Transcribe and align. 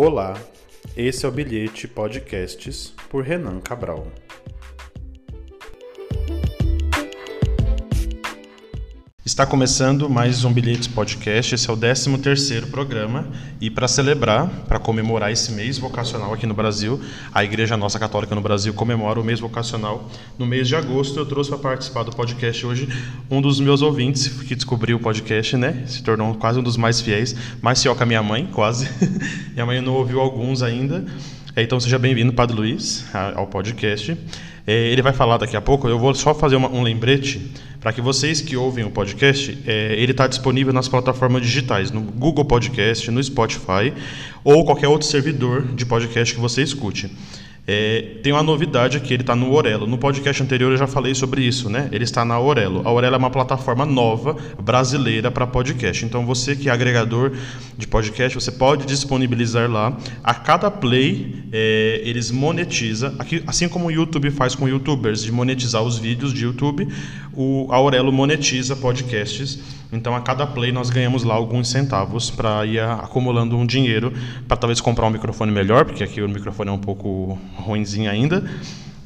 Olá, 0.00 0.40
esse 0.96 1.26
é 1.26 1.28
o 1.28 1.32
Bilhete 1.32 1.88
Podcasts 1.88 2.94
por 3.10 3.24
Renan 3.24 3.58
Cabral. 3.58 4.06
Está 9.38 9.46
começando 9.46 10.10
mais 10.10 10.44
um 10.44 10.52
Bilhetes 10.52 10.88
Podcast, 10.88 11.54
esse 11.54 11.70
é 11.70 11.72
o 11.72 11.76
13 11.76 12.18
terceiro 12.18 12.66
programa 12.66 13.24
e 13.60 13.70
para 13.70 13.86
celebrar, 13.86 14.48
para 14.66 14.80
comemorar 14.80 15.30
esse 15.30 15.52
mês 15.52 15.78
vocacional 15.78 16.34
aqui 16.34 16.44
no 16.44 16.54
Brasil, 16.54 17.00
a 17.32 17.44
Igreja 17.44 17.76
Nossa 17.76 18.00
Católica 18.00 18.34
no 18.34 18.40
Brasil 18.40 18.74
comemora 18.74 19.20
o 19.20 19.22
mês 19.22 19.38
vocacional 19.38 20.10
no 20.36 20.44
mês 20.44 20.66
de 20.66 20.74
agosto. 20.74 21.16
Eu 21.20 21.24
trouxe 21.24 21.50
para 21.50 21.58
participar 21.60 22.02
do 22.02 22.10
podcast 22.10 22.66
hoje 22.66 22.88
um 23.30 23.40
dos 23.40 23.60
meus 23.60 23.80
ouvintes 23.80 24.26
que 24.26 24.56
descobriu 24.56 24.96
o 24.96 25.00
podcast, 25.00 25.56
né? 25.56 25.84
Se 25.86 26.02
tornou 26.02 26.34
quase 26.34 26.58
um 26.58 26.62
dos 26.64 26.76
mais 26.76 27.00
fiéis, 27.00 27.36
mais 27.62 27.80
fiel 27.80 27.94
que 27.94 28.02
a 28.02 28.06
minha 28.06 28.24
mãe, 28.24 28.44
quase. 28.52 28.88
minha 29.54 29.64
mãe 29.64 29.80
não 29.80 29.94
ouviu 29.94 30.18
alguns 30.18 30.64
ainda. 30.64 31.06
Então 31.56 31.78
seja 31.78 31.96
bem-vindo, 31.96 32.32
Padre 32.32 32.56
Luiz, 32.56 33.04
ao 33.36 33.46
podcast. 33.46 34.18
É, 34.66 34.88
ele 34.88 35.00
vai 35.00 35.12
falar 35.12 35.38
daqui 35.38 35.56
a 35.56 35.60
pouco. 35.60 35.88
Eu 35.88 35.96
vou 35.96 36.12
só 36.12 36.34
fazer 36.34 36.56
um 36.56 36.82
lembrete 36.82 37.52
para 37.88 37.94
que 37.94 38.02
vocês 38.02 38.42
que 38.42 38.54
ouvem 38.54 38.84
o 38.84 38.90
podcast, 38.90 39.58
é, 39.66 39.94
ele 39.94 40.12
está 40.12 40.26
disponível 40.26 40.74
nas 40.74 40.86
plataformas 40.86 41.40
digitais, 41.40 41.90
no 41.90 42.02
Google 42.02 42.44
Podcast, 42.44 43.10
no 43.10 43.24
Spotify 43.24 43.94
ou 44.44 44.62
qualquer 44.62 44.88
outro 44.88 45.08
servidor 45.08 45.62
de 45.62 45.86
podcast 45.86 46.34
que 46.34 46.40
você 46.40 46.62
escute. 46.62 47.10
É, 47.70 48.14
tem 48.22 48.32
uma 48.32 48.42
novidade 48.42 48.96
aqui, 48.96 49.12
ele 49.12 49.22
está 49.22 49.36
no 49.36 49.52
Orelo. 49.52 49.86
No 49.86 49.98
podcast 49.98 50.42
anterior 50.42 50.72
eu 50.72 50.78
já 50.78 50.86
falei 50.86 51.14
sobre 51.14 51.42
isso, 51.42 51.68
né? 51.68 51.86
Ele 51.92 52.02
está 52.02 52.24
na 52.24 52.40
Orelo. 52.40 52.80
A 52.82 52.90
Orelo 52.90 53.14
é 53.14 53.18
uma 53.18 53.28
plataforma 53.28 53.84
nova 53.84 54.34
brasileira 54.58 55.30
para 55.30 55.46
podcast. 55.46 56.02
Então 56.02 56.24
você 56.24 56.56
que 56.56 56.70
é 56.70 56.72
agregador 56.72 57.30
de 57.76 57.86
podcast, 57.86 58.34
você 58.40 58.50
pode 58.50 58.86
disponibilizar 58.86 59.70
lá. 59.70 59.94
A 60.24 60.32
cada 60.32 60.70
play 60.70 61.44
é, 61.52 62.00
eles 62.04 62.30
monetizam, 62.30 63.14
assim 63.46 63.68
como 63.68 63.88
o 63.88 63.90
YouTube 63.90 64.30
faz 64.30 64.54
com 64.54 64.66
YouTubers 64.66 65.22
de 65.22 65.30
monetizar 65.30 65.82
os 65.82 65.98
vídeos 65.98 66.32
de 66.32 66.44
YouTube, 66.44 66.88
o, 67.34 67.68
a 67.70 67.76
Aurelo 67.76 68.10
monetiza 68.10 68.74
podcasts. 68.76 69.58
Então, 69.90 70.14
a 70.14 70.20
cada 70.20 70.46
play 70.46 70.70
nós 70.70 70.90
ganhamos 70.90 71.24
lá 71.24 71.34
alguns 71.34 71.68
centavos 71.70 72.30
para 72.30 72.64
ir 72.66 72.80
acumulando 72.80 73.56
um 73.56 73.64
dinheiro 73.64 74.12
para 74.46 74.56
talvez 74.56 74.80
comprar 74.80 75.06
um 75.06 75.10
microfone 75.10 75.50
melhor, 75.50 75.84
porque 75.86 76.04
aqui 76.04 76.20
o 76.20 76.28
microfone 76.28 76.68
é 76.68 76.72
um 76.72 76.78
pouco 76.78 77.38
ruinzinho 77.56 78.10
ainda. 78.10 78.44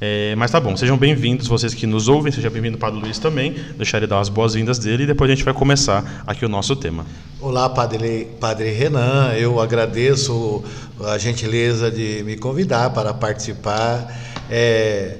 É, 0.01 0.35
mas 0.35 0.51
tá 0.51 0.59
bom, 0.59 0.77
sejam 0.77 0.97
bem-vindos 0.97 1.47
vocês 1.47 1.73
que 1.73 1.87
nos 1.87 2.09
ouvem, 2.09 2.33
seja 2.33 2.51
bem-vindo 2.51 2.77
Padre 2.77 2.99
Luiz 2.99 3.21
também. 3.21 3.55
Deixarei 3.77 4.09
dar 4.09 4.19
as 4.19 4.29
boas-vindas 4.29 4.77
dele 4.77 5.05
e 5.05 5.07
depois 5.07 5.31
a 5.31 5.35
gente 5.35 5.45
vai 5.45 5.55
começar 5.55 6.25
aqui 6.27 6.45
o 6.45 6.49
nosso 6.49 6.75
tema. 6.75 7.07
Olá, 7.41 7.69
Padre, 7.69 8.27
Padre 8.41 8.73
Renan, 8.73 9.33
eu 9.35 9.61
agradeço 9.61 10.65
a 11.05 11.17
gentileza 11.19 11.89
de 11.89 12.25
me 12.25 12.37
convidar 12.37 12.91
para 12.91 13.15
participar. 13.15 14.13
É, 14.51 15.19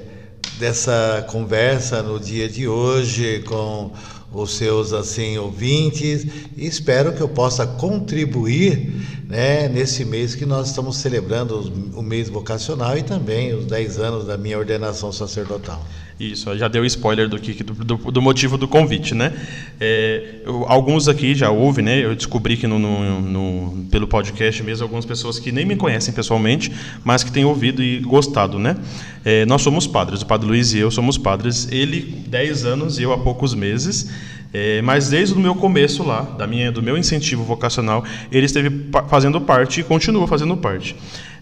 dessa 0.59 1.25
conversa 1.29 2.03
no 2.03 2.19
dia 2.19 2.47
de 2.47 2.67
hoje 2.67 3.43
com 3.47 3.91
os 4.33 4.55
seus 4.55 4.93
assim 4.93 5.37
ouvintes 5.37 6.25
e 6.57 6.65
espero 6.65 7.13
que 7.13 7.21
eu 7.21 7.29
possa 7.29 7.65
contribuir 7.67 8.91
né, 9.33 9.67
nesse 9.67 10.05
mês 10.05 10.35
que 10.35 10.45
nós 10.45 10.67
estamos 10.67 10.97
celebrando 10.97 11.59
o 11.95 12.03
mês 12.03 12.29
vocacional 12.29 12.95
e 12.95 13.01
também 13.01 13.51
os 13.51 13.65
10 13.65 13.97
anos 13.97 14.27
da 14.27 14.37
minha 14.37 14.59
ordenação 14.59 15.11
sacerdotal. 15.11 15.83
Isso, 16.19 16.55
já 16.55 16.67
deu 16.67 16.85
spoiler 16.85 17.27
do, 17.27 17.39
que, 17.39 17.63
do, 17.63 17.97
do, 17.97 18.21
motivo 18.21 18.59
do 18.59 18.67
convite, 18.67 19.15
né? 19.15 19.33
É, 19.81 20.35
eu, 20.45 20.63
alguns 20.67 21.07
aqui 21.07 21.33
já 21.33 21.49
ouvem, 21.49 21.83
né? 21.83 22.05
Eu 22.05 22.15
descobri 22.15 22.55
que 22.55 22.67
no, 22.67 22.77
no, 22.77 23.21
no, 23.21 23.85
pelo 23.85 24.07
podcast 24.07 24.61
mesmo 24.61 24.83
algumas 24.83 25.03
pessoas 25.03 25.39
que 25.39 25.51
nem 25.51 25.65
me 25.65 25.75
conhecem 25.75 26.13
pessoalmente, 26.13 26.71
mas 27.03 27.23
que 27.23 27.31
têm 27.31 27.43
ouvido 27.43 27.81
e 27.81 28.01
gostado, 28.01 28.59
né? 28.59 28.77
É, 29.25 29.47
nós 29.47 29.63
somos 29.63 29.87
padres, 29.87 30.21
o 30.21 30.27
Padre 30.27 30.47
Luiz 30.47 30.73
e 30.73 30.77
eu 30.77 30.91
somos 30.91 31.17
padres. 31.17 31.67
Ele 31.71 32.01
10 32.27 32.65
anos 32.65 32.99
e 32.99 33.03
eu 33.03 33.11
há 33.11 33.17
poucos 33.17 33.55
meses. 33.55 34.11
É, 34.53 34.81
mas 34.83 35.09
desde 35.09 35.33
o 35.33 35.39
meu 35.39 35.55
começo 35.55 36.03
lá, 36.03 36.21
da 36.21 36.45
minha, 36.45 36.71
do 36.71 36.83
meu 36.83 36.95
incentivo 36.95 37.43
vocacional, 37.43 38.03
ele 38.31 38.45
esteve 38.45 38.89
fazendo 39.09 39.41
parte 39.41 39.81
e 39.81 39.83
continua 39.83 40.27
fazendo 40.27 40.55
parte. 40.55 40.95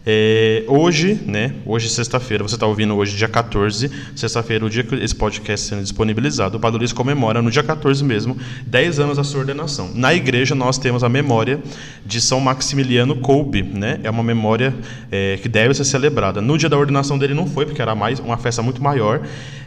É, 0.03 0.63
hoje, 0.67 1.19
né? 1.27 1.53
Hoje, 1.63 1.87
sexta-feira, 1.87 2.43
você 2.43 2.55
está 2.55 2.65
ouvindo 2.65 2.95
hoje, 2.95 3.15
dia 3.15 3.27
14, 3.27 3.91
sexta-feira, 4.15 4.65
o 4.65 4.69
dia 4.69 4.83
que 4.83 4.95
esse 4.95 5.13
podcast 5.13 5.67
sendo 5.67 5.83
disponibilizado, 5.83 6.57
o 6.57 6.59
Padre 6.59 6.79
Luiz 6.79 6.91
comemora 6.91 7.39
no 7.39 7.51
dia 7.51 7.61
14 7.61 8.03
mesmo, 8.03 8.35
10 8.65 8.99
anos 8.99 9.17
da 9.17 9.23
sua 9.23 9.41
ordenação. 9.41 9.91
Na 9.93 10.11
igreja, 10.11 10.55
nós 10.55 10.79
temos 10.79 11.03
a 11.03 11.09
memória 11.09 11.59
de 12.03 12.19
São 12.19 12.39
Maximiliano 12.39 13.17
Kolbe, 13.17 13.61
né? 13.61 13.99
É 14.03 14.09
uma 14.09 14.23
memória 14.23 14.73
é, 15.11 15.37
que 15.39 15.47
deve 15.47 15.75
ser 15.75 15.85
celebrada. 15.85 16.41
No 16.41 16.57
dia 16.57 16.67
da 16.67 16.77
ordenação 16.77 17.17
dele 17.17 17.35
não 17.35 17.45
foi, 17.45 17.67
porque 17.67 17.81
era 17.81 17.93
mais 17.93 18.19
uma 18.19 18.37
festa 18.37 18.63
muito 18.63 18.81
maior. 18.81 19.21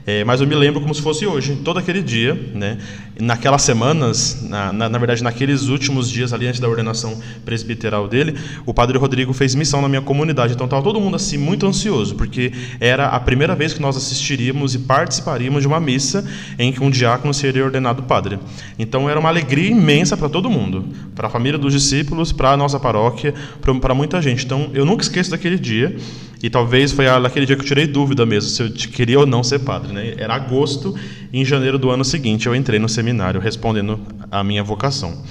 É, 0.07 0.23
mas 0.23 0.41
eu 0.41 0.47
me 0.47 0.55
lembro 0.55 0.81
como 0.81 0.95
se 0.95 1.01
fosse 1.01 1.27
hoje, 1.27 1.57
todo 1.65 1.79
aquele 1.79 2.03
dia, 2.03 2.35
né? 2.55 2.79
naquelas 3.19 3.63
semanas, 3.63 4.45
na, 4.49 4.73
na, 4.73 4.89
na, 4.89 4.99
verdade, 4.99 5.23
naqueles 5.23 5.69
últimos 5.69 6.11
dias 6.11 6.33
ali 6.33 6.47
antes 6.47 6.61
da 6.61 6.69
ordenação 6.69 7.21
presbiteral 7.45 8.09
dele, 8.09 8.37
o 8.67 8.75
padre 8.75 8.99
Rodrigo 8.99 9.33
fez 9.33 9.55
missão 9.55 9.81
na 9.81 9.89
minha 9.89 10.03
comunidade. 10.03 10.55
Então 10.55 10.67
estava 10.67 10.83
todo 10.83 11.01
mundo 11.01 11.17
assim 11.17 11.39
muito 11.39 11.67
ansioso, 11.67 12.17
porque 12.17 12.53
era 12.81 13.07
a 13.07 13.21
primeira 13.21 13.55
vez 13.55 13.73
que 13.73 13.81
nós 13.81 13.97
assistiríamos 13.97 14.75
e 14.75 14.81
participaríamos 14.81 15.63
de 15.63 15.69
uma 15.69 15.81
missa 15.81 16.25
em 16.59 16.73
que 16.73 16.83
um 16.83 16.91
diácono 16.91 17.33
seria 17.33 17.65
ordenado 17.65 18.03
padre. 18.03 18.39
Então 18.79 19.09
era 19.09 19.19
uma 19.19 19.29
alegria 19.29 19.71
imensa 19.71 20.17
para 20.17 20.29
todo 20.29 20.51
mundo, 20.51 20.85
para 21.15 21.29
a 21.29 21.31
família 21.31 21.59
dos 21.59 21.73
discípulos, 21.73 22.33
para 22.33 22.51
a 22.51 22.57
nossa 22.57 22.81
paróquia, 22.81 23.33
para 23.81 23.95
muita 23.95 24.21
gente. 24.21 24.45
Então 24.45 24.71
eu 24.75 24.85
nunca 24.85 25.03
esqueço 25.03 25.31
daquele 25.31 25.59
dia. 25.59 25.97
E 26.45 26.51
talvez 26.51 26.93
foi 26.93 27.09
aquele 27.09 27.47
dia 27.47 27.57
que 27.57 27.63
eu 27.63 27.67
tirei 27.67 27.87
dúvida 27.87 28.27
mesmo 28.27 28.51
se 28.51 28.63
eu 28.63 28.71
queria 28.71 29.19
ou 29.19 29.25
não 29.25 29.43
ser 29.43 29.61
padre. 29.61 29.95
Né? 29.95 30.13
Era 30.19 30.35
agosto 30.35 30.95
e 31.33 31.41
em 31.41 31.43
janeiro 31.43 31.79
do 31.79 31.89
ano 31.89 32.05
seguinte 32.05 32.47
eu 32.47 32.55
entrei 32.55 32.79
no 32.79 32.87
seminário 32.87 33.41
respondendo 33.41 33.99
à 34.31 34.45
minha 34.45 34.63
vocação. 34.63 35.23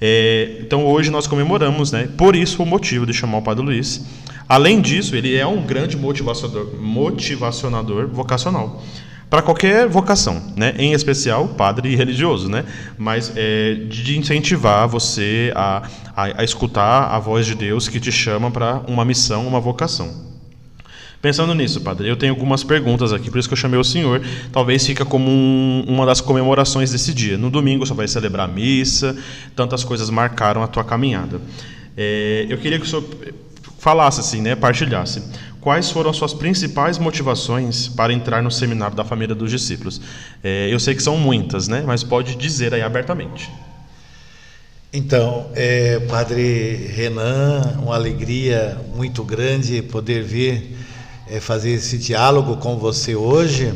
É, 0.00 0.56
então 0.60 0.84
hoje 0.84 1.08
nós 1.08 1.28
comemoramos, 1.28 1.92
né? 1.92 2.08
por 2.18 2.34
isso 2.34 2.64
o 2.64 2.66
motivo 2.66 3.06
de 3.06 3.14
chamar 3.14 3.38
o 3.38 3.42
Padre 3.42 3.64
Luiz. 3.64 4.04
Além 4.48 4.80
disso, 4.80 5.14
ele 5.14 5.36
é 5.36 5.46
um 5.46 5.62
grande 5.62 5.96
motivador, 5.96 6.74
motivacionador 6.80 8.08
vocacional 8.08 8.82
para 9.30 9.42
qualquer 9.42 9.86
vocação, 9.86 10.42
né? 10.56 10.74
em 10.78 10.92
especial 10.94 11.46
padre 11.46 11.90
e 11.90 11.94
religioso, 11.94 12.48
né? 12.48 12.64
mas 12.98 13.32
é, 13.36 13.74
de 13.88 14.18
incentivar 14.18 14.88
você 14.88 15.52
a, 15.54 15.88
a, 16.16 16.40
a 16.40 16.44
escutar 16.44 17.14
a 17.14 17.20
voz 17.20 17.46
de 17.46 17.54
Deus 17.54 17.88
que 17.88 18.00
te 18.00 18.10
chama 18.10 18.50
para 18.50 18.82
uma 18.88 19.04
missão, 19.04 19.46
uma 19.46 19.60
vocação. 19.60 20.26
Pensando 21.26 21.52
nisso, 21.56 21.80
padre, 21.80 22.08
eu 22.08 22.16
tenho 22.16 22.32
algumas 22.32 22.62
perguntas 22.62 23.12
aqui, 23.12 23.32
por 23.32 23.38
isso 23.40 23.48
que 23.48 23.52
eu 23.52 23.58
chamei 23.58 23.80
o 23.80 23.82
senhor. 23.82 24.22
Talvez 24.52 24.86
fica 24.86 25.04
como 25.04 25.28
um, 25.28 25.84
uma 25.88 26.06
das 26.06 26.20
comemorações 26.20 26.92
desse 26.92 27.12
dia. 27.12 27.36
No 27.36 27.50
domingo 27.50 27.84
você 27.84 27.92
vai 27.92 28.06
celebrar 28.06 28.48
a 28.48 28.52
missa, 28.52 29.18
tantas 29.56 29.82
coisas 29.82 30.08
marcaram 30.08 30.62
a 30.62 30.68
tua 30.68 30.84
caminhada. 30.84 31.40
É, 31.96 32.46
eu 32.48 32.56
queria 32.58 32.78
que 32.78 32.86
o 32.86 32.88
senhor 32.88 33.04
falasse 33.76 34.20
assim, 34.20 34.40
né, 34.40 34.54
partilhasse. 34.54 35.20
Quais 35.60 35.90
foram 35.90 36.10
as 36.10 36.16
suas 36.16 36.32
principais 36.32 36.96
motivações 36.96 37.88
para 37.88 38.12
entrar 38.12 38.40
no 38.40 38.50
seminário 38.52 38.94
da 38.94 39.04
família 39.04 39.34
dos 39.34 39.50
discípulos? 39.50 40.00
É, 40.44 40.68
eu 40.70 40.78
sei 40.78 40.94
que 40.94 41.02
são 41.02 41.16
muitas, 41.16 41.66
né, 41.66 41.82
mas 41.84 42.04
pode 42.04 42.36
dizer 42.36 42.72
aí 42.72 42.82
abertamente. 42.82 43.50
Então, 44.92 45.50
é, 45.56 45.98
Padre 46.08 46.86
Renan, 46.94 47.80
uma 47.82 47.96
alegria 47.96 48.80
muito 48.94 49.24
grande 49.24 49.82
poder 49.82 50.22
ver 50.22 50.85
fazer 51.40 51.70
esse 51.70 51.98
diálogo 51.98 52.56
com 52.56 52.78
você 52.78 53.14
hoje, 53.14 53.72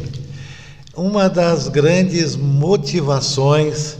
uma 0.94 1.28
das 1.28 1.69
grandes 1.69 2.37
motivações 2.37 3.97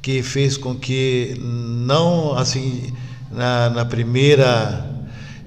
que 0.00 0.22
fez 0.22 0.56
com 0.56 0.74
que 0.74 1.34
não 1.40 2.36
assim 2.36 2.92
na, 3.30 3.70
na 3.70 3.84
primeira 3.84 4.88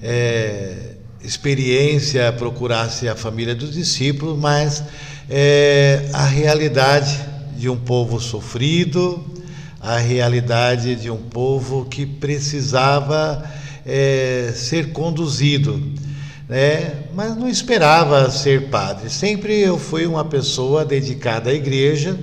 é, 0.01 0.95
experiência 1.23 2.31
procurasse 2.33 3.07
a 3.07 3.15
família 3.15 3.55
dos 3.55 3.73
discípulos, 3.73 4.37
mas 4.37 4.83
é, 5.29 6.09
a 6.13 6.25
realidade 6.25 7.17
de 7.57 7.69
um 7.69 7.77
povo 7.77 8.19
sofrido, 8.19 9.23
a 9.79 9.97
realidade 9.97 10.95
de 10.95 11.09
um 11.09 11.17
povo 11.17 11.85
que 11.85 12.05
precisava 12.05 13.43
é, 13.85 14.51
ser 14.55 14.91
conduzido 14.91 15.81
né? 16.47 17.03
mas 17.13 17.35
não 17.35 17.47
esperava 17.47 18.29
ser 18.29 18.69
padre. 18.69 19.09
Sempre 19.09 19.59
eu 19.59 19.77
fui 19.77 20.05
uma 20.05 20.25
pessoa 20.25 20.85
dedicada 20.85 21.49
à 21.49 21.53
igreja, 21.53 22.17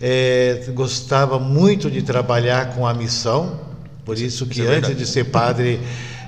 é, 0.00 0.64
gostava 0.74 1.38
muito 1.38 1.90
de 1.90 2.02
trabalhar 2.02 2.74
com 2.74 2.86
a 2.86 2.94
missão, 2.94 3.60
por 4.04 4.16
isso 4.16 4.46
que 4.46 4.60
isso 4.60 4.70
é 4.70 4.76
antes 4.76 4.96
de 4.96 5.06
ser 5.06 5.24
padre 5.24 5.80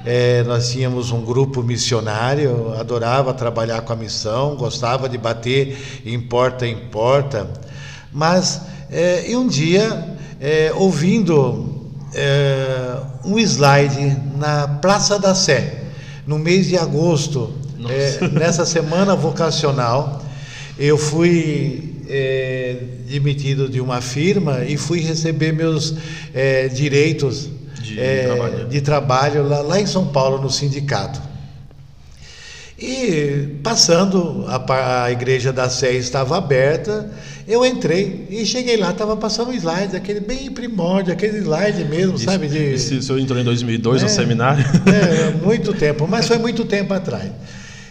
é, 0.05 0.43
nós 0.45 0.71
tínhamos 0.71 1.11
um 1.11 1.23
grupo 1.23 1.63
missionário, 1.63 2.75
adorava 2.79 3.35
trabalhar 3.35 3.83
com 3.83 3.93
a 3.93 3.97
missão, 3.97 4.57
gostava 4.57 5.09
de 5.09 5.19
bater 5.19 6.03
em 6.05 6.19
porta 6.19 6.67
em 6.67 6.77
porta, 6.89 7.49
mas 8.13 8.63
é, 8.91 9.31
e 9.31 9.37
um 9.37 9.47
dia 9.47 10.17
é, 10.41 10.73
ouvindo 10.75 11.93
é, 12.15 12.97
um 13.25 13.39
slide 13.39 14.17
na 14.37 14.67
Praça 14.67 15.19
da 15.19 15.35
Sé, 15.35 15.80
no 16.31 16.39
mês 16.39 16.69
de 16.69 16.77
agosto, 16.77 17.53
é, 17.89 18.29
nessa 18.29 18.65
semana 18.65 19.17
vocacional, 19.17 20.25
eu 20.79 20.97
fui 20.97 22.05
é, 22.09 22.77
demitido 23.09 23.69
de 23.69 23.81
uma 23.81 24.01
firma 24.01 24.65
e 24.65 24.77
fui 24.77 25.01
receber 25.01 25.53
meus 25.53 25.97
é, 26.33 26.69
direitos 26.69 27.51
de, 27.83 27.99
é, 27.99 28.27
trabalho, 28.27 28.69
de 28.69 28.81
trabalho 28.81 29.49
lá, 29.49 29.61
lá, 29.61 29.81
em 29.81 29.87
São 29.87 30.07
Paulo, 30.07 30.41
no 30.41 30.49
sindicato. 30.49 31.21
E 32.81 33.59
passando, 33.63 34.47
a, 34.49 35.05
a 35.05 35.13
igreja 35.13 35.53
da 35.53 35.69
Sé 35.69 35.93
estava 35.93 36.39
aberta, 36.39 37.11
eu 37.47 37.67
entrei 37.67 38.27
e 38.31 38.47
cheguei 38.47 38.79
lá, 38.79 38.91
estava 38.91 39.17
passando 39.19 39.51
um 39.51 39.53
slide, 39.53 39.95
aquele 39.95 40.21
bem 40.21 40.51
primórdio, 40.51 41.13
aquele 41.13 41.39
slide 41.39 41.85
mesmo, 41.85 42.15
Isso, 42.15 42.25
sabe? 42.25 42.49
De, 42.49 42.57
esse, 42.57 42.95
o 42.95 43.03
senhor 43.03 43.19
entrou 43.19 43.39
em 43.39 43.45
2002 43.45 44.01
é, 44.01 44.05
no 44.05 44.11
seminário? 44.11 44.65
É, 44.87 45.45
muito 45.45 45.75
tempo, 45.75 46.09
mas 46.09 46.27
foi 46.27 46.39
muito 46.39 46.65
tempo 46.65 46.95
atrás. 46.95 47.31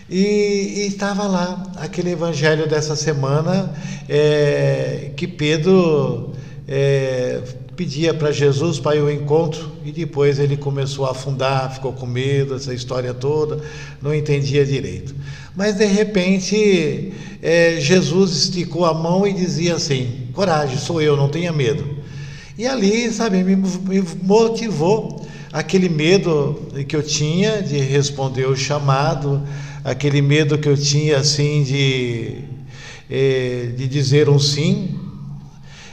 E, 0.09 0.77
e 0.77 0.87
estava 0.87 1.27
lá 1.27 1.61
aquele 1.75 2.09
evangelho 2.11 2.67
dessa 2.67 2.95
semana 2.95 3.71
é, 4.07 5.11
que 5.15 5.27
Pedro 5.27 6.33
é, 6.67 7.41
pedia 7.79 8.13
para 8.13 8.29
Jesus 8.29 8.77
para 8.77 9.01
o 9.01 9.09
encontro 9.09 9.71
e 9.85 9.91
depois 9.93 10.37
ele 10.37 10.57
começou 10.57 11.05
a 11.05 11.11
afundar, 11.11 11.73
ficou 11.73 11.93
com 11.93 12.05
medo, 12.05 12.53
essa 12.53 12.73
história 12.73 13.13
toda, 13.13 13.61
não 14.01 14.13
entendia 14.13 14.65
direito. 14.65 15.15
Mas 15.55 15.75
de 15.75 15.85
repente 15.85 17.13
é, 17.41 17.77
Jesus 17.79 18.31
esticou 18.35 18.83
a 18.83 18.93
mão 18.93 19.25
e 19.25 19.31
dizia 19.31 19.75
assim: 19.75 20.27
Coragem, 20.33 20.77
sou 20.77 21.01
eu, 21.01 21.15
não 21.15 21.29
tenha 21.29 21.53
medo. 21.53 21.87
E 22.57 22.67
ali, 22.67 23.09
sabe, 23.13 23.41
me, 23.45 23.55
me 23.55 24.03
motivou 24.23 25.25
aquele 25.53 25.87
medo 25.87 26.61
que 26.85 26.93
eu 26.93 27.01
tinha 27.01 27.61
de 27.61 27.79
responder 27.79 28.45
o 28.45 28.57
chamado 28.57 29.41
aquele 29.85 30.21
medo 30.21 30.57
que 30.57 30.67
eu 30.67 30.75
tinha 30.75 31.19
assim 31.19 31.63
de, 31.63 32.39
é, 33.09 33.71
de 33.73 33.87
dizer 33.87 34.27
um 34.27 34.37
sim, 34.37 34.99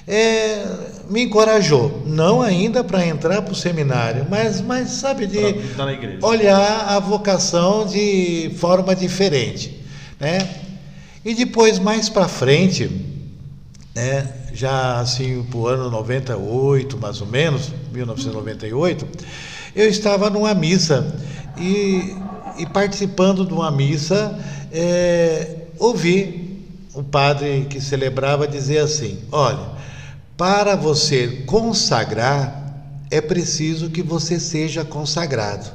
é, 0.04 0.95
me 1.08 1.22
encorajou, 1.22 2.02
não 2.06 2.42
ainda 2.42 2.82
para 2.82 3.06
entrar 3.06 3.42
para 3.42 3.52
o 3.52 3.56
seminário, 3.56 4.26
mas, 4.28 4.60
mas 4.60 4.90
sabe, 4.90 5.26
de 5.26 5.38
olhar 6.22 6.86
a 6.88 6.98
vocação 6.98 7.86
de 7.86 8.50
forma 8.58 8.94
diferente. 8.94 9.82
Né? 10.18 10.38
E 11.24 11.34
depois, 11.34 11.78
mais 11.78 12.08
para 12.08 12.28
frente, 12.28 12.90
né, 13.94 14.28
já 14.52 15.00
assim, 15.00 15.42
para 15.50 15.58
o 15.58 15.66
ano 15.66 15.90
98, 15.90 16.98
mais 16.98 17.20
ou 17.20 17.26
menos, 17.26 17.70
1998, 17.92 19.06
eu 19.74 19.88
estava 19.88 20.30
numa 20.30 20.54
missa 20.54 21.14
e 21.58 22.16
e 22.58 22.66
participando 22.66 23.44
de 23.44 23.52
uma 23.52 23.70
missa, 23.70 24.38
é, 24.72 25.56
ouvi 25.78 26.64
o 26.94 27.02
padre 27.02 27.66
que 27.68 27.80
celebrava 27.80 28.48
dizer 28.48 28.78
assim: 28.78 29.18
olha, 29.30 29.75
para 30.36 30.76
você 30.76 31.44
consagrar, 31.46 32.64
é 33.10 33.20
preciso 33.20 33.90
que 33.90 34.02
você 34.02 34.38
seja 34.38 34.84
consagrado. 34.84 35.70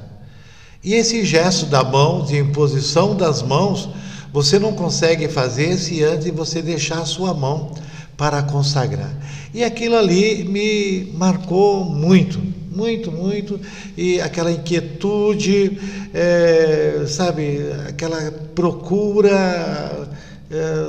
E 0.83 0.93
esse 0.93 1.25
gesto 1.25 1.65
da 1.65 1.83
mão, 1.83 2.25
de 2.25 2.37
imposição 2.37 3.15
das 3.15 3.41
mãos, 3.41 3.89
você 4.33 4.57
não 4.59 4.73
consegue 4.73 5.27
fazer 5.27 5.77
se 5.77 6.03
antes 6.03 6.29
você 6.31 6.61
deixar 6.61 6.99
a 6.99 7.05
sua 7.05 7.33
mão 7.33 7.73
para 8.17 8.41
consagrar. 8.43 9.11
E 9.53 9.63
aquilo 9.63 9.97
ali 9.97 10.43
me 10.43 11.11
marcou 11.13 11.83
muito 11.85 12.51
muito, 12.71 13.11
muito, 13.11 13.59
e 13.97 14.21
aquela 14.21 14.49
inquietude, 14.49 15.77
é, 16.13 17.03
sabe, 17.05 17.59
aquela 17.87 18.31
procura, 18.55 20.07
é, 20.49 20.87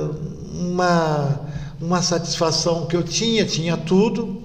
uma, 0.53 1.41
uma 1.83 2.01
satisfação 2.01 2.85
que 2.85 2.95
eu 2.95 3.03
tinha, 3.03 3.45
tinha 3.45 3.75
tudo, 3.75 4.41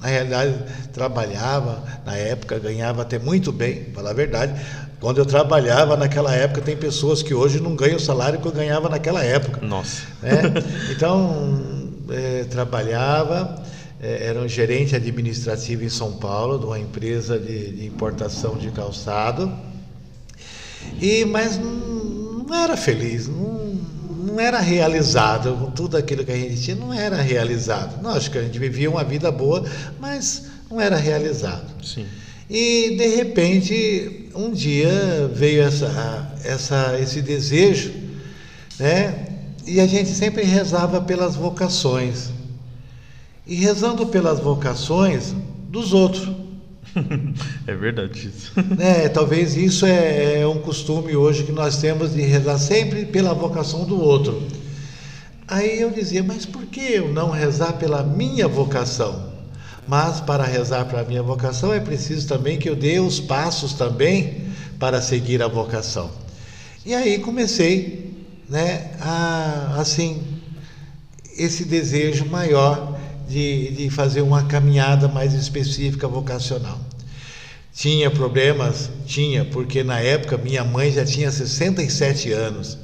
na 0.00 0.08
realidade 0.08 0.54
trabalhava, 0.92 1.82
na 2.04 2.14
época 2.14 2.58
ganhava 2.58 3.02
até 3.02 3.18
muito 3.18 3.50
bem, 3.50 3.84
para 3.84 3.94
falar 3.94 4.10
a 4.10 4.14
verdade, 4.14 4.60
quando 5.00 5.18
eu 5.18 5.26
trabalhava 5.26 5.96
naquela 5.96 6.34
época, 6.34 6.60
tem 6.60 6.76
pessoas 6.76 7.22
que 7.22 7.34
hoje 7.34 7.60
não 7.60 7.74
ganham 7.74 7.96
o 7.96 8.00
salário 8.00 8.38
que 8.40 8.46
eu 8.46 8.52
ganhava 8.52 8.88
naquela 8.88 9.24
época. 9.24 9.64
Nossa. 9.64 10.02
Né? 10.22 10.42
Então, 10.90 11.92
é, 12.10 12.44
trabalhava, 12.44 13.62
é, 14.00 14.28
era 14.28 14.40
um 14.40 14.48
gerente 14.48 14.94
administrativo 14.94 15.84
em 15.84 15.88
São 15.88 16.12
Paulo, 16.12 16.58
de 16.58 16.66
uma 16.66 16.78
empresa 16.78 17.38
de, 17.38 17.72
de 17.72 17.86
importação 17.86 18.56
de 18.56 18.70
calçado. 18.70 19.52
E, 21.00 21.24
mas 21.24 21.58
não, 21.58 22.44
não 22.46 22.54
era 22.54 22.76
feliz, 22.76 23.26
não, 23.26 23.80
não 24.34 24.40
era 24.40 24.58
realizado 24.58 25.56
com 25.56 25.70
tudo 25.70 25.96
aquilo 25.96 26.24
que 26.24 26.32
a 26.32 26.36
gente 26.36 26.60
tinha, 26.60 26.76
não 26.76 26.92
era 26.92 27.22
realizado. 27.22 28.06
Acho 28.08 28.30
que 28.32 28.38
a 28.38 28.42
gente 28.42 28.58
vivia 28.58 28.90
uma 28.90 29.04
vida 29.04 29.30
boa, 29.30 29.64
mas 30.00 30.46
não 30.68 30.80
era 30.80 30.96
realizado. 30.96 31.72
Sim. 31.84 32.04
E 32.50 32.96
de 32.96 33.06
repente, 33.14 34.28
um 34.34 34.50
dia 34.50 35.30
veio 35.32 35.62
essa, 35.62 36.32
essa, 36.42 36.98
esse 37.00 37.22
desejo, 37.22 37.92
né? 38.78 39.28
E 39.66 39.80
a 39.80 39.86
gente 39.86 40.10
sempre 40.10 40.42
rezava 40.42 41.00
pelas 41.00 41.36
vocações 41.36 42.30
e 43.46 43.54
rezando 43.54 44.06
pelas 44.06 44.40
vocações 44.40 45.32
dos 45.70 45.92
outros. 45.92 46.28
É 47.66 47.74
verdade 47.74 48.28
isso. 48.28 48.52
É, 48.78 49.08
talvez 49.08 49.56
isso 49.56 49.86
é, 49.86 50.40
é, 50.40 50.46
um 50.46 50.58
costume 50.58 51.16
hoje 51.16 51.44
que 51.44 51.52
nós 51.52 51.78
temos 51.78 52.14
de 52.14 52.22
rezar 52.22 52.58
sempre 52.58 53.06
pela 53.06 53.34
vocação 53.34 53.84
do 53.84 54.00
outro. 54.00 54.46
Aí 55.46 55.80
eu 55.80 55.90
dizia, 55.90 56.22
mas 56.22 56.46
por 56.46 56.64
que 56.66 56.80
eu 56.80 57.12
não 57.12 57.30
rezar 57.30 57.74
pela 57.74 58.02
minha 58.02 58.48
vocação? 58.48 59.32
Mas 59.86 60.20
para 60.20 60.44
rezar 60.44 60.86
para 60.86 61.00
a 61.02 61.04
minha 61.04 61.22
vocação 61.22 61.72
é 61.72 61.80
preciso 61.80 62.26
também 62.26 62.58
que 62.58 62.68
eu 62.68 62.74
dê 62.74 62.98
os 62.98 63.20
passos 63.20 63.74
também 63.74 64.46
para 64.78 65.02
seguir 65.02 65.42
a 65.42 65.48
vocação. 65.48 66.10
E 66.86 66.94
aí 66.94 67.18
comecei, 67.18 68.14
né, 68.48 68.92
a, 69.00 69.76
assim, 69.78 70.22
esse 71.36 71.64
desejo 71.64 72.24
maior 72.26 72.98
de, 73.28 73.70
de 73.72 73.90
fazer 73.90 74.22
uma 74.22 74.44
caminhada 74.44 75.08
mais 75.08 75.34
específica 75.34 76.08
vocacional. 76.08 76.83
Tinha 77.74 78.08
problemas? 78.08 78.88
Tinha, 79.04 79.44
porque 79.44 79.82
na 79.82 79.98
época 79.98 80.38
minha 80.38 80.62
mãe 80.64 80.92
já 80.92 81.04
tinha 81.04 81.30
67 81.30 82.30
anos. 82.30 82.78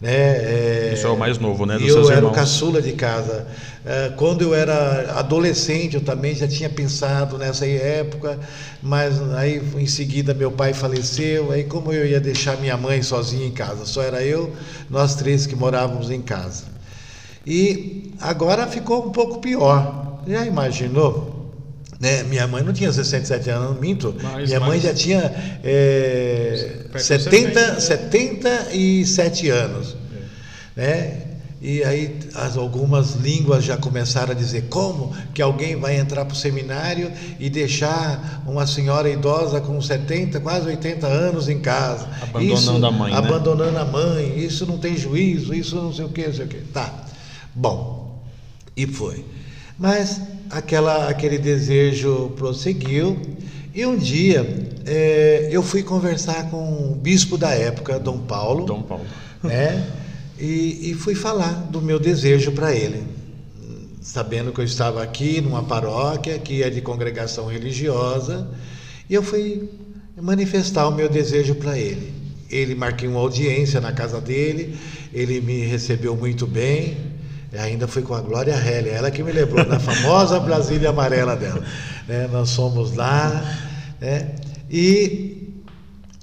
Né? 0.00 0.12
É, 0.12 0.90
Isso 0.94 1.06
é 1.06 1.10
o 1.10 1.16
mais 1.16 1.36
novo, 1.38 1.66
né? 1.66 1.78
Dos 1.78 1.88
eu 1.88 2.08
era 2.10 2.18
irmãos. 2.18 2.30
o 2.30 2.32
caçula 2.32 2.80
de 2.80 2.92
casa. 2.92 3.46
É, 3.84 4.12
quando 4.16 4.42
eu 4.42 4.54
era 4.54 5.18
adolescente, 5.18 5.94
eu 5.94 6.00
também 6.00 6.34
já 6.34 6.46
tinha 6.46 6.70
pensado 6.70 7.36
nessa 7.38 7.66
época, 7.66 8.38
mas 8.80 9.20
aí 9.32 9.60
em 9.76 9.86
seguida 9.86 10.32
meu 10.32 10.52
pai 10.52 10.72
faleceu. 10.72 11.50
Aí, 11.50 11.64
como 11.64 11.92
eu 11.92 12.06
ia 12.06 12.20
deixar 12.20 12.56
minha 12.58 12.76
mãe 12.76 13.02
sozinha 13.02 13.46
em 13.46 13.52
casa? 13.52 13.84
Só 13.84 14.02
era 14.02 14.22
eu, 14.22 14.54
nós 14.88 15.16
três 15.16 15.46
que 15.46 15.56
morávamos 15.56 16.10
em 16.10 16.22
casa. 16.22 16.64
E 17.46 18.12
agora 18.20 18.66
ficou 18.68 19.06
um 19.06 19.10
pouco 19.10 19.40
pior. 19.40 20.20
Já 20.26 20.46
imaginou? 20.46 21.33
Né? 22.00 22.22
Minha 22.24 22.46
mãe 22.46 22.62
não 22.62 22.72
tinha 22.72 22.92
67 22.92 23.50
anos, 23.50 23.80
minto. 23.80 24.14
Mas, 24.22 24.48
Minha 24.48 24.60
mãe 24.60 24.80
já 24.80 24.92
tinha 24.92 25.32
é, 25.62 26.86
70, 26.96 27.80
77 27.80 29.48
anos. 29.50 29.96
É. 30.76 30.80
Né? 30.80 31.20
E 31.64 31.82
aí 31.82 32.18
as, 32.34 32.58
algumas 32.58 33.14
línguas 33.14 33.64
já 33.64 33.74
começaram 33.78 34.32
a 34.32 34.34
dizer 34.34 34.68
como 34.68 35.16
que 35.32 35.40
alguém 35.40 35.76
vai 35.76 35.96
entrar 35.96 36.26
para 36.26 36.34
o 36.34 36.36
seminário 36.36 37.10
e 37.40 37.48
deixar 37.48 38.42
uma 38.46 38.66
senhora 38.66 39.08
idosa 39.08 39.62
com 39.62 39.80
70, 39.80 40.40
quase 40.40 40.68
80 40.68 41.06
anos 41.06 41.48
em 41.48 41.60
casa. 41.60 42.06
Abandonando 42.20 42.52
isso, 42.52 42.84
a 42.84 42.90
mãe. 42.90 43.12
Né? 43.12 43.18
Abandonando 43.18 43.72
né? 43.72 43.80
a 43.80 43.84
mãe, 43.86 44.38
isso 44.38 44.66
não 44.66 44.76
tem 44.76 44.94
juízo, 44.94 45.54
isso 45.54 45.74
não 45.76 45.90
sei 45.90 46.04
o 46.04 46.10
que, 46.10 46.26
não 46.26 46.34
sei 46.34 46.44
o 46.44 46.48
que. 46.48 46.58
Tá. 46.58 46.92
Bom, 47.54 48.22
e 48.76 48.86
foi. 48.86 49.24
Mas 49.78 50.20
aquela, 50.54 51.08
aquele 51.08 51.38
desejo 51.38 52.32
prosseguiu. 52.36 53.18
E 53.74 53.84
um 53.84 53.96
dia 53.96 54.46
é, 54.86 55.48
eu 55.50 55.62
fui 55.62 55.82
conversar 55.82 56.48
com 56.48 56.92
o 56.92 56.94
bispo 56.94 57.36
da 57.36 57.50
época, 57.50 57.98
Dom 57.98 58.18
Paulo. 58.18 58.64
Dom 58.64 58.82
Paulo. 58.82 59.04
Né, 59.42 59.84
e, 60.38 60.90
e 60.90 60.94
fui 60.94 61.14
falar 61.14 61.52
do 61.70 61.82
meu 61.82 61.98
desejo 61.98 62.52
para 62.52 62.74
ele. 62.74 63.02
Sabendo 64.00 64.52
que 64.52 64.60
eu 64.60 64.64
estava 64.64 65.02
aqui 65.02 65.40
numa 65.40 65.64
paróquia 65.64 66.38
que 66.38 66.62
é 66.62 66.70
de 66.70 66.80
congregação 66.80 67.46
religiosa. 67.46 68.46
E 69.10 69.14
eu 69.14 69.22
fui 69.22 69.68
manifestar 70.20 70.88
o 70.88 70.92
meu 70.92 71.08
desejo 71.08 71.54
para 71.56 71.78
ele. 71.78 72.12
Ele 72.50 72.74
marquei 72.74 73.08
uma 73.08 73.18
audiência 73.18 73.80
na 73.80 73.92
casa 73.92 74.20
dele, 74.20 74.76
ele 75.12 75.40
me 75.40 75.64
recebeu 75.64 76.14
muito 76.14 76.46
bem, 76.46 76.96
e 77.54 77.58
ainda 77.58 77.86
fui 77.86 78.02
com 78.02 78.14
a 78.14 78.20
Glória 78.20 78.52
Helly, 78.52 78.88
ela 78.88 79.12
que 79.12 79.22
me 79.22 79.30
lembrou 79.30 79.64
na 79.64 79.78
famosa 79.78 80.40
Brasília 80.40 80.90
amarela 80.90 81.36
dela. 81.36 81.64
Né? 82.08 82.28
Nós 82.32 82.52
fomos 82.52 82.94
lá 82.94 83.30
né? 84.00 84.34
e 84.68 85.62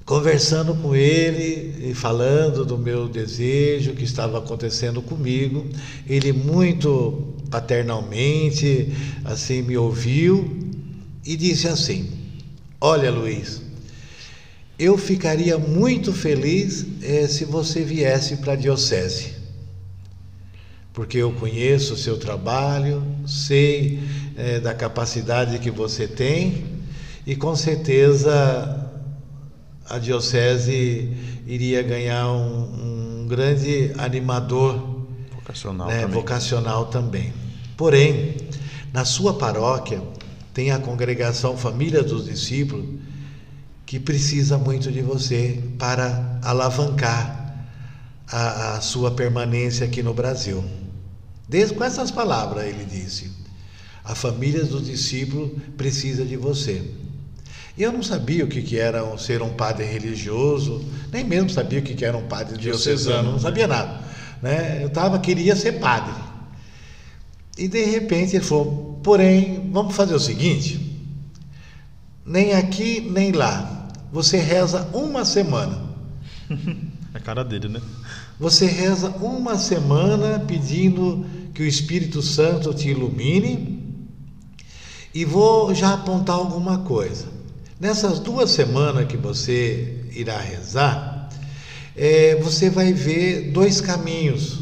conversando 0.05 0.75
com 0.75 0.93
ele 0.93 1.89
e 1.89 1.93
falando 1.93 2.65
do 2.65 2.77
meu 2.77 3.07
desejo 3.07 3.93
que 3.93 4.03
estava 4.03 4.39
acontecendo 4.39 5.01
comigo. 5.01 5.65
Ele 6.05 6.33
muito 6.33 7.33
paternalmente 7.49 8.91
assim 9.23 9.61
me 9.61 9.77
ouviu 9.77 10.59
e 11.25 11.37
disse 11.37 11.65
assim: 11.65 12.11
Olha, 12.81 13.09
Luiz, 13.09 13.61
eu 14.77 14.97
ficaria 14.97 15.57
muito 15.57 16.11
feliz 16.11 16.85
eh, 17.01 17.25
se 17.27 17.45
você 17.45 17.83
viesse 17.83 18.35
para 18.37 18.51
a 18.51 18.57
diocese, 18.57 19.40
porque 20.93 21.17
eu 21.17 21.31
conheço 21.33 21.93
o 21.93 21.97
seu 21.97 22.17
trabalho, 22.17 23.03
sei 23.25 23.99
eh, 24.35 24.59
da 24.59 24.73
capacidade 24.73 25.59
que 25.59 25.71
você 25.71 26.07
tem 26.07 26.65
e 27.25 27.35
com 27.35 27.55
certeza 27.55 28.89
a 29.89 29.97
diocese 29.97 31.09
iria 31.45 31.81
ganhar 31.81 32.31
um, 32.31 33.21
um 33.23 33.27
grande 33.27 33.91
animador 33.97 35.01
Vocacional 35.33 35.87
né, 35.87 36.01
também. 36.01 36.15
vocacional 36.15 36.85
também. 36.85 37.33
Porém, 37.75 38.37
na 38.93 39.05
sua 39.05 39.33
paróquia 39.33 40.01
tem 40.53 40.71
a 40.71 40.79
congregação 40.79 41.57
Família 41.57 42.03
dos 42.03 42.25
Discípulos 42.25 42.85
que 43.85 43.99
precisa 43.99 44.57
muito 44.57 44.91
de 44.91 45.01
você 45.01 45.61
para 45.77 46.39
alavancar 46.41 47.53
a, 48.27 48.75
a 48.75 48.81
sua 48.81 49.11
permanência 49.11 49.85
aqui 49.85 50.01
no 50.01 50.13
Brasil. 50.13 50.63
Desde 51.51 51.75
com 51.75 51.83
essas 51.83 52.09
palavras 52.09 52.65
ele 52.65 52.85
disse: 52.85 53.29
a 54.05 54.15
família 54.15 54.63
dos 54.63 54.85
discípulos 54.85 55.51
precisa 55.75 56.23
de 56.23 56.37
você. 56.37 56.81
E 57.77 57.83
eu 57.83 57.91
não 57.91 58.01
sabia 58.01 58.45
o 58.45 58.47
que, 58.47 58.61
que 58.61 58.77
era 58.77 59.05
ser 59.17 59.41
um 59.41 59.49
padre 59.49 59.83
religioso, 59.83 60.81
nem 61.11 61.25
mesmo 61.25 61.49
sabia 61.49 61.79
o 61.79 61.81
que, 61.81 62.05
era 62.05 62.17
um 62.17 62.25
padre 62.25 62.57
diocesano, 62.57 63.33
não 63.33 63.39
sabia 63.39 63.67
nada. 63.67 63.99
Né? 64.41 64.81
Eu 64.81 64.89
tava, 64.89 65.19
queria 65.19 65.53
ser 65.53 65.73
padre. 65.73 66.13
E 67.57 67.67
de 67.67 67.83
repente 67.83 68.37
ele 68.37 68.45
falou: 68.45 69.01
porém, 69.03 69.69
vamos 69.73 69.93
fazer 69.93 70.15
o 70.15 70.19
seguinte: 70.21 70.79
nem 72.25 72.53
aqui 72.53 73.01
nem 73.11 73.33
lá. 73.33 73.89
Você 74.13 74.37
reza 74.37 74.87
uma 74.93 75.25
semana. 75.25 75.81
É 77.13 77.17
a 77.17 77.19
cara 77.19 77.43
dele, 77.43 77.67
né? 77.67 77.81
Você 78.39 78.65
reza 78.65 79.09
uma 79.21 79.57
semana 79.57 80.39
pedindo 80.39 81.25
que 81.53 81.63
o 81.63 81.67
Espírito 81.67 82.21
Santo 82.21 82.73
te 82.73 82.89
ilumine. 82.89 83.79
E 85.13 85.25
vou 85.25 85.73
já 85.75 85.93
apontar 85.93 86.35
alguma 86.35 86.79
coisa. 86.79 87.25
Nessas 87.79 88.19
duas 88.19 88.51
semanas 88.51 89.07
que 89.07 89.17
você 89.17 90.05
irá 90.15 90.39
rezar, 90.39 91.29
eh, 91.95 92.39
você 92.41 92.69
vai 92.69 92.93
ver 92.93 93.51
dois 93.51 93.81
caminhos. 93.81 94.59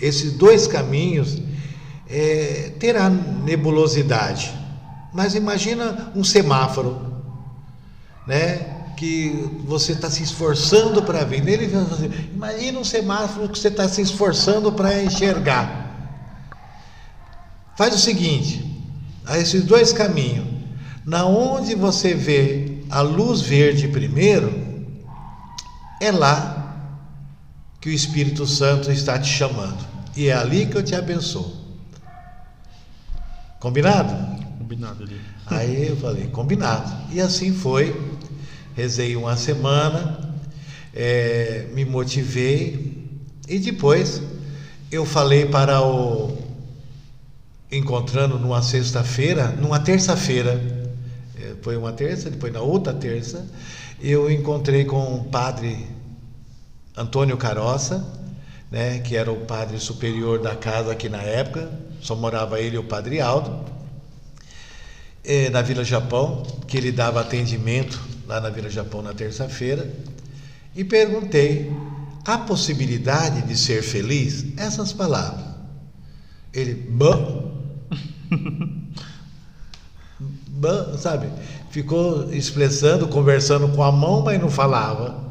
Esses 0.00 0.32
dois 0.32 0.66
caminhos 0.66 1.38
eh, 2.08 2.72
terá 2.78 3.08
nebulosidade. 3.08 4.52
Mas 5.12 5.34
imagina 5.34 6.12
um 6.14 6.24
semáforo, 6.24 7.00
né? 8.26 8.76
Que 8.96 9.48
você 9.64 9.92
está 9.92 10.10
se 10.10 10.22
esforçando 10.22 11.02
para 11.02 11.24
ver. 11.24 11.42
Nele, 11.42 11.70
imagina 12.34 12.78
um 12.78 12.84
semáforo 12.84 13.48
que 13.48 13.58
você 13.58 13.68
está 13.68 13.88
se 13.88 14.02
esforçando 14.02 14.72
para 14.72 15.02
enxergar. 15.02 15.77
Faz 17.78 17.94
o 17.94 17.98
seguinte: 17.98 18.60
há 19.24 19.38
esses 19.38 19.62
dois 19.62 19.92
caminhos. 19.92 20.44
Na 21.06 21.24
onde 21.24 21.76
você 21.76 22.12
vê 22.12 22.82
a 22.90 23.00
luz 23.00 23.40
verde 23.40 23.86
primeiro, 23.86 24.52
é 26.00 26.10
lá 26.10 26.76
que 27.80 27.88
o 27.88 27.92
Espírito 27.92 28.44
Santo 28.48 28.90
está 28.90 29.16
te 29.16 29.28
chamando. 29.28 29.78
E 30.16 30.26
é 30.26 30.34
ali 30.34 30.66
que 30.66 30.76
eu 30.76 30.82
te 30.82 30.96
abençoo. 30.96 31.54
Combinado? 33.60 34.12
Combinado 34.58 35.04
ali. 35.04 35.20
Aí 35.46 35.86
eu 35.86 35.96
falei, 35.98 36.26
combinado. 36.26 36.92
E 37.12 37.20
assim 37.20 37.52
foi. 37.52 37.96
Rezei 38.74 39.14
uma 39.14 39.36
semana, 39.36 40.34
eh, 40.92 41.68
me 41.74 41.84
motivei 41.84 43.08
e 43.48 43.58
depois 43.60 44.20
eu 44.90 45.06
falei 45.06 45.46
para 45.46 45.80
o. 45.80 46.47
Encontrando 47.70 48.38
numa 48.38 48.62
sexta-feira, 48.62 49.48
numa 49.48 49.78
terça-feira, 49.78 50.60
eh, 51.38 51.54
foi 51.60 51.76
uma 51.76 51.92
terça, 51.92 52.30
depois 52.30 52.52
na 52.52 52.60
outra 52.60 52.94
terça, 52.94 53.46
eu 54.00 54.30
encontrei 54.30 54.84
com 54.84 55.16
o 55.16 55.24
padre 55.24 55.86
Antônio 56.96 57.36
Caroça, 57.36 58.06
né, 58.70 58.98
que 59.00 59.16
era 59.16 59.30
o 59.30 59.44
padre 59.44 59.78
superior 59.78 60.38
da 60.40 60.54
casa 60.54 60.92
aqui 60.92 61.08
na 61.08 61.22
época, 61.22 61.70
só 62.00 62.14
morava 62.14 62.60
ele 62.60 62.76
e 62.76 62.78
o 62.78 62.84
padre 62.84 63.20
Aldo 63.20 63.64
eh, 65.24 65.50
na 65.50 65.62
Vila 65.62 65.84
Japão, 65.84 66.42
que 66.66 66.76
ele 66.76 66.90
dava 66.90 67.20
atendimento 67.20 68.00
lá 68.26 68.40
na 68.40 68.50
Vila 68.50 68.70
Japão 68.70 69.02
na 69.02 69.12
terça-feira, 69.12 69.92
e 70.74 70.84
perguntei: 70.84 71.70
há 72.24 72.38
possibilidade 72.38 73.42
de 73.42 73.56
ser 73.56 73.82
feliz? 73.82 74.46
Essas 74.56 74.92
palavras. 74.92 75.46
Ele, 76.52 76.74
bã, 76.74 77.47
sabe? 80.98 81.28
Ficou 81.70 82.32
expressando, 82.32 83.08
conversando 83.08 83.68
com 83.68 83.82
a 83.82 83.92
mão, 83.92 84.22
mas 84.22 84.40
não 84.40 84.50
falava. 84.50 85.28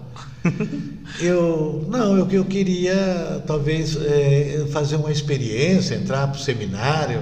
Eu, 1.19 1.85
não, 1.89 2.17
eu, 2.17 2.29
eu 2.29 2.45
queria 2.45 3.43
talvez 3.47 3.95
eh, 3.95 4.67
fazer 4.71 4.97
uma 4.97 5.11
experiência, 5.11 5.95
entrar 5.95 6.27
para 6.27 6.37
o 6.37 6.41
seminário, 6.41 7.21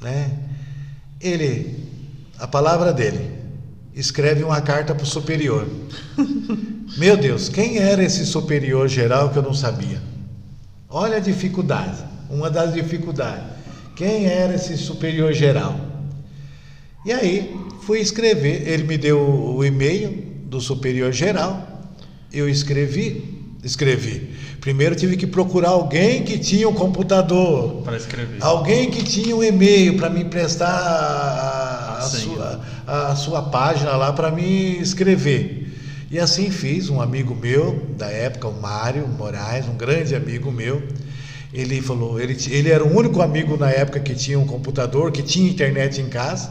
né? 0.00 0.38
Ele, 1.20 1.88
a 2.38 2.46
palavra 2.46 2.92
dele, 2.92 3.30
escreve 3.94 4.44
uma 4.44 4.60
carta 4.60 4.94
para 4.94 5.04
o 5.04 5.06
superior. 5.06 5.66
Meu 6.96 7.16
Deus, 7.16 7.48
quem 7.48 7.78
era 7.78 8.02
esse 8.02 8.26
superior 8.26 8.88
geral 8.88 9.30
que 9.30 9.38
eu 9.38 9.42
não 9.42 9.54
sabia? 9.54 10.00
Olha 10.88 11.16
a 11.16 11.20
dificuldade, 11.20 12.04
uma 12.28 12.50
das 12.50 12.74
dificuldades. 12.74 13.51
Quem 14.02 14.26
era 14.26 14.56
esse 14.56 14.76
superior 14.76 15.32
geral? 15.32 15.78
E 17.06 17.12
aí 17.12 17.56
fui 17.82 18.00
escrever, 18.00 18.68
ele 18.68 18.82
me 18.82 18.98
deu 18.98 19.16
o 19.16 19.64
e-mail 19.64 20.10
do 20.46 20.60
superior 20.60 21.12
geral, 21.12 21.84
eu 22.32 22.48
escrevi, 22.48 23.54
escrevi. 23.62 24.34
Primeiro 24.60 24.96
tive 24.96 25.16
que 25.16 25.24
procurar 25.24 25.68
alguém 25.68 26.24
que 26.24 26.36
tinha 26.36 26.68
um 26.68 26.72
computador, 26.72 27.82
Para 27.84 27.96
escrever. 27.96 28.38
Alguém 28.40 28.90
que 28.90 29.04
tinha 29.04 29.36
um 29.36 29.44
e-mail 29.44 29.96
para 29.96 30.10
me 30.10 30.22
emprestar 30.22 30.68
a, 30.68 31.98
a 31.98 32.00
sua, 32.00 32.60
a 32.84 33.14
sua 33.14 33.42
página 33.42 33.92
lá 33.92 34.12
para 34.12 34.32
me 34.32 34.80
escrever. 34.80 35.78
E 36.10 36.18
assim 36.18 36.50
fiz, 36.50 36.88
um 36.90 37.00
amigo 37.00 37.36
meu 37.36 37.86
da 37.96 38.06
época, 38.10 38.48
o 38.48 38.60
Mário 38.60 39.06
Moraes, 39.06 39.68
um 39.68 39.76
grande 39.76 40.16
amigo 40.16 40.50
meu, 40.50 40.82
ele 41.52 41.82
falou, 41.82 42.18
ele, 42.18 42.36
ele 42.50 42.70
era 42.70 42.82
o 42.82 42.96
único 42.96 43.20
amigo 43.20 43.56
na 43.56 43.70
época 43.70 44.00
que 44.00 44.14
tinha 44.14 44.38
um 44.38 44.46
computador, 44.46 45.12
que 45.12 45.22
tinha 45.22 45.50
internet 45.50 46.00
em 46.00 46.08
casa, 46.08 46.50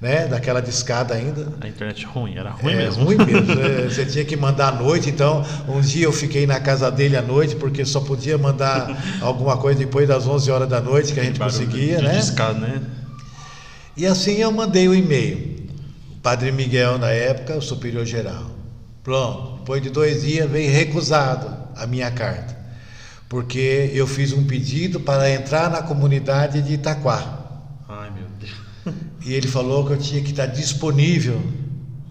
né, 0.00 0.26
daquela 0.26 0.60
discada 0.60 1.14
ainda. 1.14 1.52
A 1.60 1.68
internet 1.68 2.04
ruim, 2.06 2.36
era 2.36 2.50
ruim 2.50 2.72
é, 2.72 2.76
mesmo. 2.76 3.04
ruim 3.04 3.16
mesmo. 3.18 3.52
é, 3.60 3.88
Você 3.88 4.06
tinha 4.06 4.24
que 4.24 4.36
mandar 4.36 4.68
à 4.68 4.72
noite, 4.72 5.10
então 5.10 5.44
um 5.68 5.80
dia 5.80 6.06
eu 6.06 6.12
fiquei 6.12 6.46
na 6.46 6.58
casa 6.58 6.90
dele 6.90 7.16
à 7.16 7.22
noite 7.22 7.54
porque 7.56 7.84
só 7.84 8.00
podia 8.00 8.36
mandar 8.36 8.90
alguma 9.20 9.56
coisa 9.58 9.78
depois 9.78 10.08
das 10.08 10.26
11 10.26 10.50
horas 10.50 10.68
da 10.68 10.80
noite 10.80 11.12
que 11.12 11.20
a 11.20 11.24
gente 11.24 11.38
Barulho 11.38 11.58
conseguia, 11.58 11.98
de 11.98 12.04
né? 12.04 12.18
discar, 12.18 12.54
né? 12.54 12.80
E 13.96 14.06
assim 14.06 14.36
eu 14.36 14.50
mandei 14.50 14.88
o 14.88 14.94
e-mail. 14.94 15.60
O 16.16 16.20
Padre 16.22 16.50
Miguel 16.50 16.98
na 16.98 17.10
época, 17.10 17.56
o 17.56 17.62
superior 17.62 18.04
geral. 18.04 18.50
Pronto. 19.04 19.58
Depois 19.58 19.82
de 19.82 19.90
dois 19.90 20.22
dias 20.22 20.50
veio 20.50 20.70
recusado 20.72 21.48
a 21.76 21.86
minha 21.86 22.10
carta, 22.10 22.56
porque 23.30 23.92
eu 23.94 24.08
fiz 24.08 24.32
um 24.32 24.44
pedido 24.44 24.98
para 24.98 25.30
entrar 25.30 25.70
na 25.70 25.80
comunidade 25.80 26.60
de 26.60 26.74
Itaquá. 26.74 27.38
Ai, 27.88 28.10
meu 28.10 28.26
Deus. 28.40 28.96
E 29.24 29.32
ele 29.32 29.46
falou 29.46 29.86
que 29.86 29.92
eu 29.92 29.98
tinha 29.98 30.20
que 30.20 30.30
estar 30.30 30.46
disponível 30.46 31.40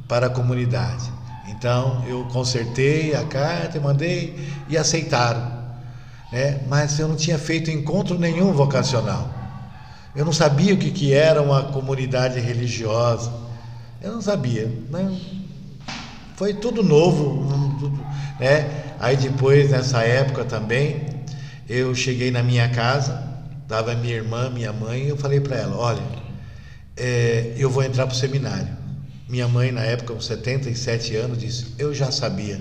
para 0.08 0.28
a 0.28 0.30
comunidade. 0.30 1.12
Então 1.50 2.06
eu 2.08 2.24
consertei 2.32 3.14
a 3.14 3.26
carta 3.26 3.78
e 3.78 3.82
mandei 3.82 4.48
e 4.70 4.78
aceitaram. 4.78 5.60
Né? 6.32 6.62
Mas 6.70 6.98
eu 6.98 7.10
não 7.10 7.18
tinha 7.18 7.38
feito 7.38 7.70
encontro 7.70 8.18
nenhum 8.18 8.54
vocacional. 8.54 9.30
Eu 10.16 10.24
não 10.24 10.32
sabia 10.32 10.74
o 10.74 10.78
que, 10.78 10.90
que 10.90 11.14
era 11.14 11.42
uma 11.42 11.64
comunidade 11.64 12.40
religiosa. 12.40 13.30
Eu 14.02 14.14
não 14.14 14.22
sabia. 14.22 14.72
Né? 14.90 15.20
Foi 16.38 16.54
tudo 16.54 16.82
novo. 16.82 17.46
tudo, 17.78 18.06
né? 18.40 18.89
Aí 19.00 19.16
depois, 19.16 19.72
nessa 19.72 20.04
época 20.04 20.44
também, 20.44 21.06
eu 21.68 21.96
cheguei 21.96 22.32
na 22.32 22.44
minha 22.44 22.68
casa, 22.70 23.24
estava 23.64 23.96
minha 23.96 24.16
irmã, 24.16 24.50
minha 24.50 24.74
mãe, 24.74 25.04
e 25.04 25.10
eu 25.10 25.18
falei 25.18 25.40
para 25.40 25.56
ela, 25.56 25.78
olha, 25.78 26.02
é, 26.98 27.54
eu 27.58 27.70
vou 27.70 27.82
entrar 27.82 28.06
para 28.06 28.14
o 28.14 28.18
seminário. 28.18 28.68
Minha 29.30 29.48
mãe, 29.48 29.72
na 29.72 29.82
época, 29.82 30.14
com 30.14 30.20
77 30.20 31.16
anos, 31.16 31.38
disse: 31.38 31.68
Eu 31.78 31.94
já 31.94 32.12
sabia. 32.12 32.60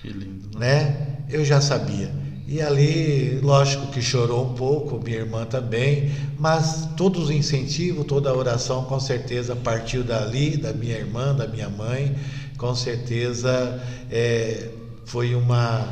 Que 0.00 0.08
lindo. 0.08 0.58
Né? 0.58 1.18
Eu 1.28 1.44
já 1.44 1.60
sabia. 1.60 2.10
E 2.48 2.60
ali, 2.60 3.38
lógico 3.40 3.86
que 3.88 4.02
chorou 4.02 4.50
um 4.50 4.54
pouco, 4.54 5.00
minha 5.02 5.18
irmã 5.18 5.44
também, 5.44 6.10
mas 6.38 6.88
todos 6.96 7.24
os 7.24 7.30
incentivos, 7.30 8.04
toda 8.04 8.30
a 8.30 8.34
oração 8.34 8.84
com 8.84 8.98
certeza 8.98 9.54
partiu 9.54 10.02
dali, 10.02 10.56
da 10.56 10.72
minha 10.72 10.96
irmã, 10.96 11.34
da 11.34 11.46
minha 11.46 11.68
mãe, 11.68 12.16
com 12.58 12.74
certeza 12.74 13.80
é, 14.10 14.68
foi 15.04 15.34
uma, 15.34 15.86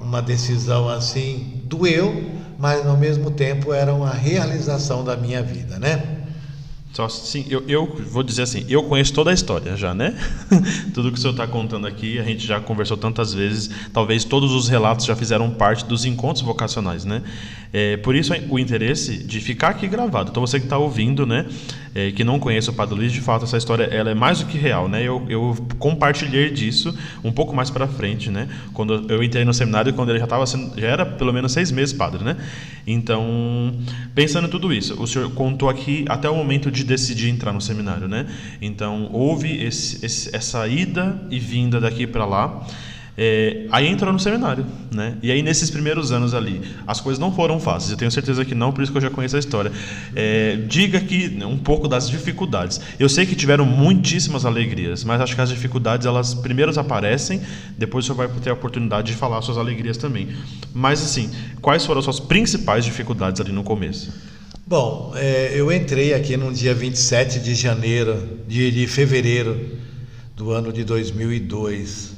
uma 0.00 0.20
decisão 0.20 0.88
assim, 0.88 1.62
doeu, 1.64 2.14
mas 2.58 2.86
ao 2.86 2.96
mesmo 2.96 3.30
tempo 3.30 3.72
era 3.72 3.94
uma 3.94 4.12
realização 4.12 5.04
da 5.04 5.16
minha 5.16 5.42
vida, 5.42 5.78
né? 5.78 6.11
Só 6.92 7.08
eu, 7.48 7.64
eu 7.66 7.86
vou 8.10 8.22
dizer 8.22 8.42
assim, 8.42 8.66
eu 8.68 8.82
conheço 8.82 9.14
toda 9.14 9.30
a 9.30 9.34
história 9.34 9.74
já, 9.76 9.94
né? 9.94 10.14
Tudo 10.92 11.10
que 11.10 11.18
o 11.18 11.20
senhor 11.20 11.32
está 11.32 11.46
contando 11.46 11.86
aqui, 11.86 12.18
a 12.18 12.22
gente 12.22 12.46
já 12.46 12.60
conversou 12.60 12.98
tantas 12.98 13.32
vezes, 13.32 13.70
talvez 13.94 14.24
todos 14.24 14.52
os 14.52 14.68
relatos 14.68 15.06
já 15.06 15.16
fizeram 15.16 15.50
parte 15.50 15.86
dos 15.86 16.04
encontros 16.04 16.44
vocacionais, 16.44 17.06
né? 17.06 17.22
É, 17.72 17.96
por 17.96 18.14
isso 18.14 18.34
o 18.50 18.58
interesse 18.58 19.16
de 19.16 19.40
ficar 19.40 19.68
aqui 19.68 19.88
gravado. 19.88 20.30
Então 20.30 20.46
você 20.46 20.58
que 20.58 20.66
está 20.66 20.76
ouvindo, 20.76 21.24
né, 21.24 21.46
é, 21.94 22.10
que 22.10 22.22
não 22.22 22.38
conhece 22.38 22.68
o 22.68 22.72
Padre 22.74 22.94
Luiz, 22.96 23.12
de 23.12 23.22
fato 23.22 23.44
essa 23.44 23.56
história 23.56 23.84
ela 23.84 24.10
é 24.10 24.14
mais 24.14 24.40
do 24.40 24.46
que 24.46 24.58
real, 24.58 24.88
né? 24.88 25.02
Eu, 25.02 25.24
eu 25.28 25.56
compartilhei 25.78 26.50
disso 26.50 26.94
um 27.24 27.32
pouco 27.32 27.56
mais 27.56 27.70
para 27.70 27.88
frente, 27.88 28.30
né? 28.30 28.46
Quando 28.74 29.10
eu 29.10 29.22
entrei 29.22 29.44
no 29.44 29.54
seminário, 29.54 29.92
quando 29.94 30.10
ele 30.10 30.18
já 30.18 30.24
estava 30.24 30.44
já 30.44 30.86
era 30.86 31.06
pelo 31.06 31.32
menos 31.32 31.52
seis 31.52 31.70
meses 31.70 31.94
padre, 31.94 32.22
né? 32.22 32.36
Então 32.86 33.74
pensando 34.14 34.48
em 34.48 34.50
tudo 34.50 34.70
isso, 34.70 35.00
o 35.00 35.06
senhor 35.06 35.30
contou 35.32 35.70
aqui 35.70 36.04
até 36.08 36.28
o 36.28 36.36
momento 36.36 36.70
de 36.70 36.81
decidir 36.84 37.28
entrar 37.28 37.52
no 37.52 37.60
seminário, 37.60 38.08
né? 38.08 38.26
Então 38.60 39.08
houve 39.12 39.62
esse, 39.62 40.04
esse, 40.04 40.34
essa 40.34 40.66
ida 40.66 41.20
e 41.30 41.38
vinda 41.38 41.80
daqui 41.80 42.06
para 42.06 42.24
lá. 42.24 42.66
É, 43.16 43.66
aí 43.70 43.88
entrou 43.88 44.10
no 44.10 44.18
seminário, 44.18 44.64
né? 44.90 45.18
E 45.22 45.30
aí 45.30 45.42
nesses 45.42 45.70
primeiros 45.70 46.12
anos 46.12 46.32
ali, 46.32 46.62
as 46.86 46.98
coisas 46.98 47.18
não 47.18 47.30
foram 47.30 47.60
fáceis. 47.60 47.90
Eu 47.90 47.96
tenho 47.98 48.10
certeza 48.10 48.42
que 48.44 48.54
não, 48.54 48.72
por 48.72 48.82
isso 48.82 48.90
que 48.90 48.96
eu 48.96 49.02
já 49.02 49.10
conheço 49.10 49.36
a 49.36 49.38
história. 49.38 49.70
É, 50.16 50.56
diga 50.66 50.96
aqui 50.96 51.28
né, 51.28 51.44
um 51.44 51.58
pouco 51.58 51.86
das 51.86 52.08
dificuldades. 52.08 52.80
Eu 52.98 53.08
sei 53.08 53.26
que 53.26 53.34
tiveram 53.34 53.66
muitíssimas 53.66 54.46
alegrias, 54.46 55.04
mas 55.04 55.20
acho 55.20 55.34
que 55.34 55.40
as 55.40 55.50
dificuldades 55.50 56.06
elas 56.06 56.32
primeiro 56.32 56.72
aparecem, 56.80 57.42
depois 57.76 58.06
você 58.06 58.14
vai 58.14 58.28
ter 58.28 58.48
a 58.48 58.54
oportunidade 58.54 59.12
de 59.12 59.18
falar 59.18 59.42
suas 59.42 59.58
alegrias 59.58 59.98
também. 59.98 60.28
Mas 60.72 61.02
assim, 61.02 61.30
quais 61.60 61.84
foram 61.84 61.98
as 61.98 62.04
suas 62.04 62.18
principais 62.18 62.82
dificuldades 62.82 63.40
ali 63.42 63.52
no 63.52 63.62
começo? 63.62 64.10
Bom, 64.64 65.12
é, 65.16 65.52
eu 65.56 65.72
entrei 65.72 66.14
aqui 66.14 66.36
no 66.36 66.52
dia 66.52 66.72
27 66.72 67.40
de 67.40 67.52
janeiro, 67.52 68.38
de, 68.46 68.70
de 68.70 68.86
fevereiro 68.86 69.76
do 70.36 70.52
ano 70.52 70.72
de 70.72 70.84
2002. 70.84 72.12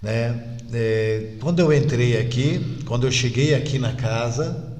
Né? 0.00 0.56
É, 0.72 1.32
quando 1.40 1.58
eu 1.58 1.72
entrei 1.72 2.16
aqui, 2.16 2.78
quando 2.86 3.08
eu 3.08 3.12
cheguei 3.12 3.56
aqui 3.56 3.80
na 3.80 3.92
casa, 3.92 4.72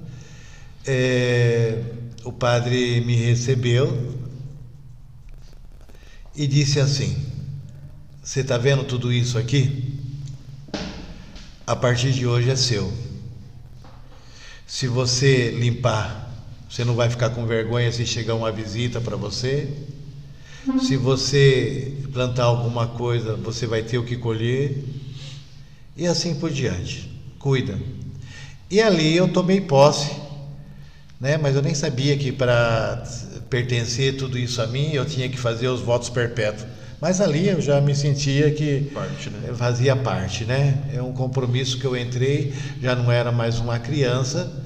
é, 0.86 1.82
o 2.22 2.30
padre 2.30 3.00
me 3.00 3.16
recebeu 3.16 4.14
e 6.36 6.46
disse 6.46 6.78
assim: 6.78 7.16
Você 8.22 8.40
está 8.40 8.56
vendo 8.56 8.84
tudo 8.84 9.12
isso 9.12 9.36
aqui? 9.36 9.98
A 11.66 11.74
partir 11.74 12.12
de 12.12 12.24
hoje 12.24 12.50
é 12.50 12.56
seu. 12.56 12.92
Se 14.64 14.86
você 14.86 15.50
limpar, 15.50 16.23
você 16.74 16.84
não 16.84 16.96
vai 16.96 17.08
ficar 17.08 17.30
com 17.30 17.46
vergonha 17.46 17.92
se 17.92 18.04
chegar 18.04 18.34
uma 18.34 18.50
visita 18.50 19.00
para 19.00 19.14
você. 19.14 19.68
Se 20.80 20.96
você 20.96 21.94
plantar 22.12 22.42
alguma 22.42 22.88
coisa, 22.88 23.36
você 23.36 23.64
vai 23.64 23.80
ter 23.84 23.96
o 23.96 24.02
que 24.02 24.16
colher 24.16 24.82
e 25.96 26.04
assim 26.04 26.34
por 26.34 26.50
diante. 26.50 27.08
Cuida. 27.38 27.78
E 28.68 28.80
ali 28.80 29.14
eu 29.14 29.28
tomei 29.28 29.60
posse, 29.60 30.10
né? 31.20 31.36
mas 31.36 31.54
eu 31.54 31.62
nem 31.62 31.76
sabia 31.76 32.16
que 32.16 32.32
para 32.32 33.04
pertencer 33.48 34.16
tudo 34.16 34.36
isso 34.36 34.60
a 34.60 34.66
mim 34.66 34.94
eu 34.94 35.04
tinha 35.04 35.28
que 35.28 35.38
fazer 35.38 35.68
os 35.68 35.80
votos 35.80 36.08
perpétuos. 36.08 36.66
Mas 37.00 37.20
ali 37.20 37.50
eu 37.50 37.60
já 37.60 37.80
me 37.80 37.94
sentia 37.94 38.50
que 38.50 38.90
parte, 38.92 39.30
né? 39.30 39.54
fazia 39.54 39.94
parte, 39.94 40.44
né? 40.44 40.76
É 40.92 41.00
um 41.00 41.12
compromisso 41.12 41.78
que 41.78 41.84
eu 41.84 41.96
entrei, 41.96 42.52
já 42.82 42.96
não 42.96 43.12
era 43.12 43.30
mais 43.30 43.60
uma 43.60 43.78
criança, 43.78 44.63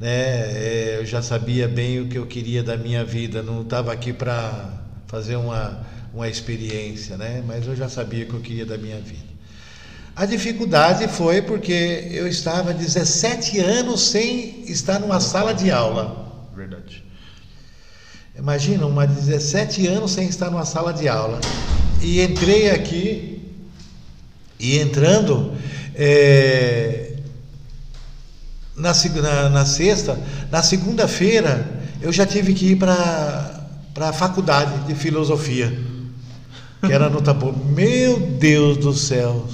né? 0.00 0.08
É, 0.10 0.96
eu 1.00 1.06
já 1.06 1.22
sabia 1.22 1.66
bem 1.68 2.00
o 2.00 2.08
que 2.08 2.16
eu 2.18 2.26
queria 2.26 2.62
da 2.62 2.76
minha 2.76 3.04
vida, 3.04 3.42
não 3.42 3.62
estava 3.62 3.92
aqui 3.92 4.12
para 4.12 4.74
fazer 5.06 5.36
uma, 5.36 5.86
uma 6.12 6.28
experiência, 6.28 7.16
né? 7.16 7.42
Mas 7.46 7.66
eu 7.66 7.74
já 7.76 7.88
sabia 7.88 8.24
o 8.24 8.28
que 8.28 8.34
eu 8.34 8.40
queria 8.40 8.66
da 8.66 8.76
minha 8.76 8.98
vida. 9.00 9.26
A 10.14 10.24
dificuldade 10.24 11.06
foi 11.08 11.42
porque 11.42 12.08
eu 12.10 12.26
estava 12.26 12.72
17 12.72 13.58
anos 13.60 14.00
sem 14.00 14.62
estar 14.62 14.98
numa 14.98 15.20
sala 15.20 15.52
de 15.52 15.70
aula. 15.70 16.48
Verdade. 16.56 17.04
Imagina, 18.38 18.86
uma 18.86 19.06
17 19.06 19.86
anos 19.86 20.12
sem 20.12 20.26
estar 20.26 20.50
numa 20.50 20.64
sala 20.64 20.92
de 20.92 21.06
aula. 21.06 21.38
E 22.00 22.22
entrei 22.22 22.70
aqui, 22.70 23.42
e 24.58 24.78
entrando, 24.78 25.54
é, 25.94 27.05
na, 28.76 28.92
na, 29.22 29.48
na 29.48 29.66
sexta, 29.66 30.18
na 30.50 30.62
segunda-feira, 30.62 31.66
eu 32.00 32.12
já 32.12 32.26
tive 32.26 32.52
que 32.52 32.72
ir 32.72 32.76
para 32.76 33.64
a 33.96 34.12
faculdade 34.12 34.86
de 34.86 34.94
filosofia, 34.94 35.76
que 36.84 36.92
era 36.92 37.08
no 37.08 37.22
Tabu. 37.22 37.54
Meu 37.74 38.18
Deus 38.18 38.76
do 38.76 38.92
céu, 38.92 39.46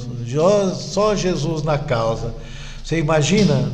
só 0.74 1.14
Jesus 1.14 1.62
na 1.62 1.78
causa. 1.78 2.34
Você 2.82 2.98
imagina, 2.98 3.70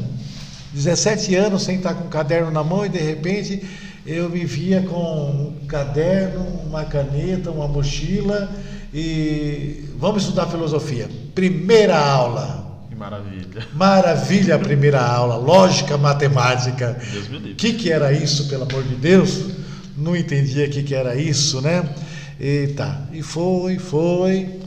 17 0.74 1.34
anos 1.34 1.62
sem 1.62 1.76
estar 1.76 1.94
com 1.94 2.04
um 2.04 2.10
caderno 2.10 2.50
na 2.50 2.62
mão 2.62 2.84
e 2.84 2.88
de 2.88 2.98
repente 2.98 3.64
eu 4.06 4.28
me 4.28 4.44
via 4.44 4.82
com 4.82 5.54
um 5.60 5.66
caderno, 5.66 6.44
uma 6.66 6.84
caneta, 6.84 7.50
uma 7.50 7.66
mochila 7.66 8.50
e 8.92 9.84
vamos 9.98 10.22
estudar 10.22 10.46
filosofia. 10.46 11.08
Primeira 11.34 11.98
aula. 11.98 12.67
Maravilha. 12.98 13.68
Maravilha 13.74 14.54
a 14.56 14.58
primeira 14.58 15.00
aula, 15.00 15.36
lógica, 15.36 15.96
matemática. 15.96 17.00
Deus 17.12 17.28
me 17.28 17.38
livre. 17.38 17.52
O 17.52 17.54
que, 17.54 17.72
que 17.74 17.92
era 17.92 18.12
isso, 18.12 18.48
pelo 18.48 18.64
amor 18.64 18.82
de 18.82 18.96
Deus? 18.96 19.44
Não 19.96 20.16
entendia 20.16 20.66
o 20.66 20.70
que, 20.70 20.82
que 20.82 20.94
era 20.96 21.14
isso, 21.14 21.60
né? 21.60 21.88
E 22.40 22.68
tá, 22.76 23.02
e 23.12 23.22
foi, 23.22 23.78
foi. 23.78 24.58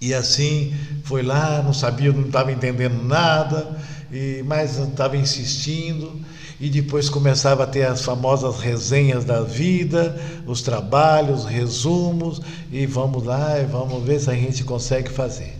E 0.00 0.12
assim 0.12 0.74
foi 1.04 1.22
lá, 1.22 1.62
não 1.62 1.72
sabia, 1.72 2.12
não 2.12 2.26
estava 2.26 2.50
entendendo 2.52 3.02
nada, 3.04 3.78
e, 4.12 4.42
mas 4.44 4.76
estava 4.76 5.16
insistindo. 5.16 6.20
E 6.60 6.68
depois 6.68 7.08
começava 7.08 7.62
a 7.62 7.66
ter 7.68 7.84
as 7.84 8.02
famosas 8.02 8.58
resenhas 8.58 9.24
da 9.24 9.42
vida, 9.42 10.20
os 10.44 10.60
trabalhos, 10.60 11.44
resumos, 11.44 12.40
e 12.72 12.84
vamos 12.84 13.22
lá 13.22 13.60
e 13.60 13.64
vamos 13.64 14.02
ver 14.02 14.18
se 14.18 14.28
a 14.28 14.34
gente 14.34 14.64
consegue 14.64 15.08
fazer. 15.08 15.57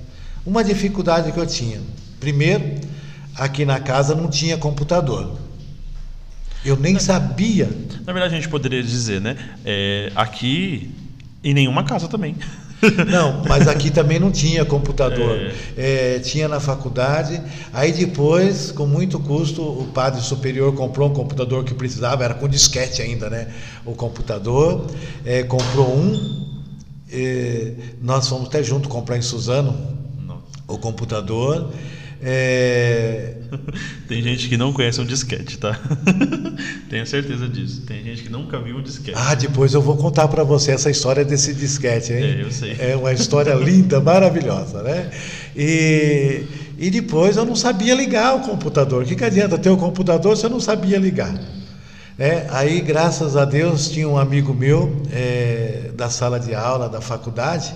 Uma 0.49 0.65
dificuldade 0.65 1.31
que 1.31 1.39
eu 1.39 1.47
tinha. 1.47 1.79
Primeiro, 2.19 2.77
aqui 3.37 3.67
na 3.67 3.79
casa 3.81 4.15
não 4.15 4.31
tinha 4.31 4.57
computador. 4.57 5.37
Eu 6.65 6.75
nem 6.75 6.99
sabia. 6.99 7.69
Na 8.07 8.15
verdade, 8.15 8.35
a 8.35 8.37
gente 8.39 8.49
poderia 8.49 8.83
dizer, 8.83 9.21
né? 9.21 9.37
É, 9.63 10.11
aqui, 10.17 10.91
em 11.45 11.53
nenhuma 11.53 11.85
casa 11.85 12.09
também. 12.09 12.35
Não, 13.11 13.43
mas 13.47 13.69
aqui 13.69 13.91
também 13.91 14.21
não 14.21 14.31
tinha 14.31 14.65
computador. 14.65 15.37
É. 15.77 16.15
É, 16.15 16.19
tinha 16.21 16.49
na 16.49 16.61
faculdade. 16.61 17.43
Aí 17.73 17.93
depois, 17.93 18.71
com 18.71 18.87
muito 18.87 19.19
custo, 19.19 19.61
o 19.61 19.89
padre 19.89 20.23
superior 20.23 20.73
comprou 20.75 21.11
um 21.11 21.13
computador 21.13 21.65
que 21.65 21.75
precisava, 21.75 22.25
era 22.25 22.35
com 22.35 22.49
disquete 22.49 23.03
ainda, 23.03 23.29
né? 23.29 23.49
O 23.85 23.95
computador. 23.95 24.87
É, 25.27 25.43
comprou 25.43 25.93
um. 25.93 26.47
nós 28.01 28.29
fomos 28.29 28.47
até 28.47 28.63
junto 28.63 28.89
comprar 28.89 29.19
em 29.19 29.23
Suzano. 29.23 29.98
O 30.69 30.79
computador. 30.79 31.73
É... 32.21 33.37
Tem 34.09 34.23
gente 34.23 34.49
que 34.49 34.57
não 34.57 34.73
conhece 34.73 35.01
um 35.01 35.07
disquete, 35.07 35.57
tá? 35.59 35.79
Tenho 36.91 37.07
certeza 37.07 37.49
disso. 37.49 37.83
Tem 37.87 38.03
gente 38.05 38.25
que 38.25 38.29
nunca 38.29 38.59
viu 38.59 38.77
um 38.77 38.83
disquete. 38.83 39.17
Ah, 39.17 39.35
depois 39.35 39.73
eu 39.73 39.81
vou 39.81 39.97
contar 39.97 40.29
para 40.29 40.45
você 40.45 40.73
essa 40.73 40.91
história 40.91 41.25
desse 41.25 41.55
disquete, 41.55 42.13
hein? 42.13 42.39
É, 42.39 42.43
eu 42.43 42.51
sei. 42.51 42.77
É 42.79 42.97
uma 42.97 43.13
história 43.13 43.55
linda, 43.55 44.01
maravilhosa, 44.03 44.83
né? 44.83 45.11
E, 45.57 46.45
e 46.77 46.91
depois 46.91 47.37
eu 47.37 47.45
não 47.45 47.57
sabia 47.57 47.95
ligar 47.95 48.37
o 48.37 48.41
computador. 48.41 49.05
O 49.05 49.07
que, 49.07 49.15
que 49.15 49.25
adianta 49.25 49.57
ter 49.57 49.71
o 49.71 49.75
um 49.75 49.79
computador 49.79 50.37
se 50.37 50.45
eu 50.45 50.51
não 50.51 50.61
sabia 50.61 50.99
ligar? 50.99 51.35
É, 52.19 52.49
aí, 52.51 52.81
graças 52.81 53.37
a 53.37 53.45
Deus, 53.45 53.89
tinha 53.89 54.09
um 54.09 54.19
amigo 54.19 54.53
meu 54.53 55.03
é, 55.13 55.93
da 55.95 56.11
sala 56.11 56.41
de 56.41 56.53
aula 56.53 56.89
da 56.89 57.01
faculdade 57.01 57.73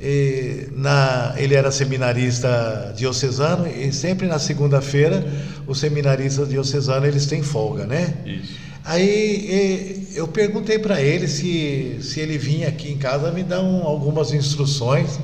e 0.00 0.68
na, 0.72 1.34
ele 1.36 1.54
era 1.54 1.72
seminarista 1.72 2.94
diocesano 2.96 3.66
e 3.66 3.92
sempre 3.92 4.28
na 4.28 4.38
segunda-feira 4.38 5.26
os 5.66 5.80
seminaristas 5.80 6.48
diocesanos 6.48 7.08
eles 7.08 7.26
têm 7.26 7.42
folga, 7.42 7.84
né? 7.84 8.14
Isso. 8.24 8.68
Aí 8.84 10.06
eu 10.14 10.26
perguntei 10.28 10.78
para 10.78 11.02
ele 11.02 11.28
se, 11.28 11.98
se 12.00 12.20
ele 12.20 12.38
vinha 12.38 12.68
aqui 12.68 12.90
em 12.90 12.96
casa 12.96 13.30
me 13.32 13.42
dar 13.42 13.60
um, 13.60 13.82
algumas 13.82 14.32
instruções, 14.32 15.18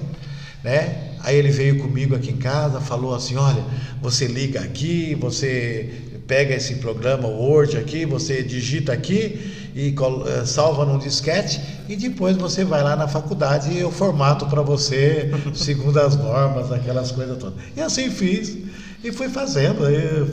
né? 0.62 1.12
Aí 1.20 1.36
ele 1.38 1.50
veio 1.50 1.78
comigo 1.78 2.14
aqui 2.14 2.30
em 2.30 2.36
casa, 2.36 2.80
falou 2.80 3.14
assim: 3.14 3.36
olha, 3.36 3.64
você 4.02 4.26
liga 4.26 4.60
aqui, 4.60 5.14
você 5.14 5.88
pega 6.26 6.54
esse 6.54 6.74
programa 6.74 7.26
Word 7.28 7.78
aqui, 7.78 8.04
você 8.04 8.42
digita 8.42 8.92
aqui 8.92 9.63
e 9.74 9.92
eh, 9.92 10.46
salva 10.46 10.84
num 10.84 10.98
disquete 10.98 11.60
e 11.88 11.96
depois 11.96 12.36
você 12.36 12.64
vai 12.64 12.82
lá 12.82 12.94
na 12.94 13.08
faculdade 13.08 13.72
e 13.72 13.80
eu 13.80 13.90
formato 13.90 14.46
para 14.46 14.62
você 14.62 15.30
segundo 15.52 15.98
as 15.98 16.16
normas, 16.16 16.70
aquelas 16.70 17.10
coisas 17.10 17.36
todas. 17.38 17.58
E 17.76 17.80
assim 17.80 18.08
fiz. 18.10 18.56
E 19.02 19.12
fui 19.12 19.28
fazendo, 19.28 19.84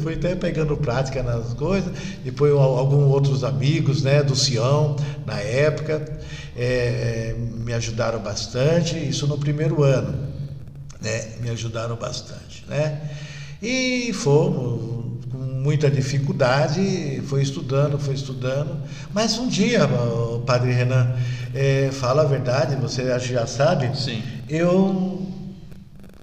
fui 0.02 0.14
até 0.14 0.34
pegando 0.34 0.78
prática 0.78 1.22
nas 1.22 1.54
coisas. 1.56 1.92
Depois 2.24 2.54
alguns 2.54 3.12
outros 3.12 3.44
amigos, 3.44 4.02
né, 4.02 4.24
do 4.24 4.34
Sião, 4.34 4.96
na 5.26 5.38
época, 5.42 6.02
é, 6.56 7.36
me 7.38 7.74
ajudaram 7.74 8.20
bastante. 8.20 8.98
Isso 8.98 9.28
no 9.28 9.38
primeiro 9.38 9.84
ano, 9.84 10.18
né, 11.02 11.32
me 11.42 11.50
ajudaram 11.50 11.98
bastante, 11.98 12.64
né. 12.70 13.12
E 13.62 14.14
fomos 14.14 15.01
muita 15.62 15.92
dificuldade, 15.92 17.22
foi 17.28 17.44
estudando, 17.44 18.00
foi 18.00 18.16
estudando. 18.16 18.82
Mas 19.14 19.38
um 19.38 19.48
dia, 19.48 19.86
o 19.86 20.40
Padre 20.40 20.72
Renan, 20.72 21.16
é, 21.54 21.92
fala 21.92 22.24
a 22.24 22.26
verdade, 22.26 22.76
você 22.76 23.18
já 23.20 23.46
sabe. 23.46 23.96
Sim. 23.96 24.24
Eu 24.50 25.28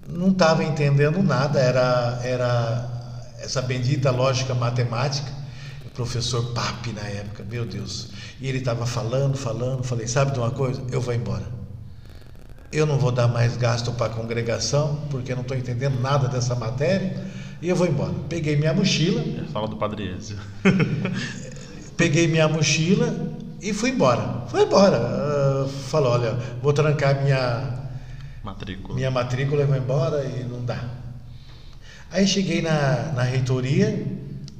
não 0.09 0.29
estava 0.29 0.63
entendendo 0.63 1.23
nada, 1.23 1.59
era, 1.59 2.19
era 2.23 2.89
essa 3.39 3.61
bendita 3.61 4.11
lógica 4.11 4.53
matemática, 4.53 5.31
o 5.85 5.89
professor 5.91 6.53
Pape 6.53 6.91
na 6.91 7.03
época, 7.03 7.45
meu 7.49 7.65
Deus. 7.65 8.09
E 8.41 8.47
ele 8.47 8.57
estava 8.57 8.85
falando, 8.85 9.37
falando, 9.37 9.83
falei, 9.83 10.07
sabe 10.07 10.33
de 10.33 10.39
uma 10.39 10.51
coisa? 10.51 10.83
Eu 10.91 10.99
vou 10.99 11.13
embora. 11.13 11.45
Eu 12.71 12.85
não 12.85 12.99
vou 12.99 13.11
dar 13.11 13.27
mais 13.27 13.55
gasto 13.55 13.91
para 13.93 14.07
a 14.07 14.09
congregação, 14.15 14.99
porque 15.09 15.33
não 15.33 15.41
estou 15.41 15.57
entendendo 15.57 15.99
nada 15.99 16.27
dessa 16.27 16.53
matéria, 16.55 17.25
e 17.61 17.69
eu 17.69 17.75
vou 17.75 17.87
embora. 17.87 18.13
Peguei 18.27 18.55
minha 18.55 18.73
mochila. 18.73 19.23
Fala 19.51 19.67
do 19.67 19.75
Padre 19.75 20.15
Ezio. 20.15 20.37
peguei 21.97 22.27
minha 22.27 22.47
mochila 22.47 23.13
e 23.61 23.73
fui 23.73 23.89
embora. 23.89 24.45
Fui 24.47 24.63
embora. 24.63 24.97
Uh, 25.65 25.69
falou, 25.69 26.13
olha, 26.13 26.37
vou 26.61 26.73
trancar 26.73 27.21
minha 27.21 27.79
Matrícula. 28.43 28.95
Minha 28.95 29.11
matrícula 29.11 29.65
vai 29.65 29.79
embora 29.79 30.25
e 30.25 30.43
não 30.43 30.63
dá. 30.63 30.83
Aí 32.11 32.25
cheguei 32.25 32.61
na, 32.61 33.11
na 33.13 33.21
reitoria, 33.21 34.05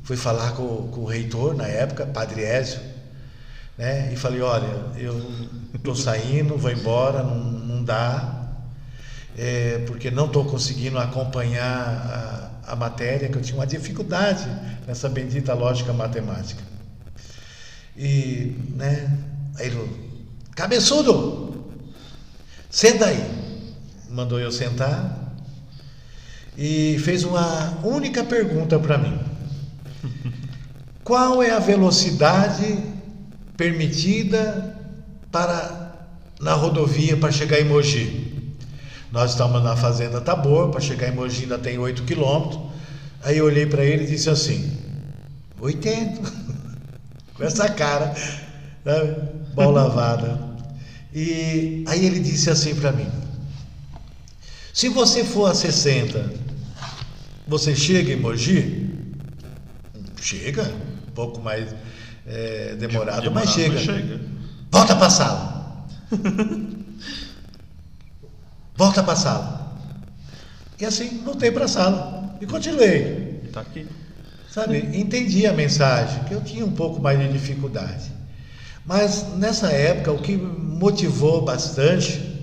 fui 0.04 0.16
falar 0.16 0.52
com, 0.52 0.90
com 0.90 1.02
o 1.02 1.06
reitor 1.06 1.56
na 1.56 1.66
época, 1.66 2.06
Padre 2.06 2.44
Ézio, 2.44 2.80
né? 3.78 4.12
E 4.14 4.16
falei, 4.16 4.42
olha, 4.42 4.68
eu 4.98 5.20
estou 5.74 5.96
saindo, 5.96 6.58
vou 6.58 6.70
embora, 6.70 7.24
não, 7.24 7.38
não 7.38 7.84
dá, 7.84 8.50
é, 9.38 9.80
porque 9.88 10.12
não 10.12 10.26
estou 10.26 10.46
conseguindo 10.46 11.00
acompanhar 11.00 11.66
a, 11.66 12.49
a 12.70 12.76
matéria, 12.76 13.28
que 13.28 13.38
eu 13.38 13.42
tinha 13.42 13.58
uma 13.58 13.68
dificuldade 13.68 14.48
nessa 14.88 15.10
bendita 15.10 15.54
lógica 15.54 15.92
matemática. 15.92 16.64
E, 17.98 18.56
né? 18.76 19.18
Aí 19.58 19.68
ele, 19.68 19.90
cabeçudo, 20.56 21.74
senta 22.70 23.08
aí 23.08 23.40
mandou 24.10 24.40
eu 24.40 24.52
sentar 24.52 25.36
e 26.58 26.98
fez 27.00 27.24
uma 27.24 27.80
única 27.84 28.24
pergunta 28.24 28.80
para 28.80 28.98
mim: 28.98 29.18
Qual 31.04 31.44
é 31.44 31.52
a 31.52 31.60
velocidade 31.60 32.80
permitida 33.56 34.76
para 35.32 36.08
na 36.40 36.54
rodovia 36.54 37.18
para 37.18 37.32
chegar 37.32 37.60
em 37.60 37.66
Mogi? 37.66 38.29
Nós 39.12 39.32
estamos 39.32 39.64
na 39.64 39.76
fazenda 39.76 40.22
Tabor, 40.22 40.70
para 40.70 40.80
chegar 40.80 41.10
em 41.10 41.16
Mogi 41.16 41.44
ainda 41.44 41.58
tem 41.58 41.78
8 41.78 42.04
quilômetros. 42.04 42.60
Aí 43.24 43.38
eu 43.38 43.46
olhei 43.46 43.66
para 43.66 43.84
ele 43.84 44.04
e 44.04 44.08
disse 44.08 44.30
assim: 44.30 44.78
80. 45.60 46.22
Com 47.34 47.44
essa 47.44 47.70
cara, 47.70 48.14
né? 48.86 49.18
mal 49.56 49.72
lavada. 49.72 50.40
E 51.14 51.84
aí 51.88 52.06
ele 52.06 52.20
disse 52.20 52.50
assim 52.50 52.76
para 52.76 52.92
mim: 52.92 53.08
se 54.74 54.90
você 54.90 55.24
for 55.24 55.50
a 55.50 55.56
60, 55.56 56.34
você 57.48 57.76
chega 57.76 58.14
em 58.14 58.18
Mogi? 58.18 58.90
Chega, 60.22 60.72
um 61.08 61.12
pouco 61.12 61.42
mais 61.42 61.74
é, 62.28 62.76
demorado, 62.76 63.22
demorado, 63.22 63.32
mas 63.32 63.50
chega. 63.50 63.74
Mas 63.74 63.84
chega. 63.84 64.22
Volta 64.72 64.96
para 64.96 65.08
a 65.08 65.10
sala. 65.10 65.88
Volta 68.80 69.04
para 69.04 69.12
a 69.12 69.18
sala. 69.18 69.76
E 70.80 70.86
assim, 70.86 71.22
voltei 71.26 71.52
para 71.52 71.66
a 71.66 71.68
sala 71.68 72.34
e 72.40 72.46
continuei. 72.46 73.42
Está 73.44 73.60
aqui. 73.60 73.86
Sabe, 74.50 74.78
entendi 74.98 75.46
a 75.46 75.52
mensagem, 75.52 76.24
que 76.24 76.34
eu 76.34 76.42
tinha 76.42 76.66
um 76.66 76.72
pouco 76.72 77.02
mais 77.02 77.20
de 77.20 77.28
dificuldade. 77.28 78.10
Mas 78.86 79.36
nessa 79.36 79.70
época, 79.70 80.14
o 80.14 80.22
que 80.22 80.38
motivou 80.38 81.44
bastante 81.44 82.40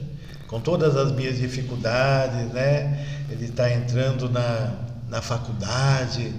com 0.46 0.61
todas 0.61 0.94
as 0.94 1.11
minhas 1.12 1.38
dificuldades, 1.38 2.53
né? 2.53 3.07
Ele 3.31 3.46
está 3.46 3.72
entrando 3.72 4.29
na, 4.29 4.75
na 5.09 5.22
faculdade, 5.22 6.35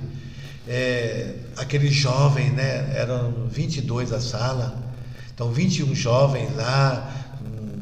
é, 0.68 1.38
aquele 1.58 1.90
jovem, 1.90 2.52
né? 2.52 2.96
Eram 2.96 3.48
22 3.50 4.14
a 4.14 4.22
sala, 4.22 4.78
então 5.34 5.52
21 5.52 5.96
jovens 5.96 6.56
lá, 6.56 7.27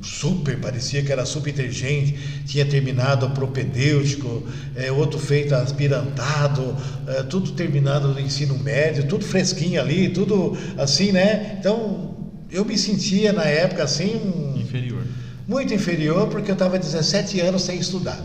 super, 0.05 0.57
parecia 0.59 1.03
que 1.03 1.11
era 1.11 1.25
super 1.25 1.49
inteligente, 1.49 2.43
tinha 2.45 2.65
terminado 2.65 3.25
o 3.25 3.31
propedêutico, 3.31 4.43
é, 4.75 4.91
outro 4.91 5.19
feito 5.19 5.55
aspirantado, 5.55 6.75
é, 7.07 7.23
tudo 7.23 7.51
terminado 7.51 8.09
no 8.09 8.19
ensino 8.19 8.57
médio, 8.59 9.07
tudo 9.07 9.25
fresquinho 9.25 9.81
ali, 9.81 10.09
tudo 10.09 10.57
assim, 10.77 11.11
né? 11.11 11.57
Então 11.59 12.15
eu 12.51 12.63
me 12.63 12.77
sentia 12.77 13.33
na 13.33 13.43
época 13.43 13.83
assim. 13.83 14.53
Inferior 14.55 15.03
muito 15.47 15.73
inferior, 15.73 16.27
porque 16.27 16.51
eu 16.51 16.53
estava 16.53 16.77
17 16.77 17.39
anos 17.41 17.63
sem 17.63 17.77
estudar. 17.77 18.19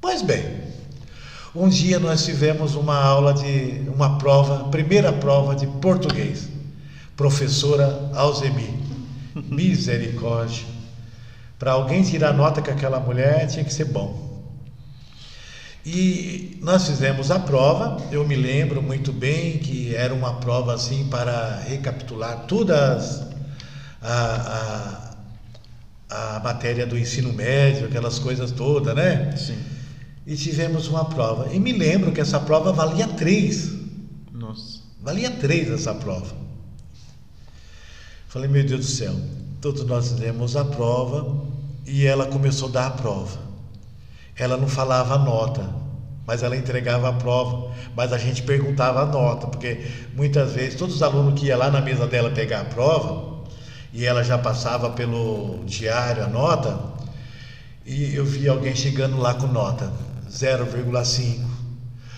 Pois 0.00 0.22
bem, 0.22 0.42
um 1.54 1.68
dia 1.68 1.98
nós 1.98 2.24
tivemos 2.24 2.74
uma 2.74 2.96
aula 2.96 3.34
de 3.34 3.82
uma 3.94 4.18
prova, 4.18 4.70
primeira 4.70 5.12
prova 5.12 5.54
de 5.54 5.66
português. 5.66 6.48
Professora 7.16 8.10
Alzemi, 8.14 8.70
misericórdia. 9.50 10.64
Para 11.60 11.72
alguém 11.72 12.02
tirar 12.02 12.32
nota 12.32 12.60
com 12.60 12.70
aquela 12.72 12.98
mulher 12.98 13.46
tinha 13.46 13.64
que 13.64 13.72
ser 13.72 13.84
bom. 13.84 14.28
E 15.86 16.58
nós 16.60 16.88
fizemos 16.88 17.30
a 17.30 17.38
prova, 17.38 18.02
eu 18.10 18.26
me 18.26 18.34
lembro 18.34 18.82
muito 18.82 19.12
bem 19.12 19.58
que 19.58 19.94
era 19.94 20.12
uma 20.12 20.40
prova 20.40 20.74
assim 20.74 21.06
para 21.08 21.60
recapitular 21.60 22.46
todas 22.46 23.22
a, 24.02 25.06
a 25.06 25.10
a 26.10 26.40
matéria 26.40 26.84
do 26.84 26.98
ensino 26.98 27.32
médio, 27.32 27.86
aquelas 27.86 28.18
coisas 28.18 28.50
todas, 28.50 28.94
né? 28.96 29.36
Sim. 29.36 29.56
E 30.26 30.34
tivemos 30.36 30.88
uma 30.88 31.04
prova. 31.04 31.54
E 31.54 31.60
me 31.60 31.72
lembro 31.72 32.10
que 32.10 32.20
essa 32.20 32.40
prova 32.40 32.72
valia 32.72 33.06
três. 33.06 33.70
Nossa. 34.32 34.80
Valia 35.00 35.30
três 35.30 35.70
essa 35.70 35.94
prova. 35.94 36.34
Falei, 38.28 38.48
meu 38.48 38.64
Deus 38.64 38.80
do 38.80 38.90
céu. 38.90 39.14
Todos 39.60 39.84
nós 39.86 40.10
fizemos 40.10 40.56
a 40.56 40.64
prova 40.64 41.48
e 41.90 42.06
ela 42.06 42.26
começou 42.26 42.68
a 42.68 42.72
dar 42.72 42.86
a 42.86 42.90
prova. 42.90 43.36
Ela 44.36 44.56
não 44.56 44.68
falava 44.68 45.16
a 45.16 45.18
nota, 45.18 45.68
mas 46.24 46.44
ela 46.44 46.56
entregava 46.56 47.08
a 47.08 47.12
prova. 47.12 47.72
Mas 47.96 48.12
a 48.12 48.18
gente 48.18 48.44
perguntava 48.44 49.02
a 49.02 49.06
nota, 49.06 49.48
porque 49.48 49.84
muitas 50.14 50.52
vezes 50.52 50.78
todos 50.78 50.94
os 50.94 51.02
alunos 51.02 51.38
que 51.38 51.46
iam 51.46 51.58
lá 51.58 51.68
na 51.68 51.80
mesa 51.80 52.06
dela 52.06 52.30
pegar 52.30 52.60
a 52.60 52.64
prova, 52.64 53.40
e 53.92 54.06
ela 54.06 54.22
já 54.22 54.38
passava 54.38 54.90
pelo 54.90 55.64
diário 55.66 56.22
a 56.22 56.28
nota, 56.28 56.78
e 57.84 58.14
eu 58.14 58.24
vi 58.24 58.48
alguém 58.48 58.76
chegando 58.76 59.18
lá 59.18 59.34
com 59.34 59.48
nota 59.48 59.92
0,5, 60.30 61.44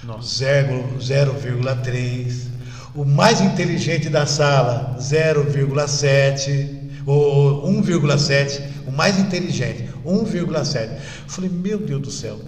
0,3, 0.06 2.46
o 2.94 3.06
mais 3.06 3.40
inteligente 3.40 4.10
da 4.10 4.26
sala 4.26 4.96
0,7 4.98 6.81
ou 7.06 7.68
1,7, 7.68 8.62
o 8.86 8.92
mais 8.92 9.18
inteligente 9.18 9.92
1,7. 10.04 10.98
Falei, 11.26 11.50
meu 11.50 11.78
Deus 11.78 12.02
do 12.02 12.10
céu, 12.10 12.40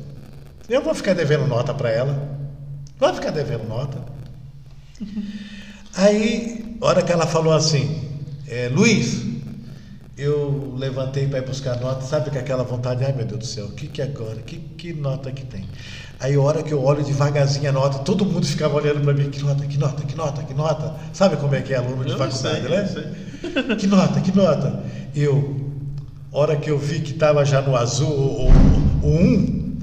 eu 0.69 0.83
vou 0.83 0.95
ficar 0.95 1.15
devendo 1.15 1.47
nota 1.47 1.73
para 1.73 1.91
ela, 1.91 2.39
vou 2.99 3.15
ficar 3.15 3.31
devendo 3.31 3.69
nota. 3.69 3.99
Aí, 5.97 6.77
hora 6.81 7.03
que 7.03 7.13
ela 7.13 7.27
falou 7.27 7.53
assim, 7.53 8.03
é, 8.49 8.69
Luiz, 8.69 9.23
eu 10.17 10.75
levantei 10.77 11.27
para 11.27 11.39
ir 11.39 11.47
buscar 11.47 11.79
nota, 11.81 12.03
sabe 12.03 12.31
com 12.31 12.39
aquela 12.39 12.63
vontade, 12.63 13.05
ai 13.05 13.13
meu 13.13 13.25
Deus 13.25 13.41
do 13.41 13.47
céu, 13.47 13.67
o 13.67 13.73
que 13.73 13.89
que 13.89 14.01
é 14.01 14.05
agora? 14.05 14.37
Que, 14.37 14.59
que 14.59 14.93
nota 14.93 15.31
que 15.31 15.45
tem? 15.45 15.69
Aí 16.21 16.35
a 16.35 16.41
hora 16.41 16.63
que 16.63 16.73
eu 16.73 16.83
olho 16.83 17.05
devagarzinho 17.05 17.69
a 17.69 17.73
nota, 17.73 17.99
todo 17.99 18.25
mundo 18.25 18.47
ficava 18.47 18.77
olhando 18.77 19.03
para 19.03 19.13
mim, 19.13 19.31
que 19.31 19.43
nota, 19.43 19.67
que 19.67 19.77
nota, 19.77 20.05
que 20.05 20.17
nota, 20.17 20.43
que 20.43 20.55
nota. 20.55 20.95
Sabe 21.13 21.37
como 21.37 21.55
é 21.55 21.61
que 21.61 21.75
é 21.75 21.77
aluno 21.77 22.05
de 22.05 22.13
eu 22.13 22.19
faculdade, 22.19 22.61
sei, 22.61 23.03
né? 23.03 23.15
Que 23.79 23.87
nota, 23.87 24.21
que 24.21 24.37
nota. 24.37 24.83
Eu, 25.15 25.71
hora 26.33 26.57
que 26.57 26.71
eu 26.71 26.79
vi 26.79 27.01
que 27.01 27.13
estava 27.13 27.45
já 27.45 27.61
no 27.61 27.77
azul 27.77 28.11
o, 28.11 28.49
o, 28.49 28.53
o 29.03 29.17
1, 29.17 29.77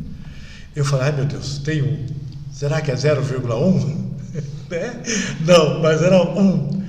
eu 0.76 0.86
falei, 0.86 1.08
ai 1.08 1.12
meu 1.12 1.26
Deus, 1.26 1.60
tem 1.60 1.82
um. 1.82 2.06
Será 2.52 2.82
que 2.82 2.92
é 2.92 2.96
0,1? 2.96 3.96
né? 4.70 5.02
Não, 5.46 5.82
mas 5.82 6.02
era 6.02 6.22
1. 6.22 6.82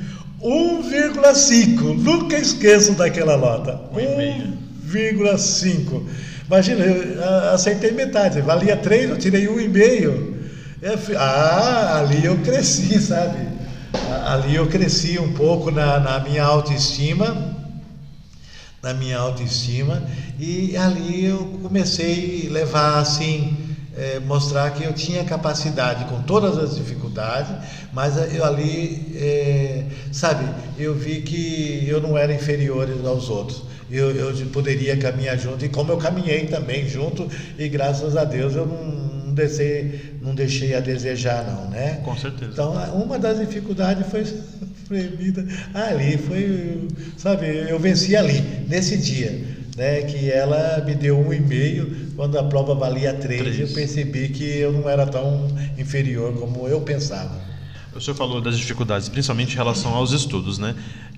1,5. 0.43 1.99
Nunca 1.99 2.37
esqueço 2.37 2.93
daquela 2.93 3.37
nota. 3.37 3.81
1,5. 3.95 6.03
Imagina, 6.47 6.85
eu 6.85 7.55
acertei 7.55 7.93
metade. 7.93 8.41
Valia 8.41 8.77
3, 8.77 9.11
eu 9.11 9.19
tirei 9.19 9.47
1,5. 9.47 10.33
Ah, 11.17 12.01
ali 12.01 12.25
eu 12.25 12.37
cresci, 12.39 13.01
sabe? 13.01 13.39
Ali 14.26 14.55
eu 14.55 14.68
cresci 14.68 15.18
um 15.18 15.33
pouco 15.33 15.70
na, 15.70 16.00
na 16.00 16.20
minha 16.20 16.44
autoestima. 16.44 17.57
Na 18.83 18.94
minha 18.94 19.18
autoestima. 19.18 20.02
E 20.38 20.76
ali 20.76 21.24
eu 21.24 21.59
comecei 21.62 22.48
a 22.48 22.52
levar 22.52 22.98
assim 22.98 23.72
é, 23.96 24.18
mostrar 24.20 24.70
que 24.70 24.85
eu 24.85 24.92
tinha 24.92 25.24
capacidade 25.24 26.05
com 26.07 26.22
todas 26.22 26.57
as 26.57 26.76
dificuldades, 26.76 27.52
mas 27.92 28.16
eu 28.35 28.44
ali, 28.44 29.12
é, 29.14 29.85
sabe, 30.11 30.48
eu 30.78 30.94
vi 30.94 31.20
que 31.20 31.85
eu 31.87 32.00
não 32.00 32.16
era 32.16 32.33
inferior 32.33 32.88
aos 33.05 33.28
outros. 33.28 33.62
Eu, 33.90 34.11
eu 34.11 34.46
poderia 34.46 34.96
caminhar 34.96 35.38
junto, 35.38 35.64
e 35.64 35.68
como 35.68 35.92
eu 35.92 35.98
caminhei 35.98 36.46
também 36.46 36.88
junto, 36.88 37.28
e 37.59 37.68
graças 37.68 38.16
a 38.16 38.24
Deus 38.24 38.55
eu 38.55 38.64
não, 38.64 38.83
não, 38.83 39.35
deixei, 39.35 40.12
não 40.23 40.35
deixei 40.35 40.75
a 40.75 40.81
desejar, 40.81 41.45
não, 41.45 41.69
né? 41.69 42.01
Com 42.05 42.17
certeza. 42.17 42.53
Então, 42.53 42.73
uma 42.95 43.19
das 43.19 43.41
dificuldades 43.41 44.07
foi 44.07 44.25
proibida 44.87 45.47
ali, 45.75 46.17
foi, 46.17 46.89
sabe, 47.17 47.47
eu 47.69 47.79
venci 47.79 48.15
ali, 48.17 48.41
nesse 48.69 48.97
dia 48.97 49.53
né, 49.77 50.03
que 50.03 50.31
ela 50.31 50.83
me 50.85 50.95
deu 50.95 51.19
um 51.19 51.33
e-mail 51.33 52.13
quando 52.15 52.39
a 52.39 52.45
prova 52.45 52.75
valia 52.75 53.15
três, 53.15 53.41
três. 53.41 53.59
eu 53.59 53.69
percebi 53.69 54.29
que 54.29 54.45
eu 54.45 54.73
não 54.73 54.89
era 54.89 55.07
tão 55.07 55.49
inferior 55.79 56.35
como 56.35 56.69
eu 56.69 56.81
pensava. 56.83 57.41
O 57.95 58.01
senhor 58.01 58.17
falou 58.17 58.41
das 58.41 58.57
dificuldades, 58.57 59.09
principalmente 59.09 59.53
em 59.53 59.57
relação 59.57 59.95
aos 59.95 60.13
estudos, 60.13 60.59
né? 60.59 60.75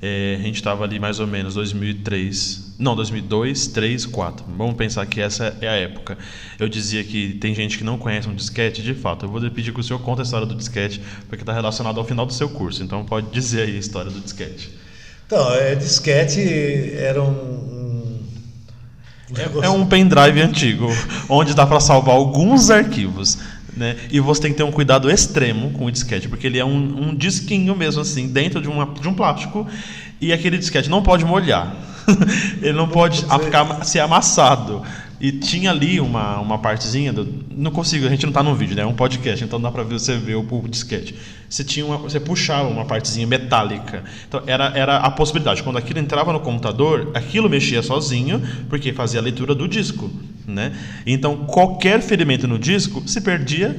É, 0.06 0.36
a 0.38 0.42
gente 0.42 0.56
estava 0.56 0.84
ali 0.84 0.98
mais 0.98 1.18
ou 1.18 1.26
menos 1.26 1.54
2003, 1.54 2.74
não, 2.78 2.94
2002, 2.94 3.68
3, 3.68 4.04
4. 4.04 4.44
Vamos 4.54 4.74
pensar 4.74 5.06
que 5.06 5.18
essa 5.18 5.56
é 5.62 5.66
a 5.66 5.72
época. 5.72 6.18
Eu 6.58 6.68
dizia 6.68 7.02
que 7.02 7.32
tem 7.40 7.54
gente 7.54 7.78
que 7.78 7.84
não 7.84 7.96
conhece 7.96 8.28
um 8.28 8.34
disquete, 8.34 8.82
de 8.82 8.92
fato. 8.92 9.24
Eu 9.24 9.30
vou 9.30 9.40
pedir 9.50 9.72
que 9.72 9.80
o 9.80 9.82
senhor 9.82 9.98
conte 10.00 10.20
a 10.20 10.22
história 10.22 10.46
do 10.46 10.54
disquete, 10.54 11.00
porque 11.26 11.42
está 11.42 11.54
relacionado 11.54 11.98
ao 11.98 12.04
final 12.04 12.26
do 12.26 12.34
seu 12.34 12.50
curso. 12.50 12.82
Então 12.82 13.02
pode 13.02 13.30
dizer 13.30 13.62
aí 13.62 13.76
a 13.76 13.78
história 13.78 14.10
do 14.10 14.20
disquete. 14.20 14.70
Então, 15.26 15.54
é, 15.54 15.74
disquete 15.74 16.92
era 16.98 17.22
um, 17.22 18.20
é, 19.34 19.64
é 19.64 19.70
um 19.70 19.86
pendrive 19.86 20.42
antigo, 20.42 20.88
onde 21.30 21.54
dá 21.54 21.66
para 21.66 21.80
salvar 21.80 22.14
alguns 22.14 22.68
arquivos. 22.68 23.38
Né? 23.76 23.96
E 24.10 24.20
você 24.20 24.42
tem 24.42 24.52
que 24.52 24.56
ter 24.56 24.62
um 24.62 24.70
cuidado 24.70 25.10
extremo 25.10 25.70
com 25.70 25.86
o 25.86 25.90
disquete, 25.90 26.28
porque 26.28 26.46
ele 26.46 26.58
é 26.58 26.64
um, 26.64 27.08
um 27.08 27.14
disquinho 27.14 27.74
mesmo 27.74 28.02
assim, 28.02 28.28
dentro 28.28 28.60
de, 28.60 28.68
uma, 28.68 28.86
de 28.86 29.08
um 29.08 29.14
plástico, 29.14 29.66
e 30.20 30.32
aquele 30.32 30.58
disquete 30.58 30.88
não 30.88 31.02
pode 31.02 31.24
molhar. 31.24 31.74
ele 32.62 32.74
não 32.74 32.88
pode 32.88 33.22
ficar, 33.22 33.84
ser 33.84 34.00
amassado. 34.00 34.82
E 35.20 35.30
tinha 35.32 35.70
ali 35.70 36.00
uma, 36.00 36.40
uma 36.40 36.58
partezinha, 36.58 37.12
do, 37.12 37.44
não 37.50 37.70
consigo, 37.70 38.06
a 38.06 38.10
gente 38.10 38.22
não 38.22 38.30
está 38.30 38.42
no 38.42 38.54
vídeo, 38.54 38.74
né? 38.74 38.82
é 38.82 38.86
um 38.86 38.94
podcast, 38.94 39.44
então 39.44 39.60
dá 39.60 39.70
para 39.70 39.82
ver 39.82 39.98
você 39.98 40.16
ver 40.16 40.34
o, 40.34 40.40
o 40.40 40.68
disquete. 40.68 41.14
Você 41.48 41.62
tinha 41.62 41.86
uma, 41.86 41.96
você 41.96 42.18
puxava 42.18 42.68
uma 42.68 42.84
partezinha 42.84 43.26
metálica. 43.26 44.02
Então 44.26 44.42
era, 44.46 44.66
era 44.76 44.96
a 44.98 45.10
possibilidade, 45.10 45.62
quando 45.62 45.78
aquilo 45.78 46.00
entrava 46.00 46.32
no 46.32 46.40
computador, 46.40 47.12
aquilo 47.14 47.48
mexia 47.48 47.82
sozinho, 47.82 48.42
porque 48.68 48.92
fazia 48.92 49.20
a 49.20 49.22
leitura 49.22 49.54
do 49.54 49.68
disco, 49.68 50.10
né? 50.46 50.76
Então 51.06 51.46
qualquer 51.46 52.02
ferimento 52.02 52.48
no 52.48 52.58
disco 52.58 53.02
se 53.06 53.20
perdia 53.20 53.74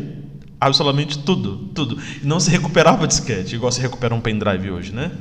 absolutamente 0.59 1.19
tudo, 1.19 1.69
tudo. 1.73 1.97
Não 2.23 2.39
se 2.39 2.49
recuperava 2.49 3.03
o 3.03 3.07
disquete, 3.07 3.55
igual 3.55 3.71
se 3.71 3.81
recupera 3.81 4.15
um 4.15 4.21
pendrive 4.21 4.71
hoje, 4.71 4.93
né? 4.93 5.11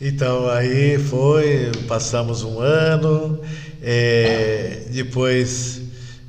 Então 0.00 0.50
aí 0.50 0.98
foi, 0.98 1.70
passamos 1.86 2.42
um 2.42 2.58
ano, 2.58 3.40
é, 3.86 4.86
depois 4.90 5.82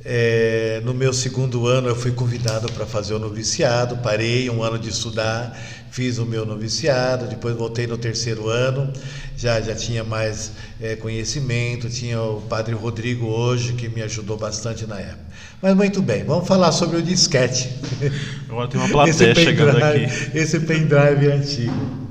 é, 0.04 0.82
no 0.84 0.94
meu 0.94 1.13
segundo 1.13 1.65
ano 1.65 1.88
eu 1.88 1.96
fui 1.96 2.12
convidado 2.12 2.70
para 2.74 2.86
fazer 2.86 3.13
o 3.13 3.20
noviciado, 3.20 3.98
parei 3.98 4.50
um 4.50 4.62
ano 4.62 4.78
de 4.78 4.89
estudar, 4.89 5.58
fiz 5.89 6.18
o 6.18 6.26
meu 6.26 6.46
noviciado, 6.46 7.28
depois 7.28 7.56
voltei 7.56 7.88
no 7.88 7.98
terceiro 7.98 8.50
ano, 8.50 8.91
já, 9.38 9.62
já 9.62 9.74
tinha 9.74 10.04
mais 10.04 10.52
é, 10.82 10.98
conhecimento, 10.98 11.89
tinha 11.89 12.22
o 12.22 12.41
padre 12.41 12.76
Rodrigo 12.76 13.26
hoje 13.26 13.72
que 13.72 13.88
me 13.88 14.02
ajudou 14.02 14.38
bastante 14.38 14.86
na 14.86 15.00
época. 15.00 15.26
Mas 15.62 15.74
muito 15.76 16.02
bem, 16.02 16.26
vamos 16.26 16.46
falar 16.46 16.74
sobre 16.74 16.98
o 16.98 17.02
disquete. 17.02 17.70
Agora 18.50 18.68
tem 18.68 18.82
uma 18.82 18.89
plateia 18.89 19.34
chegando 19.34 19.82
aqui. 19.82 20.38
Esse 20.38 20.60
pendrive 20.60 21.32
antigo. 21.32 22.06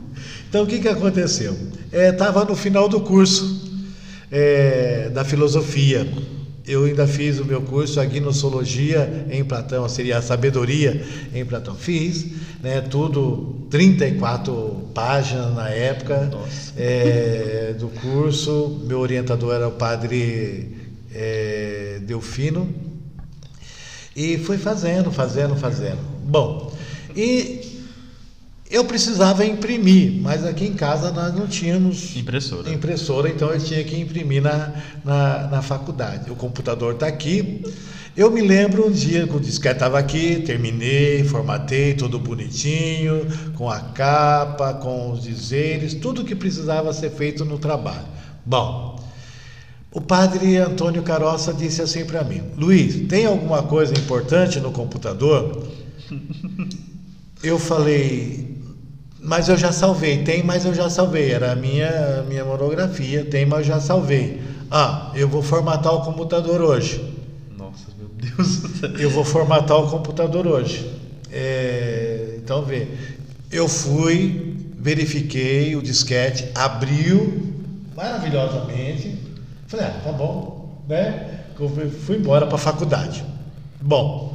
Então 0.48 0.62
o 0.62 0.66
que, 0.66 0.80
que 0.80 0.88
aconteceu? 0.88 1.54
Estava 1.92 2.42
é, 2.42 2.44
no 2.46 2.57
final 2.57 2.88
do 2.88 3.02
curso 3.02 3.63
é, 4.34 5.10
da 5.10 5.24
filosofia. 5.24 6.06
Eu 6.66 6.84
ainda 6.84 7.06
fiz 7.06 7.38
o 7.38 7.44
meu 7.44 7.62
curso 7.62 8.00
a 8.00 8.04
gnossologia 8.04 9.26
em 9.30 9.44
Platão, 9.44 9.88
seria 9.88 10.18
a 10.18 10.22
sabedoria 10.22 11.04
em 11.32 11.44
Platão. 11.44 11.76
Fiz, 11.76 12.26
né, 12.60 12.80
tudo 12.80 13.66
34 13.70 14.90
páginas 14.92 15.54
na 15.54 15.68
época 15.68 16.30
é, 16.76 17.76
do 17.78 17.88
curso. 17.88 18.82
Meu 18.86 18.98
orientador 18.98 19.54
era 19.54 19.68
o 19.68 19.72
padre 19.72 20.90
é, 21.14 22.00
Delfino. 22.02 22.74
E 24.16 24.38
fui 24.38 24.58
fazendo, 24.58 25.12
fazendo, 25.12 25.54
fazendo. 25.54 25.98
Bom, 26.24 26.72
e 27.14 27.63
eu 28.74 28.84
precisava 28.84 29.46
imprimir, 29.46 30.20
mas 30.20 30.44
aqui 30.44 30.66
em 30.66 30.72
casa 30.72 31.12
nós 31.12 31.32
não 31.32 31.46
tínhamos 31.46 32.16
impressora, 32.16 32.68
impressora 32.72 33.28
então 33.28 33.52
eu 33.52 33.60
tinha 33.60 33.84
que 33.84 33.96
imprimir 33.96 34.42
na, 34.42 34.72
na, 35.04 35.46
na 35.46 35.62
faculdade. 35.62 36.28
O 36.28 36.34
computador 36.34 36.94
está 36.94 37.06
aqui. 37.06 37.62
Eu 38.16 38.32
me 38.32 38.40
lembro 38.40 38.88
um 38.88 38.90
dia 38.90 39.28
que 39.28 39.37
o 39.37 39.38
disquete 39.38 39.76
estava 39.76 39.96
aqui, 39.96 40.42
terminei, 40.44 41.22
formatei 41.22 41.94
tudo 41.94 42.18
bonitinho, 42.18 43.28
com 43.54 43.70
a 43.70 43.78
capa, 43.78 44.74
com 44.74 45.12
os 45.12 45.22
dizeres, 45.22 45.94
tudo 45.94 46.24
que 46.24 46.34
precisava 46.34 46.92
ser 46.92 47.10
feito 47.10 47.44
no 47.44 47.60
trabalho. 47.60 48.08
Bom, 48.44 49.00
o 49.92 50.00
padre 50.00 50.56
Antônio 50.56 51.04
Caroça 51.04 51.54
disse 51.54 51.80
assim 51.80 52.04
para 52.04 52.24
mim: 52.24 52.42
Luiz, 52.56 53.06
tem 53.06 53.24
alguma 53.24 53.62
coisa 53.62 53.94
importante 53.94 54.58
no 54.58 54.72
computador? 54.72 55.62
Eu 57.42 57.58
falei, 57.58 58.53
mas 59.24 59.48
eu 59.48 59.56
já 59.56 59.72
salvei. 59.72 60.22
Tem, 60.22 60.42
mas 60.42 60.64
eu 60.64 60.74
já 60.74 60.90
salvei. 60.90 61.32
Era 61.32 61.52
a 61.52 61.56
minha, 61.56 62.22
minha 62.28 62.44
monografia. 62.44 63.24
Tem, 63.24 63.46
mas 63.46 63.60
eu 63.60 63.74
já 63.74 63.80
salvei. 63.80 64.42
Ah, 64.70 65.10
eu 65.14 65.28
vou 65.28 65.42
formatar 65.42 65.94
o 65.94 66.02
computador 66.02 66.60
hoje. 66.60 67.02
Nossa, 67.56 67.87
meu 67.98 68.08
Deus. 68.08 69.00
Eu 69.00 69.08
vou 69.10 69.24
formatar 69.24 69.78
o 69.78 69.90
computador 69.90 70.46
hoje. 70.46 70.90
É, 71.32 72.34
então, 72.37 72.62
vê. 72.64 72.87
Eu 73.50 73.66
fui, 73.66 74.56
verifiquei 74.78 75.74
o 75.74 75.82
disquete, 75.82 76.48
abriu 76.54 77.54
maravilhosamente. 77.96 79.18
Falei, 79.66 79.87
ah, 79.87 80.00
tá 80.04 80.12
bom, 80.12 80.82
né? 80.87 81.44
Eu 81.58 81.68
fui 81.90 82.16
embora 82.16 82.46
para 82.46 82.56
a 82.56 82.58
faculdade. 82.58 83.24
Bom, 83.80 84.33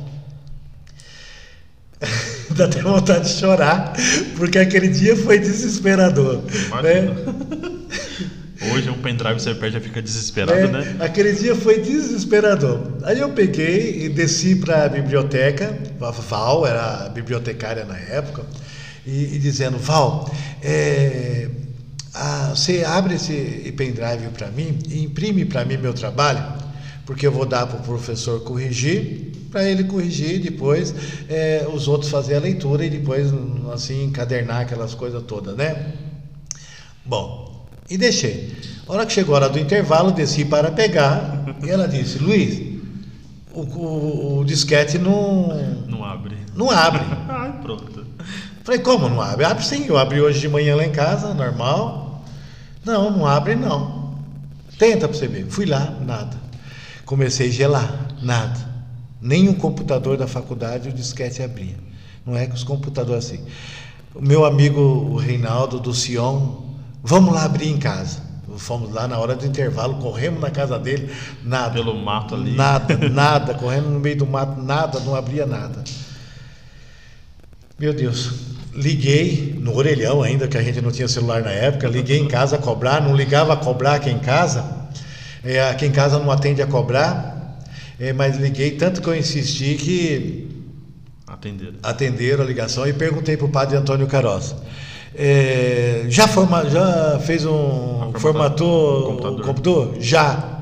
Dá 2.55 2.65
até 2.65 2.81
vontade 2.81 3.27
de 3.27 3.39
chorar, 3.39 3.93
porque 4.37 4.57
aquele 4.57 4.87
dia 4.87 5.15
foi 5.15 5.39
desesperador. 5.39 6.41
Né? 6.81 7.15
Hoje 8.73 8.89
um 8.89 9.01
pendrive 9.01 9.39
você 9.39 9.55
perde 9.55 9.77
e 9.77 9.79
fica 9.79 10.01
desesperado, 10.01 10.59
é, 10.59 10.67
né? 10.67 10.95
Aquele 10.99 11.31
dia 11.31 11.55
foi 11.55 11.79
desesperador. 11.79 12.93
Aí 13.03 13.19
eu 13.19 13.29
peguei 13.29 14.05
e 14.05 14.09
desci 14.09 14.55
para 14.55 14.85
a 14.85 14.89
biblioteca, 14.89 15.77
a 16.01 16.11
Val 16.11 16.67
era 16.67 17.05
a 17.05 17.09
bibliotecária 17.09 17.85
na 17.85 17.97
época, 17.97 18.45
e, 19.05 19.35
e 19.35 19.39
dizendo, 19.39 19.77
Val, 19.77 20.29
é, 20.61 21.47
a, 22.13 22.49
você 22.49 22.83
abre 22.83 23.15
esse 23.15 23.73
pendrive 23.77 24.27
para 24.37 24.47
mim 24.47 24.77
e 24.89 25.03
imprime 25.03 25.45
para 25.45 25.63
mim 25.63 25.77
meu 25.77 25.93
trabalho, 25.93 26.43
porque 27.05 27.25
eu 27.25 27.31
vou 27.31 27.45
dar 27.45 27.65
para 27.65 27.79
o 27.79 27.81
professor 27.81 28.41
corrigir 28.41 29.28
para 29.51 29.63
ele 29.63 29.83
corrigir 29.83 30.39
depois 30.39 30.93
é, 31.27 31.67
os 31.73 31.87
outros 31.87 32.11
fazer 32.11 32.35
a 32.35 32.39
leitura 32.39 32.85
e 32.85 32.89
depois 32.89 33.31
assim 33.73 34.05
encadernar 34.05 34.61
aquelas 34.61 34.93
coisas 34.93 35.23
todas, 35.23 35.55
né? 35.55 35.93
Bom, 37.05 37.67
e 37.89 37.97
deixei. 37.97 38.55
A 38.87 38.93
hora 38.93 39.05
que 39.05 39.13
chegou 39.13 39.35
a 39.35 39.39
hora 39.39 39.49
do 39.49 39.59
intervalo, 39.59 40.11
desci 40.11 40.45
para 40.45 40.71
pegar 40.71 41.55
e 41.63 41.69
ela 41.69 41.87
disse: 41.87 42.19
Luiz, 42.19 42.79
o, 43.53 43.61
o, 43.61 44.39
o 44.39 44.45
disquete 44.45 44.97
não. 44.97 45.49
Não 45.87 46.03
abre. 46.05 46.37
Não 46.55 46.69
abre. 46.69 47.01
Ai, 47.27 47.53
pronto. 47.61 48.05
Falei: 48.63 48.79
Como 48.81 49.09
não 49.09 49.21
abre? 49.21 49.45
Abre 49.45 49.63
sim. 49.63 49.85
Eu 49.87 49.97
abri 49.97 50.21
hoje 50.21 50.39
de 50.39 50.47
manhã 50.47 50.75
lá 50.75 50.85
em 50.85 50.91
casa, 50.91 51.33
normal. 51.33 52.23
Não, 52.85 53.09
não 53.09 53.25
abre 53.25 53.55
não. 53.55 54.15
Tenta 54.77 55.07
para 55.07 55.17
você 55.17 55.27
ver. 55.27 55.47
Fui 55.47 55.65
lá, 55.65 55.95
nada. 56.01 56.37
Comecei 57.05 57.49
a 57.49 57.51
gelar, 57.51 58.07
nada. 58.21 58.68
Nem 59.21 59.49
um 59.49 59.53
computador 59.53 60.17
da 60.17 60.27
faculdade 60.27 60.89
o 60.89 60.93
disquete 60.93 61.41
abria. 61.41 61.75
Não 62.25 62.37
é 62.37 62.45
que 62.45 62.55
os 62.55 62.63
computadores 62.63 63.25
assim. 63.25 63.43
O 64.13 64.21
meu 64.21 64.45
amigo 64.45 64.81
o 64.81 65.17
Reinaldo 65.17 65.79
do 65.79 65.93
Sion, 65.93 66.57
vamos 67.03 67.33
lá 67.33 67.45
abrir 67.45 67.69
em 67.69 67.77
casa. 67.77 68.29
Fomos 68.57 68.91
lá 68.91 69.07
na 69.07 69.17
hora 69.17 69.35
do 69.35 69.45
intervalo, 69.45 69.95
corremos 69.95 70.41
na 70.41 70.49
casa 70.49 70.77
dele, 70.77 71.09
nada. 71.43 71.73
Pelo 71.73 71.95
mato 71.95 72.35
ali. 72.35 72.55
Nada, 72.55 72.97
nada, 73.09 73.53
correndo 73.53 73.89
no 73.89 73.99
meio 73.99 74.17
do 74.17 74.25
mato, 74.25 74.61
nada, 74.61 74.99
não 74.99 75.15
abria 75.15 75.45
nada. 75.45 75.83
Meu 77.79 77.93
Deus, 77.93 78.33
liguei 78.73 79.55
no 79.57 79.75
orelhão 79.75 80.21
ainda, 80.21 80.47
que 80.47 80.57
a 80.57 80.61
gente 80.61 80.81
não 80.81 80.91
tinha 80.91 81.07
celular 81.07 81.41
na 81.41 81.51
época, 81.51 81.87
liguei 81.87 82.19
em 82.19 82.27
casa 82.27 82.57
a 82.57 82.59
cobrar, 82.59 83.01
não 83.01 83.15
ligava 83.15 83.53
a 83.53 83.57
cobrar 83.57 83.95
aqui 83.95 84.09
em 84.09 84.19
casa, 84.19 84.65
é, 85.43 85.61
aqui 85.69 85.85
em 85.85 85.91
casa 85.91 86.19
não 86.19 86.29
atende 86.29 86.61
a 86.61 86.67
cobrar, 86.67 87.38
é, 87.99 88.13
mas 88.13 88.37
liguei 88.37 88.71
tanto 88.71 89.01
que 89.01 89.07
eu 89.07 89.15
insisti 89.15 89.75
que 89.75 90.49
Atenderam. 91.27 91.75
atenderam 91.83 92.43
a 92.43 92.47
ligação 92.47 92.87
e 92.87 92.93
perguntei 92.93 93.35
para 93.37 93.45
o 93.45 93.49
padre 93.49 93.77
Antônio 93.77 94.07
Caroz. 94.07 94.55
É, 95.15 96.05
já, 96.07 96.27
forma, 96.27 96.69
já 96.69 97.19
fez 97.19 97.45
um. 97.45 98.13
Formatou 98.17 99.05
computador. 99.05 99.39
o 99.39 99.43
computador? 99.43 99.97
Já. 99.99 100.59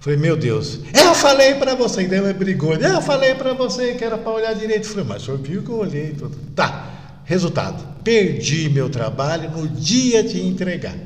Falei, 0.00 0.18
meu 0.18 0.36
Deus, 0.36 0.80
eu 0.92 1.14
falei 1.14 1.54
para 1.54 1.76
você, 1.76 2.02
e 2.02 2.08
daí 2.08 2.18
ela 2.18 2.32
brigou. 2.32 2.74
Eu 2.74 3.00
falei 3.00 3.36
para 3.36 3.52
você 3.54 3.94
que 3.94 4.02
era 4.04 4.18
para 4.18 4.32
olhar 4.32 4.52
direito. 4.52 4.88
Falei, 4.88 5.04
mas 5.08 5.22
o 5.22 5.26
senhor 5.26 5.38
viu 5.38 5.62
que 5.62 5.68
eu 5.68 5.78
olhei. 5.78 6.10
Tudo. 6.10 6.36
Tá, 6.56 7.20
resultado: 7.24 7.84
perdi 8.02 8.68
meu 8.68 8.88
trabalho 8.90 9.50
no 9.50 9.68
dia 9.68 10.24
de 10.24 10.40
entregar. 10.44 10.96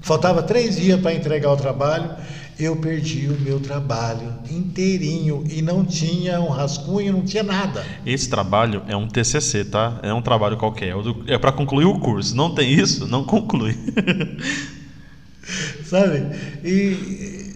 Faltava 0.00 0.42
três 0.42 0.76
dias 0.76 1.00
para 1.00 1.12
entregar 1.12 1.50
o 1.50 1.56
trabalho, 1.56 2.10
eu 2.58 2.76
perdi 2.76 3.28
o 3.28 3.38
meu 3.40 3.58
trabalho 3.58 4.32
inteirinho 4.50 5.44
e 5.50 5.60
não 5.60 5.84
tinha 5.84 6.40
um 6.40 6.48
rascunho, 6.48 7.12
não 7.12 7.22
tinha 7.22 7.42
nada. 7.42 7.84
Esse 8.06 8.28
trabalho 8.28 8.82
é 8.86 8.96
um 8.96 9.08
TCC, 9.08 9.64
tá? 9.64 9.98
É 10.02 10.12
um 10.12 10.22
trabalho 10.22 10.56
qualquer. 10.56 10.88
É 10.88 11.34
É 11.34 11.38
para 11.38 11.52
concluir 11.52 11.86
o 11.86 11.98
curso. 11.98 12.36
Não 12.36 12.54
tem 12.54 12.72
isso? 12.72 13.06
Não 13.06 13.24
conclui. 13.24 13.76
sabe? 15.84 16.22
E 16.64 17.52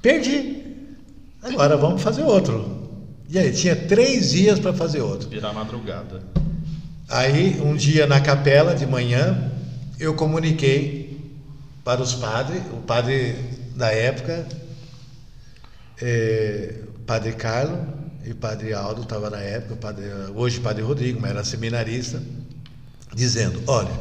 perdi. 0.00 0.62
Agora 1.42 1.76
vamos 1.76 2.02
fazer 2.02 2.22
outro. 2.22 2.76
E 3.28 3.38
aí, 3.38 3.52
tinha 3.52 3.74
três 3.74 4.30
dias 4.30 4.60
para 4.60 4.72
fazer 4.72 5.00
outro. 5.00 5.28
Virar 5.28 5.52
madrugada. 5.52 6.22
Aí, 7.08 7.60
um 7.60 7.74
dia 7.74 8.06
na 8.06 8.20
capela, 8.20 8.74
de 8.74 8.86
manhã, 8.86 9.50
eu 9.98 10.14
comuniquei 10.14 11.20
para 11.84 12.00
os 12.00 12.14
padres, 12.14 12.62
o 12.72 12.82
padre 12.82 13.34
da 13.76 13.90
época, 13.92 14.46
eh, 16.00 16.74
padre 17.06 17.32
Carlos 17.32 17.78
e 18.24 18.34
padre 18.34 18.72
Aldo 18.72 19.02
estava 19.02 19.30
na 19.30 19.38
época, 19.38 19.76
padre, 19.76 20.04
hoje 20.34 20.60
padre 20.60 20.82
Rodrigo, 20.82 21.20
mas 21.20 21.30
era 21.30 21.44
seminarista, 21.44 22.20
dizendo, 23.14 23.62
olha, 23.66 23.92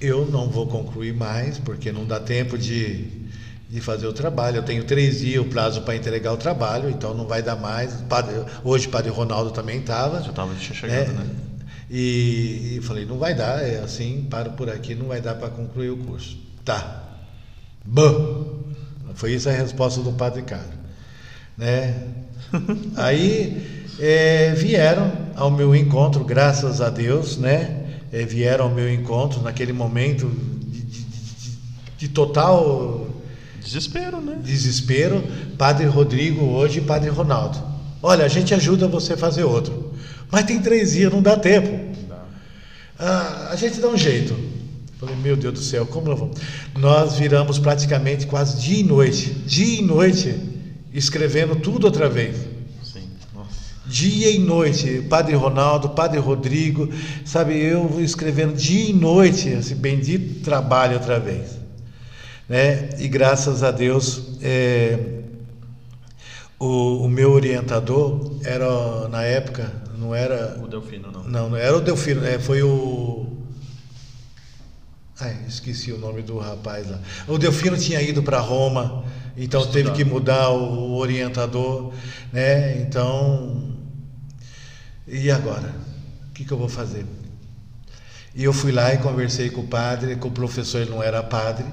eu 0.00 0.26
não 0.26 0.48
vou 0.50 0.66
concluir 0.66 1.14
mais, 1.14 1.58
porque 1.58 1.90
não 1.90 2.04
dá 2.04 2.20
tempo 2.20 2.58
de, 2.58 3.06
de 3.70 3.80
fazer 3.80 4.06
o 4.06 4.12
trabalho, 4.12 4.56
eu 4.58 4.62
tenho 4.62 4.84
três 4.84 5.20
dias 5.20 5.42
o 5.42 5.46
prazo 5.46 5.82
para 5.82 5.96
entregar 5.96 6.32
o 6.32 6.36
trabalho, 6.36 6.90
então 6.90 7.14
não 7.14 7.26
vai 7.26 7.42
dar 7.42 7.56
mais. 7.56 7.94
Padre- 8.08 8.44
hoje 8.62 8.88
padre 8.88 9.10
Ronaldo 9.10 9.52
também 9.52 9.78
estava. 9.78 10.22
Já 10.22 10.32
tava 10.32 10.54
tinha 10.56 10.74
chegado, 10.74 11.12
né? 11.12 11.26
E, 11.88 12.76
e 12.76 12.80
falei, 12.82 13.04
não 13.04 13.18
vai 13.18 13.34
dar, 13.34 13.62
é 13.62 13.78
assim, 13.78 14.26
paro 14.28 14.50
por 14.52 14.68
aqui, 14.68 14.94
não 14.94 15.06
vai 15.06 15.20
dar 15.20 15.34
para 15.34 15.48
concluir 15.48 15.90
o 15.90 15.96
curso. 15.98 16.36
Tá. 16.64 17.00
Bom. 17.84 18.61
Foi 19.14 19.32
isso 19.32 19.48
a 19.48 19.52
resposta 19.52 20.00
do 20.00 20.12
Padre 20.12 20.42
Carlos. 20.42 20.74
Né? 21.56 21.94
Aí 22.96 23.90
é, 23.98 24.52
vieram 24.54 25.12
ao 25.34 25.50
meu 25.50 25.74
encontro, 25.74 26.24
graças 26.24 26.80
a 26.80 26.88
Deus, 26.90 27.36
né? 27.36 27.78
É, 28.12 28.24
vieram 28.24 28.66
ao 28.66 28.70
meu 28.70 28.92
encontro 28.92 29.40
naquele 29.42 29.72
momento 29.72 30.28
de, 30.66 30.80
de- 30.82 31.04
de- 31.04 31.58
de 31.98 32.08
total 32.08 33.08
Desespero, 33.62 34.20
né? 34.20 34.38
desespero, 34.42 35.22
Padre 35.56 35.86
Rodrigo 35.86 36.44
hoje 36.46 36.78
e 36.78 36.82
Padre 36.82 37.08
Ronaldo. 37.10 37.58
Olha, 38.02 38.24
a 38.24 38.28
gente 38.28 38.52
ajuda 38.52 38.88
você 38.88 39.12
a 39.12 39.16
fazer 39.16 39.44
outro. 39.44 39.92
Mas 40.30 40.44
tem 40.44 40.60
três 40.60 40.92
dias, 40.92 41.12
não 41.12 41.22
dá 41.22 41.36
tempo. 41.36 41.92
Ah, 42.98 43.48
a 43.52 43.56
gente 43.56 43.80
dá 43.80 43.88
um 43.88 43.96
jeito. 43.96 44.34
Falei, 45.02 45.16
meu 45.16 45.36
Deus 45.36 45.54
do 45.54 45.60
céu, 45.60 45.84
como 45.84 46.08
nós 46.08 46.16
vamos? 46.16 46.38
Nós 46.78 47.18
viramos 47.18 47.58
praticamente 47.58 48.24
quase 48.24 48.60
dia 48.62 48.78
e 48.78 48.84
noite, 48.84 49.32
dia 49.32 49.80
e 49.80 49.82
noite, 49.82 50.38
escrevendo 50.92 51.56
tudo 51.56 51.86
outra 51.86 52.08
vez. 52.08 52.36
Sim. 52.84 53.08
Nossa. 53.34 53.50
Dia 53.84 54.30
e 54.30 54.38
noite, 54.38 55.04
Padre 55.10 55.34
Ronaldo, 55.34 55.88
Padre 55.88 56.20
Rodrigo, 56.20 56.88
sabe, 57.24 57.58
eu 57.58 58.00
escrevendo 58.00 58.54
dia 58.54 58.90
e 58.90 58.92
noite 58.92 59.48
esse 59.48 59.74
bendito 59.74 60.44
trabalho 60.44 60.94
outra 60.94 61.18
vez. 61.18 61.58
Né? 62.48 62.90
E 63.00 63.08
graças 63.08 63.64
a 63.64 63.72
Deus, 63.72 64.38
é, 64.40 64.96
o, 66.60 67.06
o 67.06 67.08
meu 67.08 67.32
orientador 67.32 68.36
era, 68.44 69.08
na 69.08 69.24
época, 69.24 69.68
não 69.98 70.14
era 70.14 70.60
O 70.62 70.68
Delfino, 70.68 71.10
não. 71.10 71.24
não, 71.24 71.50
não 71.50 71.56
era 71.56 71.76
o 71.76 71.80
Delfino, 71.80 72.24
é, 72.24 72.38
foi 72.38 72.62
o. 72.62 73.41
Esqueci 75.46 75.92
o 75.92 75.98
nome 75.98 76.22
do 76.22 76.38
rapaz 76.38 76.90
lá. 76.90 76.98
O 77.28 77.38
Delfino 77.38 77.76
tinha 77.76 78.00
ido 78.00 78.22
para 78.22 78.38
Roma, 78.40 79.04
então 79.36 79.60
Estudar. 79.60 79.84
teve 79.84 79.92
que 79.92 80.04
mudar 80.04 80.50
o 80.50 80.96
orientador, 80.96 81.92
né? 82.32 82.80
Então. 82.80 83.72
E 85.06 85.30
agora? 85.30 85.74
O 86.28 86.32
que, 86.32 86.44
que 86.44 86.52
eu 86.52 86.58
vou 86.58 86.68
fazer? 86.68 87.04
E 88.34 88.44
eu 88.44 88.52
fui 88.52 88.72
lá 88.72 88.94
e 88.94 88.98
conversei 88.98 89.50
com 89.50 89.60
o 89.60 89.66
padre, 89.66 90.16
com 90.16 90.28
o 90.28 90.32
professor, 90.32 90.80
ele 90.80 90.90
não 90.90 91.02
era 91.02 91.22
padre, 91.22 91.66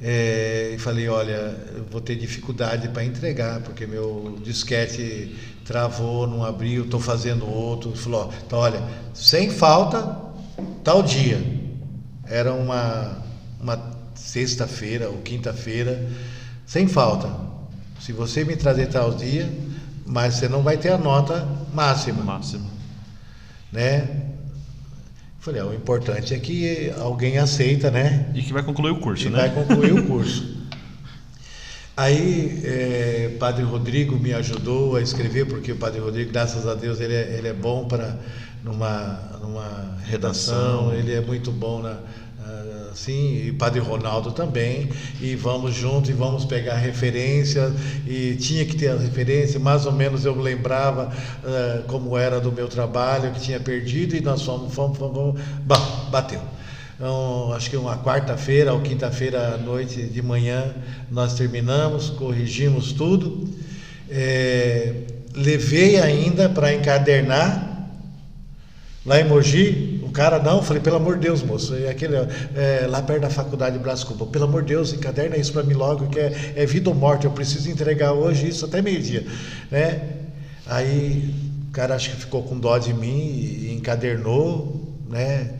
é, 0.00 0.72
e 0.74 0.78
falei: 0.78 1.08
olha, 1.08 1.56
eu 1.76 1.84
vou 1.90 2.00
ter 2.00 2.16
dificuldade 2.16 2.88
para 2.88 3.04
entregar, 3.04 3.60
porque 3.60 3.86
meu 3.86 4.36
disquete 4.42 5.36
travou, 5.64 6.26
não 6.26 6.44
abriu, 6.44 6.84
estou 6.84 6.98
fazendo 6.98 7.48
outro. 7.48 7.90
Ele 7.90 7.98
falou: 7.98 8.32
então, 8.44 8.58
olha, 8.58 8.82
sem 9.14 9.48
falta, 9.48 10.18
tal 10.82 11.02
dia. 11.02 11.61
Era 12.32 12.54
uma, 12.54 13.18
uma 13.60 13.78
sexta-feira 14.14 15.10
ou 15.10 15.18
quinta-feira, 15.18 16.08
sem 16.64 16.88
falta. 16.88 17.28
Se 18.00 18.10
você 18.12 18.42
me 18.42 18.56
trazer 18.56 18.86
tal 18.86 19.12
dia, 19.12 19.52
mas 20.06 20.34
você 20.34 20.48
não 20.48 20.62
vai 20.62 20.78
ter 20.78 20.88
a 20.90 20.98
nota 20.98 21.46
máxima 21.74 22.22
Máximo. 22.24 22.66
né? 23.70 24.08
Falei, 25.40 25.60
ó, 25.60 25.66
o 25.66 25.74
importante 25.74 26.32
é 26.32 26.38
que 26.38 26.90
alguém 26.98 27.36
aceita, 27.36 27.90
né? 27.90 28.30
E 28.34 28.42
que 28.42 28.52
vai 28.52 28.62
concluir 28.62 28.92
o 28.92 29.00
curso, 29.00 29.26
E 29.26 29.30
né? 29.30 29.38
vai 29.40 29.50
concluir 29.50 29.92
o 29.92 30.06
curso. 30.06 30.62
Aí, 31.96 32.62
é, 32.64 33.36
Padre 33.38 33.64
Rodrigo 33.64 34.16
me 34.18 34.32
ajudou 34.32 34.96
a 34.96 35.02
escrever, 35.02 35.46
porque 35.46 35.72
o 35.72 35.76
Padre 35.76 36.00
Rodrigo, 36.00 36.32
graças 36.32 36.66
a 36.66 36.74
Deus, 36.74 37.00
ele 37.00 37.14
é, 37.14 37.36
ele 37.36 37.48
é 37.48 37.52
bom 37.52 37.86
para 37.86 38.16
numa, 38.64 39.18
numa 39.40 39.96
redação, 40.04 40.88
Redação. 40.88 40.94
ele 40.94 41.12
é 41.12 41.20
muito 41.20 41.50
bom 41.50 41.82
na 41.82 41.90
ah, 41.90 41.98
assim, 42.92 43.46
e 43.46 43.52
Padre 43.52 43.80
Ronaldo 43.80 44.32
também, 44.32 44.88
e 45.20 45.34
vamos 45.34 45.74
juntos 45.74 46.10
e 46.10 46.12
vamos 46.12 46.44
pegar 46.44 46.76
referência, 46.76 47.72
e 48.06 48.36
tinha 48.36 48.64
que 48.64 48.76
ter 48.76 48.88
as 48.88 49.02
referências, 49.02 49.60
mais 49.60 49.86
ou 49.86 49.92
menos 49.92 50.24
eu 50.24 50.38
lembrava 50.38 51.12
ah, 51.44 51.82
como 51.88 52.16
era 52.16 52.40
do 52.40 52.52
meu 52.52 52.68
trabalho, 52.68 53.32
que 53.32 53.40
tinha 53.40 53.58
perdido, 53.58 54.14
e 54.14 54.20
nós 54.20 54.42
fomos, 54.42 54.72
fomos, 54.74 54.98
fomos 54.98 55.40
Bom, 55.64 56.08
bateu. 56.10 56.40
Então, 56.96 57.52
acho 57.52 57.68
que 57.68 57.76
uma 57.76 57.98
quarta-feira 57.98 58.72
ou 58.72 58.80
quinta-feira 58.80 59.54
à 59.54 59.58
noite 59.58 60.02
de 60.04 60.22
manhã 60.22 60.72
nós 61.10 61.34
terminamos, 61.34 62.10
corrigimos 62.10 62.92
tudo. 62.92 63.48
É, 64.08 64.94
levei 65.34 65.98
ainda 65.98 66.48
para 66.48 66.72
encadernar 66.72 67.88
lá 69.04 69.20
em 69.20 69.24
Mogi. 69.24 70.01
Cara 70.12 70.38
não, 70.38 70.62
falei, 70.62 70.82
pelo 70.82 70.96
amor 70.96 71.14
de 71.16 71.22
Deus, 71.22 71.42
moço, 71.42 71.74
é 71.74 71.88
aquele, 71.88 72.16
é, 72.16 72.86
lá 72.88 73.02
perto 73.02 73.22
da 73.22 73.30
faculdade 73.30 73.76
de 73.76 73.82
Brás 73.82 74.04
Cubas, 74.04 74.28
pelo 74.28 74.44
amor 74.44 74.62
de 74.62 74.68
Deus, 74.68 74.92
encaderna 74.92 75.36
isso 75.36 75.52
para 75.52 75.62
mim 75.62 75.74
logo, 75.74 76.08
que 76.08 76.18
é, 76.18 76.52
é 76.56 76.66
vida 76.66 76.90
ou 76.90 76.94
morte, 76.94 77.24
eu 77.24 77.30
preciso 77.32 77.70
entregar 77.70 78.12
hoje 78.12 78.48
isso 78.48 78.64
até 78.64 78.82
meio-dia. 78.82 79.26
Né? 79.70 80.02
Aí 80.66 81.34
o 81.68 81.72
cara 81.72 81.94
acho 81.94 82.10
que 82.10 82.16
ficou 82.16 82.42
com 82.42 82.58
dó 82.58 82.76
de 82.78 82.92
mim 82.92 83.18
e 83.18 83.74
encadernou, 83.74 84.96
né? 85.08 85.54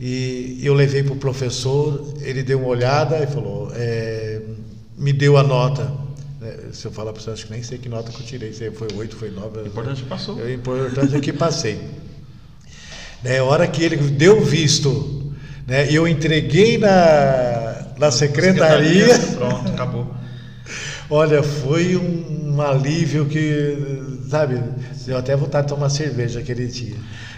E 0.00 0.58
eu 0.62 0.74
levei 0.74 1.04
para 1.04 1.12
o 1.12 1.16
professor, 1.16 2.14
ele 2.20 2.42
deu 2.42 2.58
uma 2.58 2.66
olhada 2.66 3.22
e 3.22 3.26
falou, 3.28 3.70
é, 3.72 4.42
me 4.98 5.12
deu 5.12 5.36
a 5.36 5.44
nota. 5.44 5.92
É, 6.42 6.72
se 6.72 6.84
eu 6.86 6.90
falar 6.90 7.12
para 7.12 7.22
você, 7.22 7.30
acho 7.30 7.46
que 7.46 7.52
nem 7.52 7.62
sei 7.62 7.78
que 7.78 7.88
nota 7.88 8.10
que 8.10 8.20
eu 8.20 8.26
tirei, 8.26 8.52
se 8.52 8.68
foi 8.72 8.88
8, 8.92 9.14
foi 9.14 9.30
9. 9.30 9.60
O 9.60 9.66
importante 9.66 10.00
é 10.00 10.02
que 10.02 10.08
passou. 10.08 10.34
O 10.34 10.50
importante 10.50 11.14
é 11.14 11.20
que 11.20 11.32
passei. 11.32 11.80
Né, 13.22 13.38
a 13.38 13.44
hora 13.44 13.66
que 13.66 13.82
ele 13.82 13.96
deu 13.96 14.44
visto, 14.44 15.32
né, 15.66 15.86
eu 15.90 16.08
entreguei 16.08 16.78
na, 16.78 17.86
na 17.98 18.10
secretaria. 18.10 19.14
secretaria 19.14 19.36
pronto, 19.36 19.72
acabou. 19.72 20.14
Olha, 21.08 21.42
foi 21.42 21.96
um, 21.96 22.54
um 22.54 22.62
alívio 22.62 23.26
que, 23.26 23.76
sabe, 24.28 24.60
deu 25.04 25.16
até 25.16 25.36
vontade 25.36 25.66
de 25.66 25.74
tomar 25.74 25.90
cerveja 25.90 26.40
aquele 26.40 26.66
dia. 26.66 26.96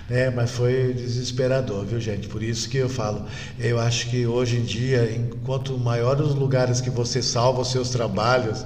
Né? 0.08 0.30
Mas 0.30 0.50
foi 0.50 0.92
desesperador, 0.94 1.84
viu, 1.84 2.00
gente? 2.00 2.28
Por 2.28 2.42
isso 2.42 2.68
que 2.68 2.78
eu 2.78 2.88
falo, 2.88 3.26
eu 3.58 3.78
acho 3.80 4.08
que 4.10 4.26
hoje 4.26 4.56
em 4.58 4.62
dia, 4.62 5.10
enquanto 5.14 5.76
maiores 5.78 6.26
os 6.26 6.34
lugares 6.34 6.80
que 6.80 6.90
você 6.90 7.22
salva 7.22 7.62
os 7.62 7.70
seus 7.70 7.90
trabalhos, 7.90 8.64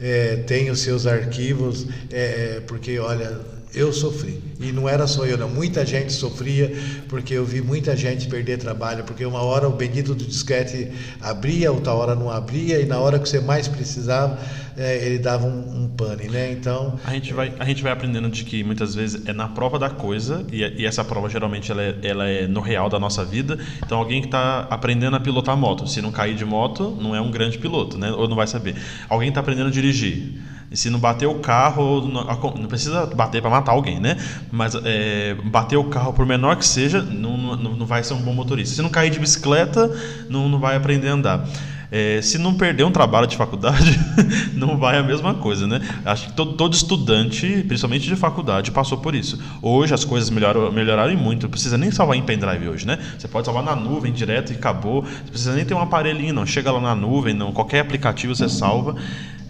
é, 0.00 0.36
tem 0.46 0.70
os 0.70 0.80
seus 0.80 1.06
arquivos, 1.06 1.86
é, 2.10 2.60
porque, 2.66 2.98
olha, 2.98 3.38
eu 3.74 3.92
sofri. 3.92 4.40
E 4.58 4.72
não 4.72 4.88
era 4.88 5.06
só 5.06 5.26
eu, 5.26 5.36
não. 5.36 5.48
Muita 5.48 5.84
gente 5.84 6.12
sofria, 6.12 6.72
porque 7.08 7.34
eu 7.34 7.44
vi 7.44 7.60
muita 7.60 7.96
gente 7.96 8.26
perder 8.26 8.58
trabalho, 8.58 9.04
porque 9.04 9.24
uma 9.24 9.42
hora 9.42 9.68
o 9.68 9.72
bendito 9.72 10.14
do 10.14 10.24
disquete 10.24 10.90
abria, 11.20 11.70
outra 11.70 11.92
hora 11.92 12.14
não 12.14 12.30
abria, 12.30 12.80
e 12.80 12.86
na 12.86 12.98
hora 12.98 13.18
que 13.18 13.28
você 13.28 13.40
mais 13.40 13.68
precisava, 13.68 14.38
é, 14.76 15.04
ele 15.04 15.18
dava 15.18 15.46
um, 15.46 15.84
um 15.84 15.88
pane, 15.88 16.28
né? 16.28 16.50
Então... 16.52 16.98
A 17.04 17.12
gente, 17.12 17.32
vai, 17.32 17.52
a 17.58 17.64
gente 17.64 17.82
vai 17.82 17.92
aprendendo 17.92 18.30
de 18.30 18.44
que 18.44 18.64
muitas 18.64 18.94
vezes 18.94 19.26
é 19.26 19.32
na 19.32 19.48
prova 19.48 19.78
da 19.78 19.90
coisa, 19.90 20.44
e, 20.50 20.62
e 20.62 20.86
essa 20.86 21.04
prova 21.04 21.28
geralmente 21.28 21.70
ela 21.70 21.82
é, 21.82 21.96
ela 22.02 22.26
é 22.26 22.46
no 22.46 22.60
real 22.60 22.88
da 22.88 22.98
nossa 22.98 23.24
vida. 23.24 23.58
Então 23.84 23.98
alguém 23.98 24.20
que 24.20 24.28
está 24.28 24.66
aprendendo 24.70 25.16
a 25.16 25.20
pilotar 25.20 25.56
moto, 25.56 25.86
se 25.86 26.00
não 26.00 26.10
cair 26.10 26.34
de 26.34 26.44
moto, 26.44 26.96
não 27.00 27.14
é 27.14 27.20
um 27.20 27.30
grande 27.30 27.58
piloto, 27.58 27.98
né? 27.98 28.10
Ou 28.12 28.28
não 28.28 28.36
vai 28.36 28.46
saber. 28.46 28.74
Alguém 29.08 29.28
está 29.28 29.40
aprendendo 29.40 29.68
a 29.68 29.70
dirigir 29.70 30.34
se 30.72 30.90
não 30.90 30.98
bater 30.98 31.26
o 31.26 31.36
carro, 31.36 32.06
não, 32.06 32.24
não 32.24 32.66
precisa 32.66 33.06
bater 33.06 33.40
para 33.40 33.50
matar 33.50 33.72
alguém, 33.72 34.00
né? 34.00 34.16
Mas 34.50 34.74
é, 34.84 35.36
bater 35.44 35.76
o 35.76 35.84
carro, 35.84 36.12
por 36.12 36.26
menor 36.26 36.56
que 36.56 36.66
seja, 36.66 37.00
não, 37.00 37.36
não, 37.36 37.76
não 37.76 37.86
vai 37.86 38.02
ser 38.02 38.14
um 38.14 38.22
bom 38.22 38.34
motorista. 38.34 38.74
Se 38.74 38.82
não 38.82 38.90
cair 38.90 39.10
de 39.10 39.18
bicicleta, 39.18 39.90
não, 40.28 40.48
não 40.48 40.58
vai 40.58 40.76
aprender 40.76 41.08
a 41.08 41.12
andar. 41.12 41.48
É, 41.90 42.20
se 42.20 42.36
não 42.36 42.54
perder 42.54 42.84
um 42.84 42.90
trabalho 42.90 43.26
de 43.26 43.36
faculdade, 43.36 43.98
não 44.54 44.76
vai 44.76 44.98
a 44.98 45.02
mesma 45.02 45.34
coisa, 45.34 45.66
né? 45.66 45.80
Acho 46.04 46.26
que 46.26 46.32
todo, 46.32 46.54
todo, 46.54 46.74
estudante, 46.74 47.64
principalmente 47.66 48.06
de 48.06 48.16
faculdade, 48.16 48.70
passou 48.72 48.98
por 48.98 49.14
isso. 49.14 49.40
Hoje 49.62 49.94
as 49.94 50.04
coisas 50.04 50.28
melhoraram, 50.28 50.72
melhoraram 50.72 51.16
muito, 51.16 51.44
não 51.44 51.50
precisa 51.50 51.78
nem 51.78 51.90
salvar 51.90 52.16
em 52.16 52.22
pendrive 52.22 52.68
hoje, 52.68 52.86
né? 52.86 52.98
Você 53.16 53.28
pode 53.28 53.46
salvar 53.46 53.62
na 53.62 53.76
nuvem 53.76 54.12
direto 54.12 54.52
e 54.52 54.56
acabou. 54.56 55.02
Não 55.02 55.30
precisa 55.30 55.54
nem 55.54 55.64
ter 55.64 55.74
um 55.74 55.80
aparelhinho, 55.80 56.34
não. 56.34 56.44
Chega 56.44 56.72
lá 56.72 56.80
na 56.80 56.94
nuvem, 56.94 57.34
não. 57.34 57.52
Qualquer 57.52 57.80
aplicativo 57.80 58.34
você 58.34 58.48
salva. 58.48 58.96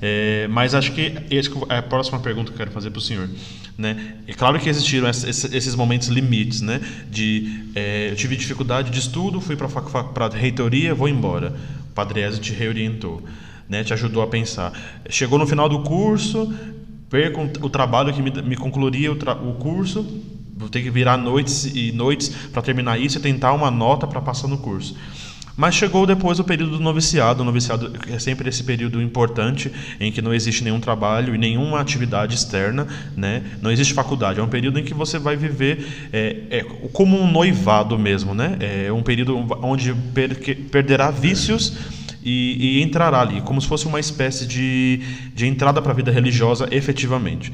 É, 0.00 0.46
mas 0.48 0.74
acho 0.74 0.92
que 0.92 1.14
esse 1.30 1.50
é 1.68 1.78
a 1.78 1.82
próxima 1.82 2.18
pergunta 2.20 2.50
que 2.50 2.54
eu 2.54 2.58
quero 2.58 2.70
fazer 2.70 2.90
para 2.90 2.98
o 2.98 3.02
senhor. 3.02 3.28
Né? 3.76 4.14
É 4.26 4.32
claro 4.32 4.58
que 4.58 4.68
existiram 4.68 5.08
esses 5.08 5.74
momentos 5.74 6.08
limites, 6.08 6.60
né? 6.60 6.80
De 7.10 7.70
é, 7.74 8.10
eu 8.10 8.16
tive 8.16 8.36
dificuldade 8.36 8.90
de 8.90 8.98
estudo, 8.98 9.40
fui 9.40 9.56
para 9.56 10.26
a 10.26 10.28
reitoria, 10.28 10.94
vou 10.94 11.08
embora. 11.08 11.54
O 11.90 11.94
Padre 11.94 12.22
Ezio 12.22 12.40
te 12.40 12.52
reorientou, 12.52 13.22
né? 13.68 13.84
Te 13.84 13.92
ajudou 13.92 14.22
a 14.22 14.26
pensar. 14.26 14.72
Chegou 15.10 15.38
no 15.38 15.46
final 15.46 15.68
do 15.68 15.80
curso, 15.80 16.54
perco 17.10 17.42
o 17.60 17.68
trabalho 17.68 18.12
que 18.12 18.22
me, 18.22 18.30
me 18.42 18.56
concluiria 18.56 19.12
o, 19.12 19.14
o 19.14 19.54
curso, 19.54 20.22
vou 20.56 20.70
ter 20.70 20.82
que 20.82 20.90
virar 20.90 21.18
noites 21.18 21.66
e 21.66 21.92
noites 21.92 22.28
para 22.50 22.62
terminar 22.62 22.98
isso 22.98 23.18
e 23.18 23.20
tentar 23.20 23.52
uma 23.52 23.70
nota 23.70 24.06
para 24.06 24.22
passar 24.22 24.48
no 24.48 24.56
curso. 24.56 24.96
Mas 25.56 25.74
chegou 25.74 26.06
depois 26.06 26.38
o 26.38 26.44
período 26.44 26.72
do 26.72 26.82
noviciado. 26.82 27.42
O 27.42 27.44
noviciado 27.44 27.92
é 28.08 28.18
sempre 28.18 28.48
esse 28.48 28.62
período 28.62 29.00
importante 29.00 29.72
em 29.98 30.12
que 30.12 30.20
não 30.20 30.34
existe 30.34 30.62
nenhum 30.62 30.78
trabalho 30.78 31.34
e 31.34 31.38
nenhuma 31.38 31.80
atividade 31.80 32.34
externa, 32.34 32.86
né? 33.16 33.42
não 33.62 33.70
existe 33.70 33.94
faculdade. 33.94 34.38
É 34.38 34.42
um 34.42 34.48
período 34.48 34.78
em 34.78 34.84
que 34.84 34.92
você 34.92 35.18
vai 35.18 35.34
viver 35.34 36.08
é, 36.12 36.36
é, 36.50 36.62
como 36.92 37.18
um 37.18 37.30
noivado 37.30 37.98
mesmo. 37.98 38.34
Né? 38.34 38.58
É 38.60 38.92
um 38.92 39.02
período 39.02 39.36
onde 39.62 39.94
per 40.12 40.36
perderá 40.70 41.10
vícios. 41.10 41.72
E, 42.28 42.80
e, 42.80 42.82
entrará 42.82 43.20
ali, 43.20 43.40
como 43.40 43.60
se 43.60 43.68
fosse 43.68 43.86
uma 43.86 44.00
espécie 44.00 44.48
de, 44.48 45.00
de 45.32 45.46
entrada 45.46 45.80
para 45.80 45.92
a 45.92 45.94
vida 45.94 46.10
religiosa 46.10 46.66
efetivamente. 46.72 47.52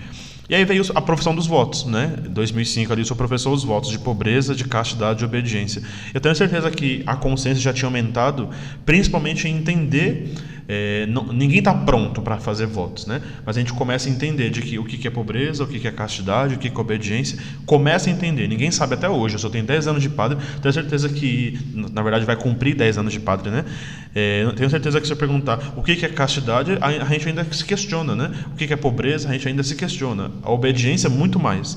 E 0.52 0.54
aí 0.54 0.66
veio 0.66 0.84
a 0.94 1.00
profissão 1.00 1.34
dos 1.34 1.46
votos, 1.46 1.86
né? 1.86 2.14
Em 2.26 2.28
2005 2.28 2.92
ali 2.92 3.00
eu 3.00 3.06
sou 3.06 3.16
professor 3.16 3.52
dos 3.52 3.64
votos 3.64 3.88
de 3.88 3.98
pobreza, 3.98 4.54
de 4.54 4.64
castidade 4.64 5.22
e 5.22 5.24
obediência. 5.24 5.82
Eu 6.12 6.20
tenho 6.20 6.34
certeza 6.34 6.70
que 6.70 7.02
a 7.06 7.16
consciência 7.16 7.62
já 7.62 7.72
tinha 7.72 7.86
aumentado, 7.86 8.50
principalmente 8.84 9.48
em 9.48 9.56
entender 9.56 10.34
é, 10.74 11.04
não, 11.06 11.30
ninguém 11.30 11.58
está 11.58 11.74
pronto 11.74 12.22
para 12.22 12.38
fazer 12.38 12.64
votos, 12.64 13.06
né? 13.06 13.20
Mas 13.44 13.58
a 13.58 13.60
gente 13.60 13.74
começa 13.74 14.08
a 14.08 14.10
entender 14.10 14.48
de 14.48 14.62
que 14.62 14.78
o 14.78 14.84
que 14.84 15.06
é 15.06 15.10
pobreza, 15.10 15.64
o 15.64 15.66
que 15.66 15.86
é 15.86 15.90
castidade, 15.90 16.54
o 16.54 16.58
que 16.58 16.66
é 16.66 16.72
obediência. 16.74 17.38
Começa 17.66 18.08
a 18.08 18.12
entender. 18.12 18.48
Ninguém 18.48 18.70
sabe 18.70 18.94
até 18.94 19.06
hoje. 19.06 19.34
Eu 19.34 19.38
só 19.38 19.50
tenho 19.50 19.66
10 19.66 19.86
anos 19.88 20.02
de 20.02 20.08
padre. 20.08 20.38
Tenho 20.62 20.72
certeza 20.72 21.10
que, 21.10 21.60
na 21.74 22.02
verdade, 22.02 22.24
vai 22.24 22.36
cumprir 22.36 22.74
10 22.74 22.96
anos 22.96 23.12
de 23.12 23.20
padre, 23.20 23.50
né? 23.50 23.66
É, 24.14 24.50
tenho 24.56 24.70
certeza 24.70 24.98
que 24.98 25.06
se 25.06 25.12
eu 25.12 25.16
perguntar 25.18 25.74
o 25.76 25.82
que 25.82 25.92
é 25.92 26.08
castidade, 26.08 26.78
a, 26.80 26.86
a 26.86 27.04
gente 27.04 27.28
ainda 27.28 27.44
se 27.52 27.66
questiona, 27.66 28.16
né? 28.16 28.30
O 28.54 28.56
que 28.56 28.72
é 28.72 28.76
pobreza, 28.76 29.28
a 29.28 29.32
gente 29.32 29.46
ainda 29.46 29.62
se 29.62 29.76
questiona. 29.76 30.30
A 30.42 30.50
obediência, 30.50 31.10
muito 31.10 31.38
mais. 31.38 31.76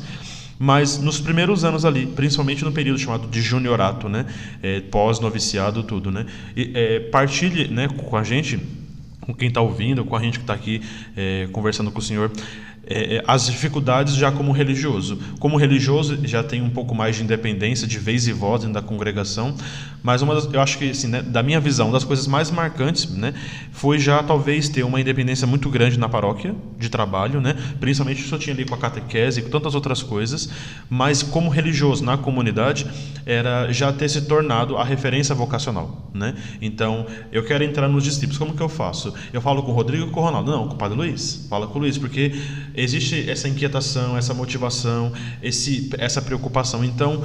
Mas 0.58 1.00
nos 1.00 1.20
primeiros 1.20 1.66
anos 1.66 1.84
ali, 1.84 2.06
principalmente 2.06 2.64
no 2.64 2.72
período 2.72 2.98
chamado 2.98 3.28
de 3.28 3.42
juniorato, 3.42 4.08
né, 4.08 4.26
é, 4.64 4.80
pós-noviciado, 4.80 5.84
tudo, 5.84 6.12
né, 6.12 6.26
e, 6.56 6.72
é, 6.74 7.00
partilhe 7.00 7.68
né, 7.68 7.90
com 7.90 8.16
a 8.16 8.24
gente 8.24 8.58
com 9.26 9.34
quem 9.34 9.48
está 9.48 9.62
ouvindo, 9.62 10.06
com 10.06 10.16
a 10.16 10.22
gente 10.22 10.38
que 10.38 10.44
está 10.44 10.54
aqui 10.54 10.82
é, 11.16 11.48
conversando 11.52 11.92
com 11.92 12.00
o 12.00 12.02
senhor, 12.02 12.32
é, 12.88 13.18
é, 13.18 13.24
as 13.28 13.48
dificuldades 13.48 14.16
já 14.16 14.32
como 14.32 14.52
religioso. 14.52 15.18
Como 15.40 15.58
religioso 15.58 16.18
já 16.24 16.44
tem 16.44 16.62
um 16.62 16.70
pouco 16.70 16.94
mais 16.94 17.16
de 17.16 17.24
independência, 17.24 17.88
de 17.88 17.98
vez 17.98 18.28
e 18.28 18.32
voz 18.32 18.62
dentro 18.62 18.76
da 18.76 18.82
congregação, 18.82 19.56
mas 20.04 20.22
uma 20.22 20.36
das, 20.36 20.52
eu 20.54 20.62
acho 20.62 20.78
que, 20.78 20.92
assim, 20.92 21.08
né, 21.08 21.22
da 21.22 21.42
minha 21.42 21.60
visão, 21.60 21.92
das 21.92 22.04
coisas 22.04 22.28
mais 22.28 22.52
marcantes 22.52 23.10
né, 23.10 23.34
foi 23.72 23.98
já 23.98 24.22
talvez 24.22 24.70
ter 24.70 24.84
uma 24.84 25.02
independência 25.02 25.48
muito 25.48 25.68
grande 25.70 25.98
na 25.98 26.08
paróquia 26.08 26.54
de 26.78 26.90
trabalho, 26.90 27.42
né, 27.42 27.56
principalmente 27.80 28.22
isso 28.22 28.36
eu 28.36 28.40
tinha 28.40 28.54
ali 28.54 28.66
com 28.66 28.76
a 28.76 28.78
catequese 28.78 29.40
e 29.40 29.44
com 29.44 29.50
tantas 29.50 29.74
outras 29.74 30.04
coisas, 30.04 30.50
mas 30.88 31.24
como 31.24 31.50
religioso 31.50 32.04
na 32.04 32.18
comunidade, 32.18 32.86
era 33.26 33.72
já 33.72 33.92
ter 33.92 34.08
se 34.08 34.22
tornado 34.22 34.78
a 34.78 34.84
referência 34.84 35.34
vocacional. 35.34 36.12
Né? 36.14 36.36
Então, 36.62 37.08
eu 37.32 37.44
quero 37.44 37.64
entrar 37.64 37.88
nos 37.88 38.04
discípulos, 38.04 38.38
como 38.38 38.54
que 38.54 38.62
eu 38.62 38.70
faço? 38.70 39.14
Eu 39.34 39.42
falo 39.42 39.64
com 39.64 39.72
o 39.72 39.74
Rodrigo 39.74 40.08
e 40.08 40.10
com 40.12 40.20
o 40.20 40.24
Ronaldo? 40.24 40.52
Não, 40.52 40.68
com 40.68 40.76
o 40.76 40.78
Padre 40.78 40.98
Luiz. 40.98 41.48
Fala 41.50 41.68
com 41.68 41.80
o 41.80 41.82
Luiz, 41.82 41.98
porque 41.98 42.34
existe 42.76 43.30
essa 43.30 43.48
inquietação, 43.48 44.18
essa 44.18 44.34
motivação, 44.34 45.12
esse, 45.42 45.90
essa 45.98 46.22
preocupação. 46.22 46.84
Então, 46.84 47.24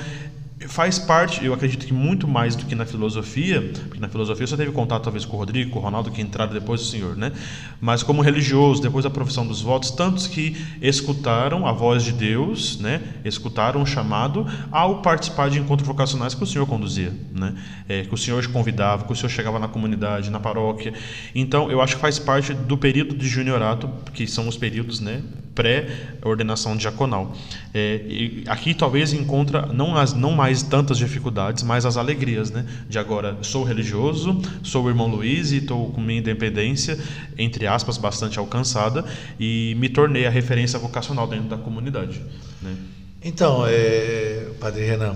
faz 0.69 0.99
parte, 0.99 1.45
eu 1.45 1.55
acredito 1.55 1.87
que 1.87 1.93
muito 1.93 2.29
mais 2.29 2.55
do 2.55 2.67
que 2.67 2.75
na 2.75 2.85
filosofia, 2.85 3.73
porque 3.89 3.99
na 3.99 4.09
filosofia 4.09 4.47
você 4.47 4.57
teve 4.57 4.71
contato 4.73 5.05
talvez 5.05 5.25
com 5.25 5.37
o 5.37 5.39
Rodrigo, 5.39 5.71
com 5.71 5.79
o 5.79 5.83
Ronaldo, 5.83 6.11
que 6.11 6.21
entraram 6.21 6.53
depois 6.53 6.81
do 6.83 6.87
Senhor, 6.87 7.17
né? 7.17 7.33
Mas 7.81 8.03
como 8.03 8.21
religioso, 8.21 8.83
depois 8.83 9.05
da 9.05 9.11
profissão 9.11 9.47
dos 9.47 9.63
votos, 9.63 9.91
tantos 9.91 10.27
que 10.27 10.57
escutaram 10.83 11.67
a 11.67 11.73
voz 11.73 12.03
de 12.03 12.13
Deus, 12.13 12.79
né? 12.79 13.01
Escutaram 13.25 13.83
o 13.83 13.87
chamado 13.87 14.47
ao 14.71 15.01
participar 15.01 15.49
de 15.49 15.59
encontros 15.59 15.87
vocacionais 15.87 16.35
que 16.35 16.43
o 16.43 16.47
Senhor 16.47 16.67
conduzia, 16.67 17.13
né? 17.33 17.55
É, 17.89 18.03
que 18.03 18.13
o 18.13 18.19
Senhor 18.19 18.47
convidava, 18.49 19.05
que 19.05 19.13
o 19.13 19.17
Senhor 19.17 19.31
chegava 19.31 19.59
na 19.59 19.69
comunidade, 19.69 20.31
na 20.31 20.41
paróquia. 20.41 20.93
Então, 21.35 21.71
eu 21.71 21.81
acho 21.81 21.97
que 21.97 22.03
faz 22.03 22.19
parte 22.19 22.53
do 22.53 22.77
período 22.77 23.17
de 23.17 23.27
juniorato, 23.27 23.89
que 24.13 24.27
são 24.27 24.47
os 24.47 24.59
períodos, 24.59 25.01
né? 25.01 25.23
pré-ordenação 25.55 26.77
diaconal. 26.77 27.35
É, 27.75 28.01
aqui 28.47 28.73
talvez 28.73 29.13
encontra 29.13 29.67
não, 29.67 29.97
as, 29.97 30.15
não 30.15 30.33
mais 30.33 30.50
tantas 30.63 30.99
dificuldades, 30.99 31.63
mas 31.63 31.87
as 31.87 31.97
alegrias, 31.97 32.51
né? 32.51 32.67
De 32.89 32.99
agora 32.99 33.39
sou 33.43 33.65
religioso, 33.65 34.41
sou 34.63 34.85
o 34.85 34.89
irmão 34.89 35.07
Luiz 35.07 35.53
e 35.53 35.59
estou 35.59 35.91
com 35.91 36.01
minha 36.01 36.19
independência, 36.19 36.99
entre 37.39 37.67
aspas, 37.67 37.97
bastante 37.97 38.39
alcançada 38.39 39.05
e 39.39 39.75
me 39.79 39.89
tornei 39.89 40.27
a 40.27 40.31
referência 40.31 40.79
vocacional 40.79 41.27
dentro 41.27 41.49
da 41.49 41.57
comunidade. 41.57 42.21
Né? 42.61 42.77
Então, 43.23 43.65
é, 43.67 44.49
Padre 44.59 44.85
Renan, 44.85 45.15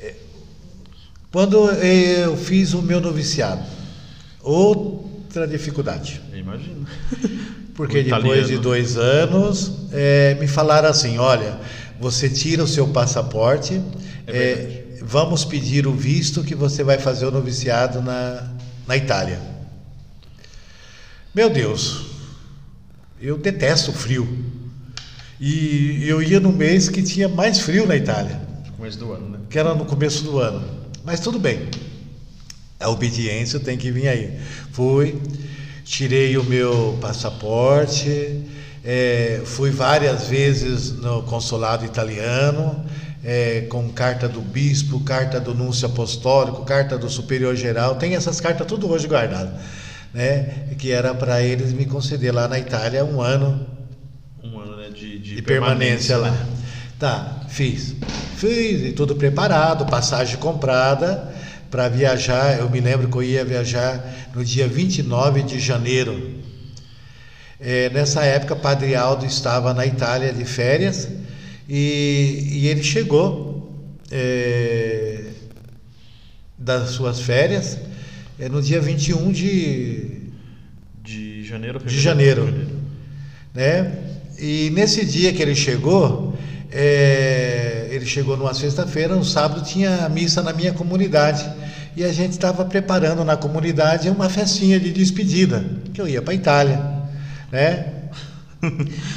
é, 0.00 0.14
quando 1.30 1.70
eu 1.70 2.36
fiz 2.36 2.72
o 2.72 2.80
meu 2.82 3.00
noviciado, 3.00 3.62
outra 4.42 5.46
dificuldade. 5.46 6.20
Eu 6.32 6.38
imagino. 6.38 6.86
Porque 7.74 8.02
depois 8.02 8.48
de 8.48 8.58
dois 8.58 8.96
anos 8.96 9.88
é, 9.92 10.36
me 10.38 10.46
falaram 10.46 10.88
assim: 10.88 11.18
olha, 11.18 11.58
você 11.98 12.28
tira 12.28 12.62
o 12.62 12.66
seu 12.66 12.88
passaporte, 12.88 13.80
é 14.26 14.36
é, 14.36 14.98
vamos 15.02 15.44
pedir 15.44 15.86
o 15.86 15.92
visto 15.92 16.44
que 16.44 16.54
você 16.54 16.84
vai 16.84 16.98
fazer 16.98 17.26
o 17.26 17.30
noviciado 17.30 18.00
na, 18.00 18.48
na 18.86 18.96
Itália. 18.96 19.40
Meu 21.34 21.48
Deus, 21.48 22.06
eu 23.20 23.38
detesto 23.38 23.90
o 23.90 23.94
frio. 23.94 24.28
E 25.40 26.06
eu 26.06 26.22
ia 26.22 26.38
no 26.38 26.52
mês 26.52 26.88
que 26.88 27.02
tinha 27.02 27.28
mais 27.28 27.58
frio 27.58 27.86
na 27.86 27.96
Itália. 27.96 28.40
No 28.66 28.72
começo 28.72 28.98
do 28.98 29.12
ano, 29.12 29.28
né? 29.28 29.38
Que 29.50 29.58
era 29.58 29.74
no 29.74 29.84
começo 29.84 30.22
do 30.22 30.38
ano. 30.38 30.62
Mas 31.04 31.20
tudo 31.20 31.38
bem. 31.38 31.68
A 32.78 32.88
obediência 32.88 33.58
tem 33.58 33.76
que 33.76 33.90
vir 33.90 34.08
aí. 34.08 34.38
Fui, 34.72 35.20
tirei 35.84 36.36
o 36.36 36.44
meu 36.44 36.96
passaporte, 37.00 38.44
é, 38.84 39.40
fui 39.44 39.70
várias 39.70 40.28
vezes 40.28 40.92
no 40.92 41.22
consulado 41.22 41.84
italiano, 41.84 42.84
é, 43.24 43.62
com 43.62 43.88
carta 43.90 44.28
do 44.28 44.40
bispo, 44.40 45.00
carta 45.00 45.38
do 45.38 45.54
núncio 45.54 45.86
apostólico, 45.86 46.64
carta 46.64 46.98
do 46.98 47.08
superior 47.08 47.54
geral, 47.54 47.94
tem 47.94 48.14
essas 48.14 48.40
cartas 48.40 48.66
tudo 48.66 48.90
hoje 48.90 49.06
guardadas, 49.06 49.52
né? 50.12 50.74
Que 50.76 50.90
era 50.90 51.14
para 51.14 51.40
eles 51.42 51.72
me 51.72 51.86
conceder 51.86 52.34
lá 52.34 52.48
na 52.48 52.58
Itália 52.58 53.04
um 53.04 53.20
ano, 53.20 53.64
um 54.42 54.58
ano 54.58 54.76
né, 54.76 54.88
de, 54.88 55.18
de, 55.18 55.36
de 55.36 55.42
permanência, 55.42 56.16
permanência 56.16 56.16
lá. 56.16 56.30
Né? 56.30 56.46
Tá, 56.98 57.40
fiz, 57.48 57.94
fiz 58.36 58.82
e 58.82 58.92
tudo 58.92 59.14
preparado, 59.14 59.86
passagem 59.86 60.36
comprada 60.38 61.32
para 61.70 61.88
viajar. 61.88 62.58
Eu 62.58 62.68
me 62.68 62.80
lembro 62.80 63.08
que 63.08 63.16
eu 63.16 63.22
ia 63.22 63.44
viajar 63.44 64.04
no 64.34 64.44
dia 64.44 64.66
29 64.66 65.42
de 65.42 65.58
janeiro. 65.60 66.40
É, 67.60 67.88
nessa 67.90 68.24
época, 68.24 68.56
Padre 68.56 68.96
Aldo 68.96 69.24
estava 69.24 69.72
na 69.72 69.86
Itália 69.86 70.32
de 70.32 70.44
férias 70.44 71.08
e, 71.74 72.48
e 72.50 72.68
ele 72.68 72.82
chegou 72.82 73.72
é, 74.10 75.24
das 76.58 76.90
suas 76.90 77.20
férias 77.20 77.78
é, 78.38 78.46
no 78.46 78.60
dia 78.60 78.78
21 78.78 79.32
de, 79.32 80.28
de 81.02 81.42
janeiro. 81.44 81.78
De 81.78 81.98
janeiro, 81.98 82.44
janeiro. 82.44 82.70
Né? 83.54 83.90
E 84.38 84.68
nesse 84.74 85.02
dia 85.06 85.32
que 85.32 85.40
ele 85.40 85.54
chegou, 85.54 86.36
é, 86.70 87.88
ele 87.90 88.04
chegou 88.04 88.36
numa 88.36 88.52
sexta-feira, 88.52 89.16
no 89.16 89.24
sábado 89.24 89.64
tinha 89.64 90.06
missa 90.10 90.42
na 90.42 90.52
minha 90.52 90.74
comunidade. 90.74 91.50
E 91.96 92.04
a 92.04 92.12
gente 92.12 92.32
estava 92.32 92.66
preparando 92.66 93.24
na 93.24 93.34
comunidade 93.34 94.10
uma 94.10 94.28
festinha 94.28 94.78
de 94.78 94.92
despedida, 94.92 95.64
que 95.94 96.02
eu 96.02 96.06
ia 96.06 96.20
para 96.20 96.34
a 96.34 96.36
Itália. 96.36 97.02
Né? 97.50 97.91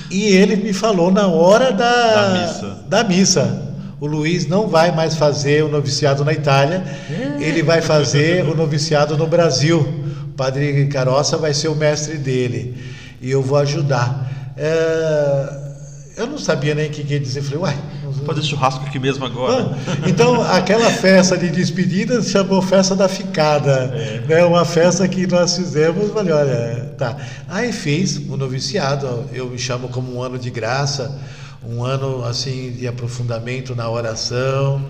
E 0.10 0.26
ele 0.28 0.56
me 0.56 0.74
falou 0.74 1.12
na 1.12 1.28
hora 1.28 1.72
da, 1.72 2.14
da 2.14 2.48
missa. 2.48 2.78
da, 2.88 3.04
missa. 3.04 3.76
O 4.00 4.08
Luiz 4.08 4.46
não 4.46 4.68
vai 4.68 4.92
mais 4.92 5.16
fazer 5.16 5.64
o 5.64 5.70
noviciado 5.70 6.26
na 6.26 6.34
Itália, 6.34 6.84
é. 7.10 7.42
ele 7.42 7.64
vai 7.64 7.82
fazer 7.82 8.44
o 8.46 8.56
noviciado 8.56 9.18
no 9.18 9.26
Brasil. 9.26 9.80
O 10.26 10.36
padre 10.36 10.88
Caroça 10.88 11.38
vai 11.38 11.54
ser 11.54 11.70
o 11.70 11.76
mestre 11.76 12.18
dele 12.18 12.76
e 13.22 13.32
eu 13.32 13.42
vou 13.42 13.58
ajudar. 13.58 14.54
É, 14.58 15.65
eu 16.18 16.28
não 16.28 16.38
sabia 16.38 16.74
nem 16.74 16.88
o 16.88 16.90
que, 16.90 17.02
ia 17.02 17.20
dizer. 17.20 17.42
Falei, 17.42 17.60
uai. 17.60 17.78
Fazer 18.26 18.44
churrasco 18.44 18.86
aqui 18.86 18.98
mesmo 18.98 19.26
agora. 19.26 19.78
então, 20.08 20.42
aquela 20.42 20.90
festa 20.90 21.38
de 21.38 21.50
despedida 21.50 22.22
se 22.22 22.32
chamou 22.32 22.62
Festa 22.62 22.96
da 22.96 23.08
Ficada. 23.08 23.94
É. 23.94 24.24
Né? 24.28 24.46
Uma 24.46 24.64
festa 24.64 25.08
que 25.08 25.28
nós 25.28 25.56
fizemos, 25.56 26.12
falei, 26.12 26.34
olha, 26.34 26.94
tá. 26.98 27.18
Aí 27.48 27.72
fiz 27.72 28.18
o 28.18 28.38
noviciado, 28.38 29.26
eu 29.34 29.50
me 29.50 29.60
chamo 29.60 29.90
como 29.90 30.16
um 30.16 30.22
ano 30.22 30.40
de 30.40 30.50
graça, 30.50 31.20
um 31.68 31.84
ano 31.84 32.24
assim 32.24 32.72
de 32.72 32.88
aprofundamento 32.88 33.76
na 33.76 33.90
oração, 33.90 34.84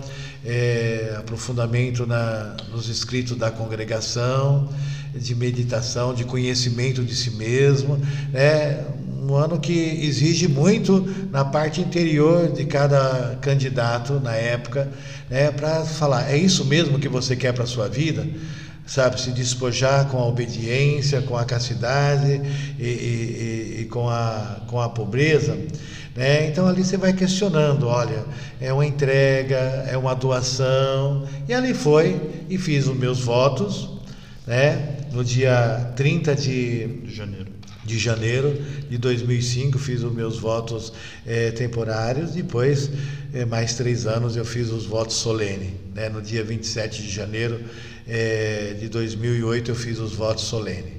é, 0.44 1.16
aprofundamento 1.18 2.06
na, 2.06 2.54
nos 2.70 2.88
escritos 2.88 3.36
da 3.36 3.50
congregação, 3.50 4.68
de 5.14 5.34
meditação, 5.34 6.14
de 6.14 6.24
conhecimento 6.24 7.02
de 7.02 7.14
si 7.14 7.32
mesmo, 7.32 8.00
né? 8.32 8.84
Um 9.26 9.34
ano 9.34 9.58
que 9.58 9.72
exige 9.72 10.46
muito 10.46 11.04
na 11.32 11.44
parte 11.44 11.80
interior 11.80 12.52
de 12.52 12.64
cada 12.64 13.36
candidato 13.40 14.20
na 14.20 14.34
época, 14.34 14.88
né, 15.28 15.50
para 15.50 15.84
falar, 15.84 16.30
é 16.30 16.36
isso 16.36 16.64
mesmo 16.64 16.98
que 16.98 17.08
você 17.08 17.34
quer 17.34 17.52
para 17.52 17.64
a 17.64 17.66
sua 17.66 17.88
vida? 17.88 18.26
Sabe, 18.86 19.20
se 19.20 19.32
despojar 19.32 20.06
com 20.06 20.18
a 20.18 20.26
obediência, 20.26 21.20
com 21.20 21.36
a 21.36 21.44
castidade 21.44 22.40
e, 22.78 22.84
e, 22.84 23.76
e 23.80 23.84
com, 23.86 24.08
a, 24.08 24.60
com 24.68 24.80
a 24.80 24.88
pobreza. 24.88 25.58
Né? 26.14 26.46
Então 26.46 26.68
ali 26.68 26.84
você 26.84 26.96
vai 26.96 27.12
questionando, 27.12 27.88
olha, 27.88 28.24
é 28.60 28.72
uma 28.72 28.86
entrega, 28.86 29.56
é 29.88 29.96
uma 29.96 30.14
doação. 30.14 31.26
E 31.48 31.52
ali 31.52 31.74
foi 31.74 32.44
e 32.48 32.56
fiz 32.56 32.86
os 32.86 32.96
meus 32.96 33.18
votos, 33.18 33.90
né? 34.46 34.98
no 35.12 35.24
dia 35.24 35.92
30 35.96 36.36
de 36.36 37.00
janeiro 37.08 37.55
de 37.86 37.98
janeiro 37.98 38.60
de 38.90 38.98
2005 38.98 39.78
fiz 39.78 40.02
os 40.02 40.12
meus 40.12 40.38
votos 40.38 40.92
é, 41.26 41.50
temporários, 41.52 42.32
depois 42.32 42.90
é, 43.32 43.44
mais 43.44 43.74
três 43.74 44.06
anos 44.06 44.36
eu 44.36 44.44
fiz 44.44 44.70
os 44.70 44.84
votos 44.84 45.16
solenes. 45.16 45.72
Né? 45.94 46.08
No 46.08 46.20
dia 46.20 46.44
27 46.44 47.02
de 47.02 47.10
janeiro 47.10 47.60
é, 48.06 48.74
de 48.78 48.88
2008 48.88 49.70
eu 49.70 49.74
fiz 49.74 49.98
os 49.98 50.12
votos 50.12 50.44
solenes. 50.44 50.96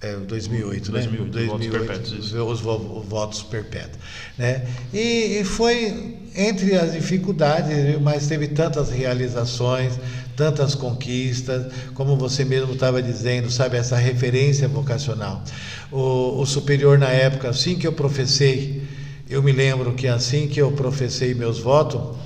É, 0.00 0.14
2008, 0.14 0.92
2008, 0.92 0.92
né? 0.92 1.02
2008, 1.32 1.50
votos 1.50 1.66
perpétuos. 1.68 2.32
Os, 2.32 2.60
os, 2.60 2.60
votos 3.08 3.42
perpétuos. 3.42 3.98
Né? 4.36 4.66
E, 4.92 5.38
e, 5.40 5.44
foi 5.44 6.18
entre 6.34 6.74
as 6.76 6.92
dificuldades, 6.92 7.98
mas 8.02 8.26
teve 8.26 8.48
tantas 8.48 8.90
realizações, 8.90 9.94
tantas 10.36 10.74
conquistas, 10.74 11.72
como 11.94 12.16
você 12.16 12.44
mesmo 12.44 12.74
estava 12.74 13.02
dizendo, 13.02 13.50
sabe, 13.50 13.76
essa 13.76 13.96
referência 13.96 14.68
vocacional. 14.68 15.42
O, 15.90 16.40
o 16.40 16.46
superior, 16.46 16.98
na 16.98 17.08
época, 17.08 17.48
assim 17.48 17.76
que 17.76 17.86
eu 17.86 17.92
professei, 17.92 18.82
eu 19.28 19.42
me 19.42 19.50
lembro 19.50 19.94
que 19.94 20.06
assim 20.06 20.46
que 20.46 20.60
eu 20.60 20.70
professei 20.72 21.34
meus 21.34 21.58
votos, 21.58 22.16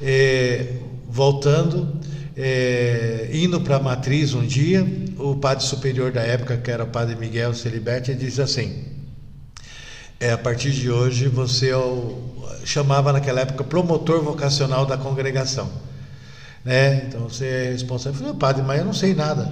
é, 0.00 0.74
voltando, 1.08 1.96
é, 2.36 3.30
indo 3.32 3.60
para 3.60 3.76
a 3.76 3.80
matriz 3.80 4.34
um 4.34 4.44
dia, 4.44 4.86
o 5.18 5.36
padre 5.36 5.64
superior 5.64 6.10
da 6.10 6.22
época, 6.22 6.56
que 6.56 6.70
era 6.70 6.84
o 6.84 6.88
padre 6.88 7.14
Miguel 7.14 7.54
Celiberti, 7.54 8.14
disse 8.14 8.42
assim: 8.42 8.84
é, 10.18 10.32
a 10.32 10.38
partir 10.38 10.70
de 10.72 10.90
hoje 10.90 11.28
você 11.28 11.70
é 11.70 11.76
o, 11.76 12.32
chamava 12.64 13.12
naquela 13.12 13.40
época 13.40 13.64
promotor 13.64 14.22
vocacional 14.22 14.86
da 14.86 14.96
congregação. 14.96 15.68
Né? 16.64 17.04
Então 17.06 17.28
você 17.28 17.46
é 17.46 17.70
responsável. 17.72 18.18
Eu 18.20 18.24
falei, 18.26 18.38
padre, 18.38 18.62
mas 18.62 18.78
eu 18.78 18.84
não 18.84 18.92
sei 18.92 19.14
nada. 19.14 19.50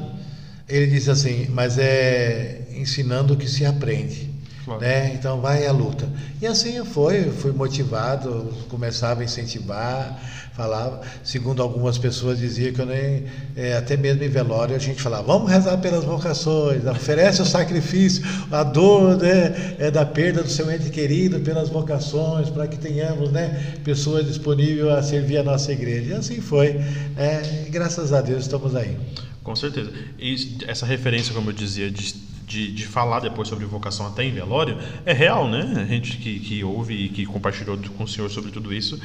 Ele 0.69 0.87
disse 0.87 1.11
assim, 1.11 1.49
mas 1.51 1.79
é 1.79 2.69
ensinando 2.73 3.35
o 3.35 3.37
que 3.37 3.49
se 3.49 3.67
aprende. 3.67 4.30
Claro. 4.71 4.83
Né? 4.83 5.15
Então 5.15 5.41
vai 5.41 5.67
à 5.67 5.73
luta. 5.73 6.09
E 6.41 6.47
assim 6.47 6.85
foi, 6.85 7.25
fui 7.25 7.51
motivado, 7.51 8.55
começava 8.69 9.23
a 9.23 9.25
incentivar, 9.25 10.17
falava, 10.55 11.01
segundo 11.25 11.61
algumas 11.61 11.99
pessoas 11.99 12.39
dizia 12.39 12.73
que 12.73 12.81
eu 12.81 12.87
nem, 12.87 13.25
é, 13.57 13.77
até 13.77 13.97
mesmo 13.97 14.23
em 14.23 14.29
velório 14.29 14.77
a 14.77 14.79
gente 14.79 15.03
falava, 15.03 15.25
vamos 15.25 15.51
rezar 15.51 15.77
pelas 15.79 16.05
vocações, 16.05 16.87
oferece 16.87 17.43
o 17.43 17.45
sacrifício, 17.45 18.23
a 18.53 18.63
dor 18.63 19.17
né, 19.17 19.75
é 19.79 19.91
da 19.91 20.07
perda 20.07 20.43
do 20.43 20.51
seu 20.51 20.71
ente 20.71 20.89
querido 20.91 21.41
pelas 21.41 21.69
vocações, 21.69 22.49
para 22.49 22.69
que 22.69 22.79
tenhamos 22.79 23.33
né, 23.33 23.75
pessoas 23.83 24.25
disponíveis 24.27 24.87
a 24.87 25.03
servir 25.03 25.39
a 25.39 25.43
nossa 25.43 25.73
igreja. 25.73 26.11
E 26.11 26.15
assim 26.15 26.41
foi. 26.41 26.81
É, 27.17 27.67
graças 27.71 28.13
a 28.13 28.21
Deus 28.21 28.43
estamos 28.45 28.77
aí. 28.77 28.97
Com 29.43 29.57
certeza. 29.57 29.91
E 30.17 30.59
essa 30.69 30.87
referência, 30.87 31.35
como 31.35 31.51
eu 31.51 31.55
dizia, 31.55 31.91
de, 31.91 32.15
de, 32.51 32.73
de, 32.73 32.85
falar 32.85 33.21
depois 33.21 33.47
sobre 33.47 33.65
vocação 33.65 34.09
até 34.09 34.25
em 34.25 34.33
velório, 34.33 34.77
é 35.07 35.13
real, 35.13 35.49
né? 35.49 35.73
A 35.77 35.85
gente 35.85 36.17
que, 36.17 36.41
que 36.41 36.65
ouve 36.65 36.95
e 36.95 37.09
que 37.09 37.25
compartilhou 37.25 37.79
com 37.97 38.03
o 38.03 38.09
senhor 38.09 38.29
sobre 38.29 38.51
tudo 38.51 38.75
isso 38.75 39.01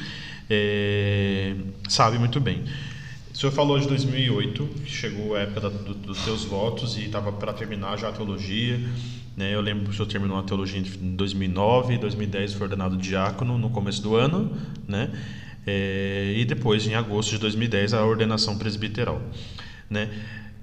é, 0.50 1.54
sabe 1.88 2.18
muito 2.18 2.40
bem. 2.40 2.64
O 3.32 3.36
senhor 3.36 3.52
falou 3.52 3.78
de 3.78 3.86
2008, 3.86 4.66
que 4.84 4.90
chegou 4.90 5.36
a 5.36 5.40
época 5.40 5.70
do, 5.70 5.94
dos 5.94 6.18
seus 6.18 6.44
votos 6.44 6.96
e 6.96 7.04
estava 7.04 7.30
para 7.30 7.52
terminar 7.52 7.96
já 7.96 8.08
a 8.08 8.12
teologia. 8.12 8.80
Né? 9.36 9.54
Eu 9.54 9.60
lembro 9.60 9.84
que 9.84 9.90
o 9.90 9.92
senhor 9.92 10.08
terminou 10.08 10.38
a 10.38 10.42
teologia 10.42 10.80
em 10.80 11.14
2009, 11.14 11.94
em 11.94 11.98
2010 11.98 12.54
foi 12.54 12.62
ordenado 12.64 12.96
diácono 12.96 13.56
no 13.56 13.70
começo 13.70 14.02
do 14.02 14.16
ano, 14.16 14.56
né? 14.88 15.10
É, 15.66 16.32
e 16.36 16.44
depois, 16.44 16.86
em 16.86 16.94
agosto 16.94 17.30
de 17.30 17.38
2010, 17.38 17.92
a 17.92 18.04
ordenação 18.04 18.56
presbiteral. 18.56 19.20
Né? 19.90 20.08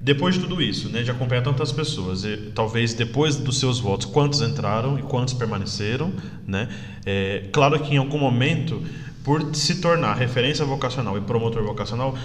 Depois 0.04 0.36
de 0.36 0.41
tudo 0.41 0.62
isso, 0.62 0.89
né, 0.89 1.01
de 1.01 1.10
acompanhar 1.10 1.41
tantas 1.43 1.72
pessoas, 1.72 2.26
e, 2.26 2.36
talvez 2.54 2.93
depois 2.93 3.38
dos 3.38 3.58
seus 3.58 3.80
votos, 3.80 4.06
quantos 4.06 4.41
entraram 4.41 4.99
e 4.99 5.01
quantos 5.01 5.34
permaneceram, 5.34 6.12
né? 6.45 6.68
É, 7.06 7.45
claro 7.54 7.80
que 7.80 7.95
em 7.95 7.97
algum 7.97 8.18
momento, 8.18 8.84
por 9.24 9.56
se 9.56 9.80
tornar 9.80 10.14
referência 10.16 10.66
vocacional 10.66 11.18
e 11.18 11.22
promotor 11.22 11.64
vocacional, 11.64 12.18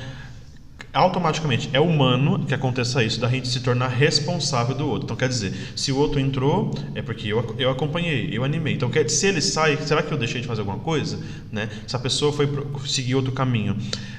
automaticamente 0.92 1.68
é 1.72 1.80
humano 1.80 2.44
que 2.46 2.54
aconteça 2.54 3.02
isso, 3.02 3.20
da 3.20 3.28
gente 3.28 3.48
se 3.48 3.60
tornar 3.60 3.88
responsável 3.88 4.74
do 4.74 4.88
outro. 4.88 5.04
Então, 5.04 5.16
quer 5.16 5.28
dizer, 5.28 5.52
se 5.76 5.92
o 5.92 5.96
outro 5.96 6.18
entrou, 6.18 6.74
é 6.94 7.02
porque 7.02 7.28
eu, 7.28 7.54
eu 7.58 7.70
acompanhei, 7.70 8.30
eu 8.32 8.44
animei. 8.44 8.74
Então, 8.74 8.90
quer, 8.90 9.08
se 9.08 9.26
ele 9.26 9.40
sai, 9.40 9.76
será 9.78 10.02
que 10.02 10.12
eu 10.12 10.18
deixei 10.18 10.40
de 10.40 10.46
fazer 10.46 10.60
alguma 10.60 10.78
coisa? 10.78 11.18
Né? 11.52 11.68
Se 11.86 11.94
a 11.94 11.98
pessoa 11.98 12.32
foi 12.32 12.48
seguir 12.86 13.14
outro 13.14 13.32
caminho, 13.32 13.76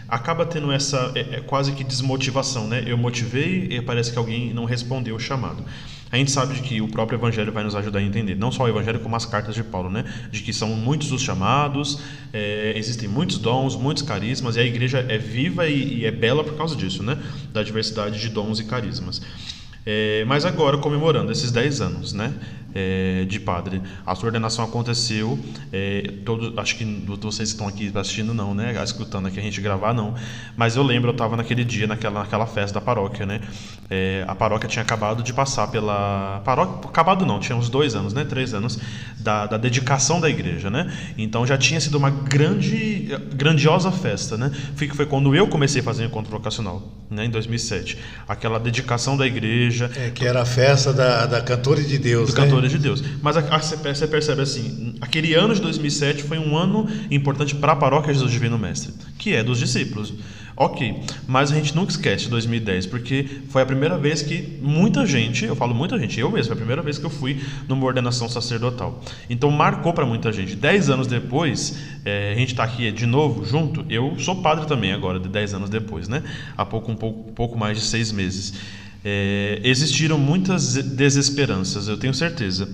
acaba 0.08 0.46
tendo 0.46 0.72
essa 0.72 1.12
é, 1.16 1.38
é 1.38 1.42
quase 1.42 1.72
que 1.72 1.84
desmotivação. 1.84 2.68
Né? 2.68 2.84
Eu 2.86 2.98
motivei 2.98 3.68
e 3.72 3.82
parece 3.82 4.12
que 4.12 4.18
alguém 4.18 4.54
não 4.54 4.66
respondeu 4.66 5.16
o 5.16 5.20
chamado. 5.20 5.64
A 6.12 6.18
gente 6.18 6.32
sabe 6.32 6.56
de 6.56 6.62
que 6.62 6.82
o 6.82 6.88
próprio 6.88 7.18
Evangelho 7.18 7.52
vai 7.52 7.64
nos 7.64 7.76
ajudar 7.76 8.00
a 8.00 8.02
entender, 8.02 8.36
não 8.36 8.52
só 8.52 8.64
o 8.64 8.68
Evangelho, 8.68 9.00
como 9.00 9.16
as 9.16 9.26
cartas 9.26 9.54
de 9.54 9.64
Paulo, 9.64 9.92
né? 9.92 10.04
De 10.32 10.42
que 10.42 10.52
são 10.52 10.70
muitos 10.70 11.12
os 11.12 11.22
chamados, 11.22 12.00
é, 12.34 12.74
existem 12.76 13.08
muitos 13.08 13.38
dons, 13.38 13.76
muitos 13.76 14.02
carismas, 14.02 14.56
e 14.56 14.60
a 14.60 14.64
igreja 14.64 15.06
é 15.08 15.18
viva 15.18 15.68
e, 15.68 16.00
e, 16.00 16.06
é 16.06 16.12
bela 16.12 16.44
por 16.44 16.58
causa 16.58 16.76
disso, 16.76 17.04
né? 17.04 17.18
Da 17.54 17.62
diversidade 17.62 18.20
de 18.20 18.30
dons 18.30 18.60
e 18.60 18.64
carismas. 18.64 19.22
É, 19.86 20.26
mas 20.26 20.46
agora, 20.46 20.78
comemorando 20.78 21.32
esses 21.32 21.52
10 21.52 21.82
anos 21.82 22.14
né, 22.14 22.34
é, 22.74 23.26
de 23.26 23.40
padre, 23.40 23.82
a 24.06 24.16
sua 24.16 24.28
ordenação 24.28 24.64
aconteceu. 24.66 25.40
É, 25.72 26.14
todo, 26.26 26.60
acho 26.60 26.76
que 26.76 26.86
vocês 27.22 27.50
estão 27.50 27.68
aqui 27.68 27.92
assistindo, 27.96 28.34
não, 28.34 28.54
né? 28.54 28.82
Escutando 28.84 29.28
aqui 29.28 29.40
a 29.40 29.44
gente 29.44 29.60
gravar, 29.62 29.94
não. 29.94 30.14
Mas 30.56 30.76
eu 30.76 30.84
lembro, 30.84 31.10
eu 31.10 31.14
estava 31.14 31.36
naquele 31.36 31.64
dia, 31.64 31.88
naquela, 31.88 32.22
naquela 32.22 32.46
festa 32.46 32.80
da 32.80 32.82
paróquia, 32.86 33.26
né? 33.26 33.42
É, 33.90 34.24
a 34.28 34.36
paróquia 34.36 34.70
tinha 34.70 34.84
acabado 34.84 35.24
de 35.24 35.34
passar 35.34 35.68
pela. 35.68 36.42
Paróquia, 36.46 36.90
acabado 36.90 37.26
não, 37.26 37.40
tinha 37.40 37.56
uns 37.56 37.70
dois 37.70 37.96
anos, 37.96 38.14
né? 38.14 38.24
Três 38.24 38.54
anos, 38.54 38.80
da, 39.18 39.48
da 39.48 39.58
dedicação 39.58 40.22
da 40.22 40.30
igreja, 40.30 40.70
né? 40.70 40.92
Então 41.18 41.46
já 41.46 41.58
tinha 41.58 41.80
sido 41.82 41.98
uma 41.98 42.10
grande, 42.10 43.18
grandiosa 43.34 43.92
festa, 43.92 44.38
né? 44.38 44.52
Foi, 44.76 44.88
foi 44.90 45.06
quando 45.06 45.36
eu 45.36 45.48
comecei 45.48 45.82
a 45.82 45.84
fazer 45.84 46.04
o 46.04 46.06
encontro 46.06 46.32
vocacional, 46.32 46.88
né? 47.10 47.26
Em 47.26 47.30
2007. 47.30 47.98
Aquela 48.28 48.60
dedicação 48.60 49.18
da 49.18 49.26
igreja. 49.26 49.90
É, 49.96 50.10
que 50.12 50.26
era 50.26 50.42
a 50.42 50.46
festa 50.46 50.94
da, 50.94 51.26
da 51.26 51.42
Cantora 51.42 51.82
de 51.82 51.98
Deus. 51.98 52.34
Do 52.34 52.42
né? 52.42 52.48
De 52.68 52.78
Deus. 52.78 53.04
Mas 53.22 53.38
a, 53.38 53.40
a, 53.40 53.60
você 53.60 54.08
percebe 54.08 54.42
assim: 54.42 54.96
aquele 55.00 55.34
ano 55.34 55.54
de 55.54 55.62
2007 55.62 56.24
foi 56.24 56.38
um 56.38 56.58
ano 56.58 56.88
importante 57.10 57.56
para 57.56 57.74
a 57.74 57.76
paróquia 57.76 58.14
Jesus 58.14 58.32
Divino 58.32 58.58
Mestre, 58.58 58.94
que 59.18 59.34
é 59.34 59.44
dos 59.44 59.60
discípulos. 59.60 60.14
Ok, 60.62 61.04
mas 61.26 61.54
a 61.54 61.56
gente 61.56 61.74
nunca 61.74 61.90
esquece 61.90 62.26
de 62.26 62.32
2010, 62.32 62.88
porque 62.88 63.26
foi 63.48 63.62
a 63.62 63.66
primeira 63.66 63.98
vez 63.98 64.22
que 64.22 64.60
muita 64.62 65.06
gente, 65.06 65.46
eu 65.46 65.56
falo 65.56 65.74
muita 65.74 65.98
gente, 65.98 66.20
eu 66.20 66.30
mesmo, 66.30 66.48
foi 66.48 66.54
a 66.54 66.58
primeira 66.58 66.82
vez 66.82 66.98
que 66.98 67.06
eu 67.06 67.10
fui 67.10 67.42
numa 67.66 67.86
ordenação 67.86 68.28
sacerdotal. 68.28 69.02
Então 69.30 69.50
marcou 69.52 69.94
para 69.94 70.06
muita 70.06 70.34
gente. 70.34 70.58
Dez 70.58 70.90
anos 70.90 71.08
depois, 71.08 71.80
é, 72.04 72.34
a 72.34 72.36
gente 72.36 72.50
está 72.50 72.66
aqui 72.66 72.92
de 72.92 73.06
novo 73.06 73.46
junto. 73.46 73.86
Eu 73.90 74.20
sou 74.20 74.42
padre 74.42 74.68
também 74.68 74.92
agora, 74.92 75.18
de 75.18 75.30
dez 75.30 75.54
anos 75.54 75.70
depois, 75.70 76.10
né? 76.10 76.22
Há 76.58 76.66
pouco, 76.66 76.92
um 76.92 76.96
pouco, 76.96 77.32
pouco 77.32 77.58
mais 77.58 77.78
de 77.78 77.86
seis 77.86 78.12
meses. 78.12 78.54
É, 79.04 79.62
existiram 79.64 80.18
muitas 80.18 80.74
desesperanças, 80.74 81.88
eu 81.88 81.98
tenho 81.98 82.14
certeza, 82.14 82.70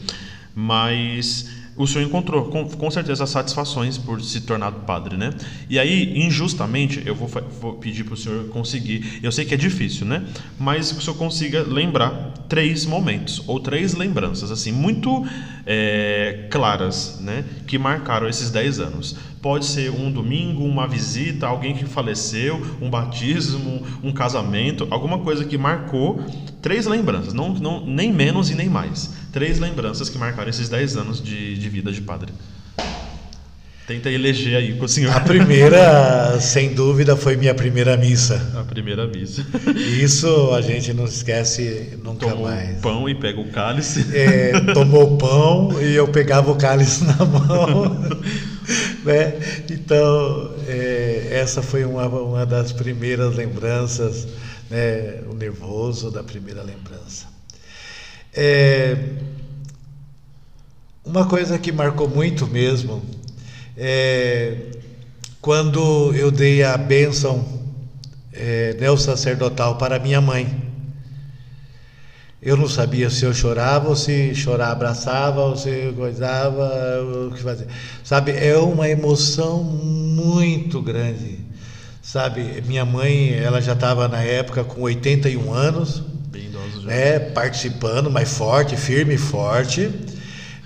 mas 0.55 1.49
o 1.77 1.85
senhor 1.85 2.05
encontrou 2.05 2.45
com, 2.45 2.65
com, 2.69 2.89
certeza 2.89 3.25
satisfações 3.25 3.97
por 3.97 4.21
se 4.21 4.41
tornar 4.41 4.71
padre, 4.71 5.17
né? 5.17 5.31
E 5.69 5.77
aí, 5.77 6.17
injustamente, 6.17 7.03
eu 7.05 7.13
vou, 7.13 7.29
vou 7.59 7.73
pedir 7.73 8.05
para 8.05 8.13
o 8.13 8.17
senhor 8.17 8.47
conseguir. 8.47 9.19
Eu 9.21 9.31
sei 9.31 9.43
que 9.43 9.53
é 9.53 9.57
difícil, 9.57 10.05
né? 10.05 10.23
Mas 10.57 10.91
que 10.91 10.99
o 10.99 11.01
senhor 11.01 11.17
consiga 11.17 11.63
lembrar 11.63 12.33
três 12.47 12.85
momentos 12.85 13.43
ou 13.45 13.59
três 13.59 13.93
lembranças, 13.93 14.51
assim, 14.51 14.71
muito 14.71 15.25
é, 15.65 16.47
claras, 16.49 17.19
né? 17.19 17.43
Que 17.67 17.77
marcaram 17.77 18.29
esses 18.29 18.49
dez 18.49 18.79
anos. 18.79 19.17
Pode 19.41 19.65
ser 19.65 19.91
um 19.91 20.11
domingo, 20.11 20.63
uma 20.63 20.87
visita, 20.87 21.45
alguém 21.45 21.75
que 21.75 21.85
faleceu, 21.85 22.59
um 22.81 22.89
batismo, 22.89 23.83
um 24.01 24.11
casamento, 24.11 24.87
alguma 24.89 25.19
coisa 25.19 25.43
que 25.43 25.57
marcou. 25.57 26.23
Três 26.61 26.87
lembranças, 26.87 27.33
não, 27.33 27.53
não, 27.53 27.85
nem 27.85 28.11
menos 28.11 28.49
e 28.49 28.55
nem 28.55 28.67
mais. 28.67 29.13
Três 29.35 29.59
lembranças 29.59 30.07
que 30.07 30.17
marcaram 30.17 30.49
esses 30.49 30.69
dez 30.69 30.95
anos 30.95 31.21
de, 31.21 31.57
de 31.59 31.67
vida 31.67 31.91
de 31.91 31.99
padre. 31.99 32.31
Tenta 33.85 34.09
eleger 34.09 34.55
aí 34.55 34.77
com 34.77 34.85
o 34.85 34.87
senhor. 34.87 35.13
A 35.13 35.19
primeira, 35.19 36.39
sem 36.39 36.73
dúvida, 36.73 37.17
foi 37.17 37.35
minha 37.35 37.53
primeira 37.53 37.97
missa. 37.97 38.53
A 38.57 38.63
primeira 38.63 39.05
missa. 39.05 39.45
Isso 39.75 40.53
a 40.53 40.61
gente 40.61 40.93
não 40.93 41.03
esquece 41.03 41.99
nunca 42.01 42.29
Tomou 42.29 42.45
mais. 42.45 42.79
pão 42.79 43.09
e 43.09 43.13
pega 43.13 43.41
o 43.41 43.51
cálice. 43.51 44.05
É, 44.15 44.57
tomou 44.73 45.17
pão 45.17 45.81
e 45.81 45.93
eu 45.93 46.07
pegava 46.07 46.49
o 46.49 46.55
cálice 46.55 47.03
na 47.03 47.25
mão. 47.25 47.89
né? 49.03 49.33
Então, 49.69 50.55
é, 50.65 51.27
essa 51.31 51.61
foi 51.61 51.83
uma, 51.83 52.07
uma 52.07 52.45
das 52.45 52.71
primeiras 52.71 53.35
lembranças, 53.35 54.29
né? 54.69 55.19
o 55.29 55.33
nervoso 55.33 56.09
da 56.09 56.23
primeira 56.23 56.63
lembrança. 56.63 57.34
É, 58.37 58.97
uma 61.05 61.25
coisa 61.25 61.57
que 61.57 61.71
marcou 61.71 62.09
muito 62.09 62.45
mesmo 62.45 63.01
é 63.77 64.71
quando 65.39 66.13
eu 66.15 66.31
dei 66.31 66.63
a 66.63 66.75
bênção 66.75 67.45
é, 68.33 68.75
neossacerdotal 68.79 69.77
para 69.77 69.99
minha 69.99 70.19
mãe. 70.19 70.65
Eu 72.41 72.57
não 72.57 72.67
sabia 72.67 73.09
se 73.09 73.23
eu 73.23 73.33
chorava 73.33 73.87
ou 73.87 73.95
se 73.95 74.35
chorar 74.35 74.71
abraçava 74.71 75.41
ou 75.41 75.55
se 75.55 75.93
coisava, 75.95 76.67
o 77.27 77.31
que 77.31 77.41
fazer. 77.41 77.67
Sabe, 78.03 78.31
é 78.31 78.57
uma 78.57 78.89
emoção 78.89 79.63
muito 79.63 80.81
grande. 80.81 81.39
Sabe, 82.01 82.61
minha 82.65 82.83
mãe, 82.85 83.33
ela 83.33 83.61
já 83.61 83.73
estava 83.73 84.07
na 84.07 84.21
época 84.21 84.63
com 84.63 84.81
81 84.81 85.53
anos, 85.53 86.03
Bem 86.35 86.47
idoso 86.47 86.81
já. 86.81 86.87
né, 86.87 87.19
participando, 87.19 88.11
mas 88.11 88.37
forte, 88.37 88.75
firme 88.75 89.15
e 89.15 89.17
forte 89.17 89.89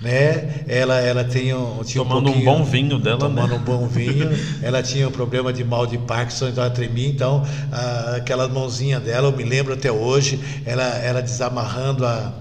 né? 0.00 0.64
Ela, 0.66 0.98
ela 1.00 1.24
tinha, 1.24 1.56
tinha 1.84 2.02
tomando 2.02 2.30
um, 2.30 2.38
um, 2.38 2.44
bom 2.44 2.64
vinho 2.64 2.98
dela, 2.98 3.18
tomando 3.18 3.50
né? 3.50 3.56
um 3.56 3.62
bom 3.62 3.86
vinho. 3.86 4.30
ela 4.62 4.82
tinha 4.82 5.06
um 5.06 5.12
problema 5.12 5.52
de 5.52 5.62
mal 5.62 5.86
de 5.86 5.98
Parkinson, 5.98 6.48
então 6.48 6.64
ela 6.64 6.72
tremia. 6.72 7.08
Então, 7.08 7.46
a, 7.70 8.16
aquela 8.16 8.48
mãozinha 8.48 8.98
dela, 8.98 9.28
eu 9.28 9.36
me 9.36 9.44
lembro 9.44 9.74
até 9.74 9.92
hoje, 9.92 10.40
ela, 10.64 10.84
ela 10.98 11.20
desamarrando 11.20 12.06
a, 12.06 12.32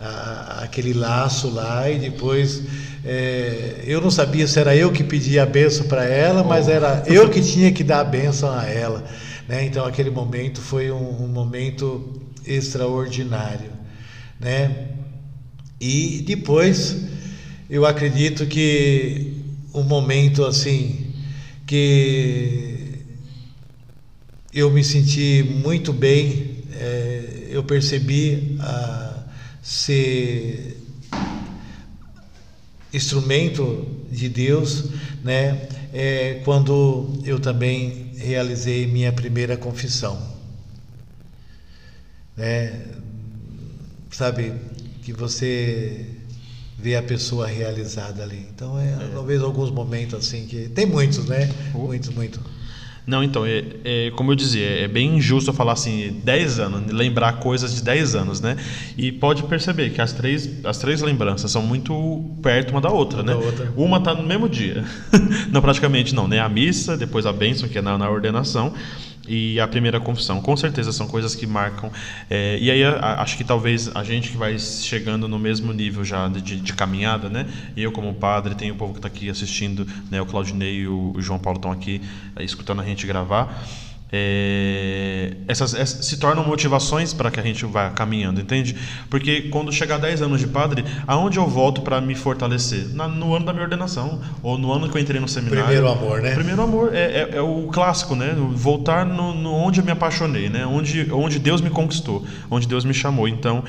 a, 0.00 0.60
aquele 0.62 0.94
laço 0.94 1.50
lá 1.50 1.90
e 1.90 1.98
depois 1.98 2.62
é, 3.04 3.82
eu 3.84 4.00
não 4.00 4.10
sabia 4.10 4.46
se 4.48 4.58
era 4.58 4.74
eu 4.74 4.90
que 4.90 5.04
pedia 5.04 5.42
a 5.42 5.46
benção 5.46 5.86
para 5.86 6.04
ela, 6.04 6.40
oh. 6.40 6.48
mas 6.48 6.68
era 6.68 7.02
eu 7.06 7.28
que 7.28 7.42
tinha 7.42 7.70
que 7.70 7.84
dar 7.84 8.00
a 8.00 8.04
benção 8.04 8.50
a 8.50 8.64
ela. 8.66 9.04
Né? 9.46 9.66
Então, 9.66 9.84
aquele 9.84 10.10
momento 10.10 10.58
foi 10.58 10.90
um, 10.90 11.24
um 11.24 11.28
momento 11.28 12.23
extraordinário, 12.46 13.70
né? 14.38 14.88
E 15.80 16.22
depois, 16.26 16.96
eu 17.68 17.84
acredito 17.84 18.46
que 18.46 19.42
um 19.74 19.82
momento 19.82 20.44
assim 20.44 21.12
que 21.66 23.00
eu 24.52 24.70
me 24.70 24.84
senti 24.84 25.42
muito 25.62 25.92
bem, 25.92 26.58
é, 26.72 27.48
eu 27.50 27.64
percebi 27.64 28.56
a 28.60 29.24
ser 29.62 30.80
instrumento 32.92 33.86
de 34.10 34.28
Deus, 34.28 34.90
né? 35.24 35.68
É, 35.92 36.40
quando 36.44 37.20
eu 37.24 37.40
também 37.40 38.12
realizei 38.16 38.86
minha 38.86 39.12
primeira 39.12 39.56
confissão, 39.56 40.33
né? 42.36 42.80
Sabe, 44.10 44.52
que 45.02 45.12
você 45.12 46.06
vê 46.78 46.96
a 46.96 47.02
pessoa 47.02 47.46
realizada 47.46 48.22
ali. 48.22 48.46
Então, 48.54 48.78
é, 48.78 48.88
é. 48.88 49.10
talvez 49.12 49.42
alguns 49.42 49.70
momentos 49.70 50.14
assim 50.14 50.46
que. 50.46 50.68
Tem 50.68 50.86
muitos, 50.86 51.26
né? 51.26 51.50
Uh. 51.74 51.86
Muitos, 51.86 52.10
muito. 52.10 52.40
Não, 53.06 53.22
então, 53.22 53.44
é, 53.44 53.62
é, 53.84 54.10
como 54.12 54.32
eu 54.32 54.34
dizia, 54.34 54.66
é 54.66 54.88
bem 54.88 55.16
injusto 55.16 55.50
eu 55.50 55.54
falar 55.54 55.72
assim, 55.72 56.22
10 56.24 56.58
anos, 56.58 56.90
lembrar 56.90 57.34
coisas 57.34 57.74
de 57.74 57.82
10 57.82 58.14
anos, 58.14 58.40
né? 58.40 58.56
E 58.96 59.12
pode 59.12 59.42
perceber 59.42 59.90
que 59.90 60.00
as 60.00 60.14
três, 60.14 60.64
as 60.64 60.78
três 60.78 61.02
lembranças 61.02 61.50
são 61.50 61.60
muito 61.60 62.34
perto 62.42 62.70
uma 62.70 62.80
da 62.80 62.88
outra, 62.88 63.20
uma 63.20 63.26
né? 63.26 63.38
Da 63.38 63.46
outra. 63.46 63.72
Uma 63.76 63.98
está 63.98 64.14
no 64.14 64.22
mesmo 64.22 64.48
dia. 64.48 64.84
não, 65.52 65.60
praticamente 65.60 66.14
não, 66.14 66.26
né? 66.26 66.40
A 66.40 66.48
missa, 66.48 66.96
depois 66.96 67.26
a 67.26 67.32
bênção, 67.32 67.68
que 67.68 67.76
é 67.76 67.82
na, 67.82 67.98
na 67.98 68.08
ordenação, 68.08 68.72
e 69.28 69.58
a 69.60 69.66
primeira 69.66 70.00
confissão. 70.00 70.40
Com 70.40 70.56
certeza 70.56 70.92
são 70.92 71.06
coisas 71.06 71.34
que 71.34 71.46
marcam. 71.46 71.90
É, 72.28 72.58
e 72.60 72.70
aí 72.70 72.84
a, 72.84 73.22
acho 73.22 73.36
que 73.36 73.44
talvez 73.44 73.94
a 73.94 74.02
gente 74.04 74.30
que 74.30 74.36
vai 74.36 74.58
chegando 74.58 75.28
no 75.28 75.38
mesmo 75.38 75.72
nível 75.72 76.04
já 76.04 76.28
de, 76.28 76.60
de 76.60 76.72
caminhada, 76.72 77.28
né? 77.28 77.46
Eu 77.76 77.92
como 77.92 78.14
padre, 78.14 78.54
tem 78.54 78.70
o 78.70 78.74
povo 78.74 78.92
que 78.92 78.98
está 78.98 79.08
aqui 79.08 79.30
assistindo, 79.30 79.86
né? 80.10 80.20
O 80.20 80.26
Claudinei 80.26 80.80
e 80.80 80.88
o, 80.88 81.12
o 81.14 81.22
João 81.22 81.38
Paulo 81.38 81.58
estão 81.58 81.72
aqui 81.72 82.00
é, 82.36 82.44
escutando 82.44 82.80
a 82.80 82.84
gente 82.84 83.06
gravar 83.06 83.64
é, 84.16 85.32
essas, 85.48 85.74
essas, 85.74 86.06
se 86.06 86.18
tornam 86.18 86.44
motivações 86.44 87.12
para 87.12 87.32
que 87.32 87.40
a 87.40 87.42
gente 87.42 87.66
vá 87.66 87.90
caminhando, 87.90 88.40
entende? 88.40 88.76
Porque 89.10 89.42
quando 89.50 89.72
chegar 89.72 89.98
10 89.98 90.22
anos 90.22 90.38
de 90.38 90.46
padre, 90.46 90.84
aonde 91.04 91.36
eu 91.36 91.48
volto 91.48 91.82
para 91.82 92.00
me 92.00 92.14
fortalecer? 92.14 92.94
Na, 92.94 93.08
no 93.08 93.34
ano 93.34 93.44
da 93.44 93.52
minha 93.52 93.64
ordenação, 93.64 94.20
ou 94.40 94.56
no 94.56 94.72
ano 94.72 94.88
que 94.88 94.96
eu 94.96 95.02
entrei 95.02 95.20
no 95.20 95.26
seminário. 95.26 95.64
Primeiro 95.64 95.88
amor, 95.88 96.22
né? 96.22 96.32
Primeiro 96.32 96.62
amor 96.62 96.94
é, 96.94 97.00
é, 97.00 97.36
é 97.38 97.40
o 97.40 97.66
clássico, 97.72 98.14
né? 98.14 98.36
Voltar 98.52 99.04
no, 99.04 99.34
no, 99.34 99.52
onde 99.52 99.80
eu 99.80 99.84
me 99.84 99.90
apaixonei, 99.90 100.48
né? 100.48 100.64
Onde, 100.64 101.10
onde 101.10 101.40
Deus 101.40 101.60
me 101.60 101.70
conquistou, 101.70 102.24
onde 102.48 102.68
Deus 102.68 102.84
me 102.84 102.94
chamou. 102.94 103.26
Então, 103.26 103.64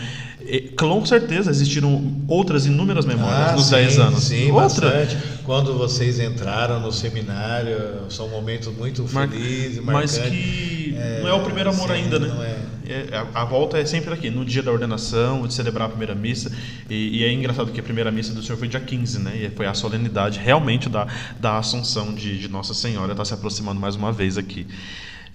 com 0.78 1.06
certeza 1.06 1.50
existiram 1.50 2.14
outras 2.28 2.66
inúmeras 2.66 3.06
memórias 3.06 3.50
ah, 3.50 3.54
nos 3.54 3.70
10 3.70 4.00
anos. 4.00 4.24
Sim, 4.24 4.52
Outra. 4.52 4.90
bastante. 4.90 5.18
Quando 5.44 5.78
vocês 5.78 6.20
entraram 6.20 6.80
no 6.80 6.92
seminário, 6.92 7.78
são 8.10 8.28
momentos 8.30 8.74
muito 8.76 9.08
felizes, 9.08 9.84
Mas 9.84 10.18
que 10.18 10.96
é, 10.98 11.22
não 11.22 11.30
é 11.30 11.34
o 11.34 11.42
primeiro 11.42 11.70
amor 11.70 11.88
sim, 11.88 11.94
ainda, 11.94 12.20
né? 12.20 12.28
Não 12.28 12.44
é. 12.44 12.56
É, 12.88 13.18
a, 13.18 13.42
a, 13.42 13.46
volta 13.46 13.80
é 13.80 13.86
sempre 13.86 14.14
aqui, 14.14 14.30
no 14.30 14.46
dia 14.46 14.62
da 14.62 14.72
ordenação, 14.72 15.48
de 15.48 15.54
celebrar 15.54 15.88
a 15.88 15.90
primeira 15.90 16.14
missa. 16.14 16.52
E, 16.90 17.20
e, 17.20 17.24
é 17.24 17.32
engraçado 17.32 17.72
que 17.72 17.80
a 17.80 17.84
primeira 17.84 18.12
missa 18.12 18.34
do 18.34 18.44
Senhor 18.44 18.58
foi 18.58 18.68
dia 18.68 18.80
15, 18.80 19.20
né? 19.20 19.36
E 19.36 19.50
foi 19.50 19.66
a 19.66 19.74
solenidade 19.74 20.40
realmente 20.40 20.88
da, 20.88 21.08
da 21.40 21.58
Assunção 21.58 22.14
de, 22.14 22.38
de 22.38 22.48
Nossa 22.48 22.74
Senhora. 22.74 23.14
Está 23.14 23.26
se 23.26 23.34
aproximando 23.34 23.80
mais 23.80 23.96
uma 23.96 24.12
vez 24.12 24.38
aqui. 24.38 24.68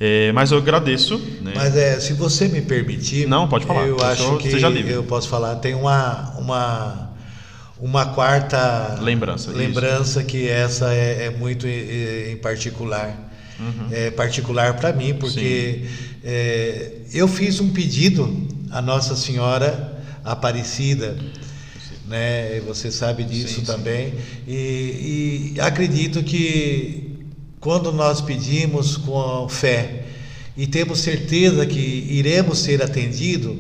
É, 0.03 0.33
mas 0.33 0.51
eu 0.51 0.57
agradeço. 0.57 1.19
Né? 1.43 1.53
Mas 1.55 1.77
é, 1.77 2.01
se 2.01 2.15
você 2.15 2.49
me 2.49 2.63
permitir. 2.63 3.29
Não, 3.29 3.47
pode 3.47 3.67
falar. 3.67 3.87
Eu 3.87 4.03
acho 4.03 4.39
que 4.39 4.49
eu 4.49 5.05
posso 5.05 5.29
falar. 5.29 5.57
Tem 5.57 5.75
uma. 5.75 6.35
uma 6.39 7.11
uma 7.83 8.05
quarta 8.05 8.99
lembrança, 9.01 9.51
lembrança 9.53 10.23
que 10.23 10.47
essa 10.47 10.93
é, 10.93 11.25
é 11.25 11.31
muito 11.31 11.67
em 11.67 12.37
particular. 12.37 13.33
Uhum. 13.59 13.89
É 13.91 14.11
particular 14.11 14.75
para 14.77 14.93
mim, 14.93 15.15
porque 15.15 15.87
é, 16.23 16.93
eu 17.13 17.27
fiz 17.27 17.59
um 17.59 17.71
pedido 17.71 18.49
à 18.71 18.83
Nossa 18.83 19.17
Senhora 19.17 19.99
Aparecida, 20.23 21.17
né? 22.07 22.61
Você 22.67 22.91
sabe 22.91 23.25
disso 23.25 23.61
sim, 23.61 23.65
também. 23.65 24.11
Sim. 24.11 24.17
E, 24.47 25.53
e 25.57 25.61
acredito 25.61 26.23
que 26.23 27.10
quando 27.61 27.93
nós 27.93 28.23
pedimos 28.23 28.97
com 28.97 29.47
fé 29.49 30.05
e 30.57 30.67
temos 30.67 31.01
certeza 31.01 31.67
que 31.67 31.79
iremos 31.79 32.59
ser 32.59 32.83
atendidos, 32.83 33.57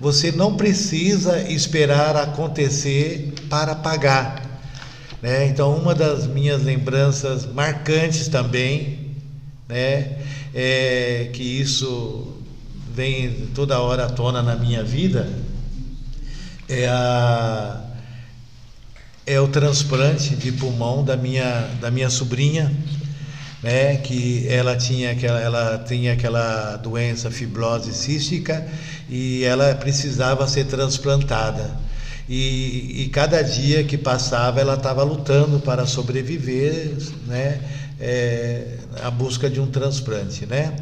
você 0.00 0.32
não 0.32 0.56
precisa 0.56 1.40
esperar 1.48 2.16
acontecer 2.16 3.32
para 3.48 3.74
pagar. 3.74 4.60
Né? 5.22 5.46
Então, 5.46 5.76
uma 5.76 5.94
das 5.94 6.26
minhas 6.26 6.62
lembranças 6.62 7.46
marcantes 7.46 8.28
também, 8.28 9.12
né, 9.68 10.18
é 10.54 11.30
que 11.32 11.42
isso 11.42 12.34
vem 12.92 13.48
toda 13.54 13.80
hora 13.80 14.06
à 14.06 14.10
tona 14.10 14.42
na 14.42 14.54
minha 14.54 14.84
vida, 14.84 15.32
é, 16.68 16.86
a, 16.88 17.84
é 19.26 19.40
o 19.40 19.48
transplante 19.48 20.36
de 20.36 20.52
pulmão 20.52 21.04
da 21.04 21.16
minha, 21.16 21.70
da 21.80 21.90
minha 21.90 22.10
sobrinha, 22.10 22.70
né, 23.64 23.96
que 23.96 24.46
ela 24.46 24.76
tinha 24.76 25.12
aquela, 25.12 25.40
ela 25.40 25.84
tinha 25.88 26.12
aquela 26.12 26.76
doença 26.76 27.30
fibrose 27.30 27.94
cística 27.94 28.62
e 29.08 29.42
ela 29.42 29.74
precisava 29.74 30.46
ser 30.46 30.66
transplantada. 30.66 31.74
E, 32.28 33.04
e 33.04 33.08
cada 33.08 33.40
dia 33.40 33.82
que 33.82 33.96
passava 33.96 34.60
ela 34.60 34.74
estava 34.74 35.02
lutando 35.02 35.60
para 35.60 35.86
sobreviver, 35.86 36.94
né, 37.26 37.58
é, 37.98 38.76
a 39.02 39.10
busca 39.10 39.48
de 39.48 39.58
um 39.58 39.66
transplante, 39.66 40.44
né? 40.44 40.74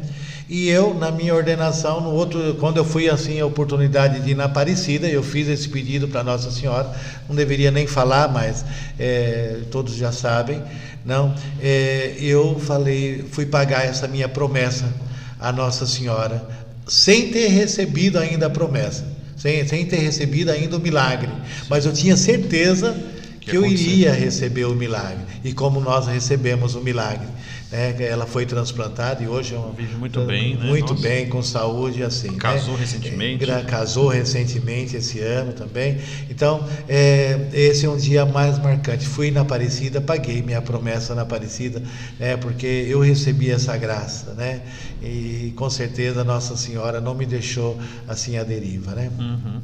E 0.49 0.67
eu, 0.67 0.93
na 0.93 1.09
minha 1.09 1.33
ordenação, 1.33 2.01
no 2.01 2.09
outro, 2.09 2.55
quando 2.59 2.77
eu 2.77 2.85
fui 2.85 3.09
assim 3.09 3.39
a 3.39 3.45
oportunidade 3.45 4.19
de 4.19 4.31
ir 4.31 4.35
na 4.35 4.45
Aparecida, 4.45 5.07
eu 5.07 5.23
fiz 5.23 5.47
esse 5.47 5.69
pedido 5.69 6.07
para 6.07 6.23
Nossa 6.23 6.51
Senhora. 6.51 6.93
Não 7.27 7.35
deveria 7.35 7.71
nem 7.71 7.87
falar, 7.87 8.27
mas 8.27 8.65
é, 8.99 9.59
todos 9.71 9.95
já 9.95 10.11
sabem. 10.11 10.61
Não, 11.05 11.33
é, 11.61 12.15
eu 12.19 12.59
falei, 12.59 13.25
fui 13.31 13.45
pagar 13.45 13.85
essa 13.85 14.07
minha 14.07 14.27
promessa 14.27 14.85
à 15.39 15.51
Nossa 15.51 15.85
Senhora, 15.85 16.45
sem 16.87 17.31
ter 17.31 17.47
recebido 17.47 18.19
ainda 18.19 18.47
a 18.47 18.49
promessa, 18.49 19.05
sem, 19.37 19.65
sem 19.67 19.85
ter 19.85 19.97
recebido 19.97 20.51
ainda 20.51 20.77
o 20.77 20.79
milagre. 20.79 21.29
Mas 21.69 21.85
eu 21.85 21.93
tinha 21.93 22.15
certeza 22.17 22.95
que, 23.39 23.51
que 23.51 23.57
eu 23.57 23.65
iria 23.65 24.11
receber 24.11 24.65
o 24.65 24.75
milagre. 24.75 25.23
E 25.43 25.53
como 25.53 25.79
nós 25.81 26.07
recebemos 26.07 26.75
o 26.75 26.81
milagre. 26.81 27.27
Né? 27.73 27.95
Ela 28.07 28.27
foi 28.27 28.45
transplantada 28.45 29.23
e 29.23 29.27
hoje 29.27 29.55
é 29.55 29.57
uma, 29.57 29.71
Vive 29.73 29.95
muito 29.95 30.21
bem, 30.21 30.55
né? 30.55 30.63
Muito 30.63 30.93
Nossa. 30.93 31.01
bem, 31.01 31.27
com 31.27 31.41
saúde 31.41 32.03
assim. 32.03 32.29
Né? 32.29 32.37
Casou 32.37 32.75
né? 32.75 32.81
recentemente. 32.81 33.45
Casou 33.65 34.07
recentemente 34.09 34.95
esse 34.95 35.19
ano 35.19 35.53
também. 35.53 35.97
Então, 36.29 36.63
é, 36.87 37.49
esse 37.51 37.87
é 37.87 37.89
um 37.89 37.97
dia 37.97 38.27
mais 38.27 38.59
marcante. 38.59 39.07
Fui 39.07 39.31
na 39.31 39.41
Aparecida, 39.41 39.99
paguei 39.99 40.43
minha 40.43 40.61
promessa 40.61 41.15
na 41.15 41.23
Aparecida, 41.23 41.81
né? 42.19 42.37
porque 42.37 42.67
eu 42.67 42.99
recebi 42.99 43.49
essa 43.49 43.75
graça, 43.75 44.35
né? 44.35 44.61
E 45.01 45.51
com 45.55 45.67
certeza 45.67 46.23
Nossa 46.23 46.55
Senhora 46.55 47.01
não 47.01 47.15
me 47.15 47.25
deixou 47.25 47.77
assim 48.07 48.37
à 48.37 48.43
deriva, 48.43 48.91
né? 48.93 49.11
Uhum 49.17 49.61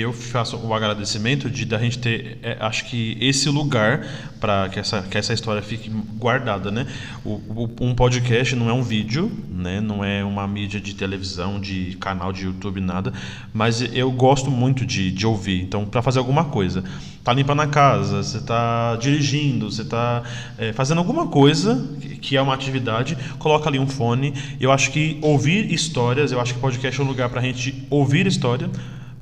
eu 0.00 0.12
faço 0.12 0.56
o 0.56 0.74
agradecimento 0.74 1.48
de 1.48 1.64
da 1.64 1.78
gente 1.78 1.98
ter, 1.98 2.38
é, 2.42 2.56
acho 2.60 2.84
que 2.86 3.16
esse 3.20 3.48
lugar 3.48 4.06
para 4.40 4.68
que 4.68 4.78
essa, 4.78 5.02
que 5.02 5.16
essa 5.16 5.32
história 5.32 5.62
fique 5.62 5.88
guardada, 5.88 6.70
né? 6.70 6.86
O, 7.24 7.30
o, 7.30 7.70
um 7.80 7.94
podcast 7.94 8.54
não 8.54 8.68
é 8.68 8.72
um 8.72 8.82
vídeo, 8.82 9.30
né? 9.48 9.80
Não 9.80 10.04
é 10.04 10.22
uma 10.24 10.46
mídia 10.46 10.80
de 10.80 10.94
televisão, 10.94 11.60
de 11.60 11.96
canal 12.00 12.32
de 12.32 12.44
YouTube, 12.44 12.80
nada. 12.80 13.12
Mas 13.52 13.80
eu 13.94 14.10
gosto 14.10 14.50
muito 14.50 14.84
de, 14.84 15.10
de 15.10 15.26
ouvir. 15.26 15.62
Então, 15.62 15.86
para 15.86 16.02
fazer 16.02 16.18
alguma 16.18 16.44
coisa, 16.44 16.84
tá 17.24 17.32
limpando 17.32 17.62
a 17.62 17.66
casa, 17.66 18.22
você 18.22 18.40
tá 18.40 18.96
dirigindo, 18.96 19.70
você 19.70 19.84
tá 19.84 20.22
é, 20.58 20.72
fazendo 20.72 20.98
alguma 20.98 21.26
coisa 21.28 21.88
que 22.20 22.36
é 22.36 22.42
uma 22.42 22.54
atividade, 22.54 23.16
coloca 23.38 23.68
ali 23.68 23.78
um 23.78 23.86
fone. 23.86 24.34
Eu 24.60 24.70
acho 24.70 24.90
que 24.90 25.18
ouvir 25.22 25.72
histórias, 25.72 26.32
eu 26.32 26.40
acho 26.40 26.54
que 26.54 26.60
podcast 26.60 27.00
é 27.00 27.04
um 27.04 27.06
lugar 27.06 27.28
para 27.30 27.40
a 27.40 27.44
gente 27.44 27.86
ouvir 27.90 28.26
história 28.26 28.70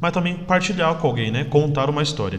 mas 0.05 0.13
também 0.13 0.35
partilhar 0.37 0.95
com 0.97 1.07
alguém, 1.07 1.31
né? 1.31 1.45
Contar 1.45 1.89
uma 1.89 2.03
história. 2.03 2.39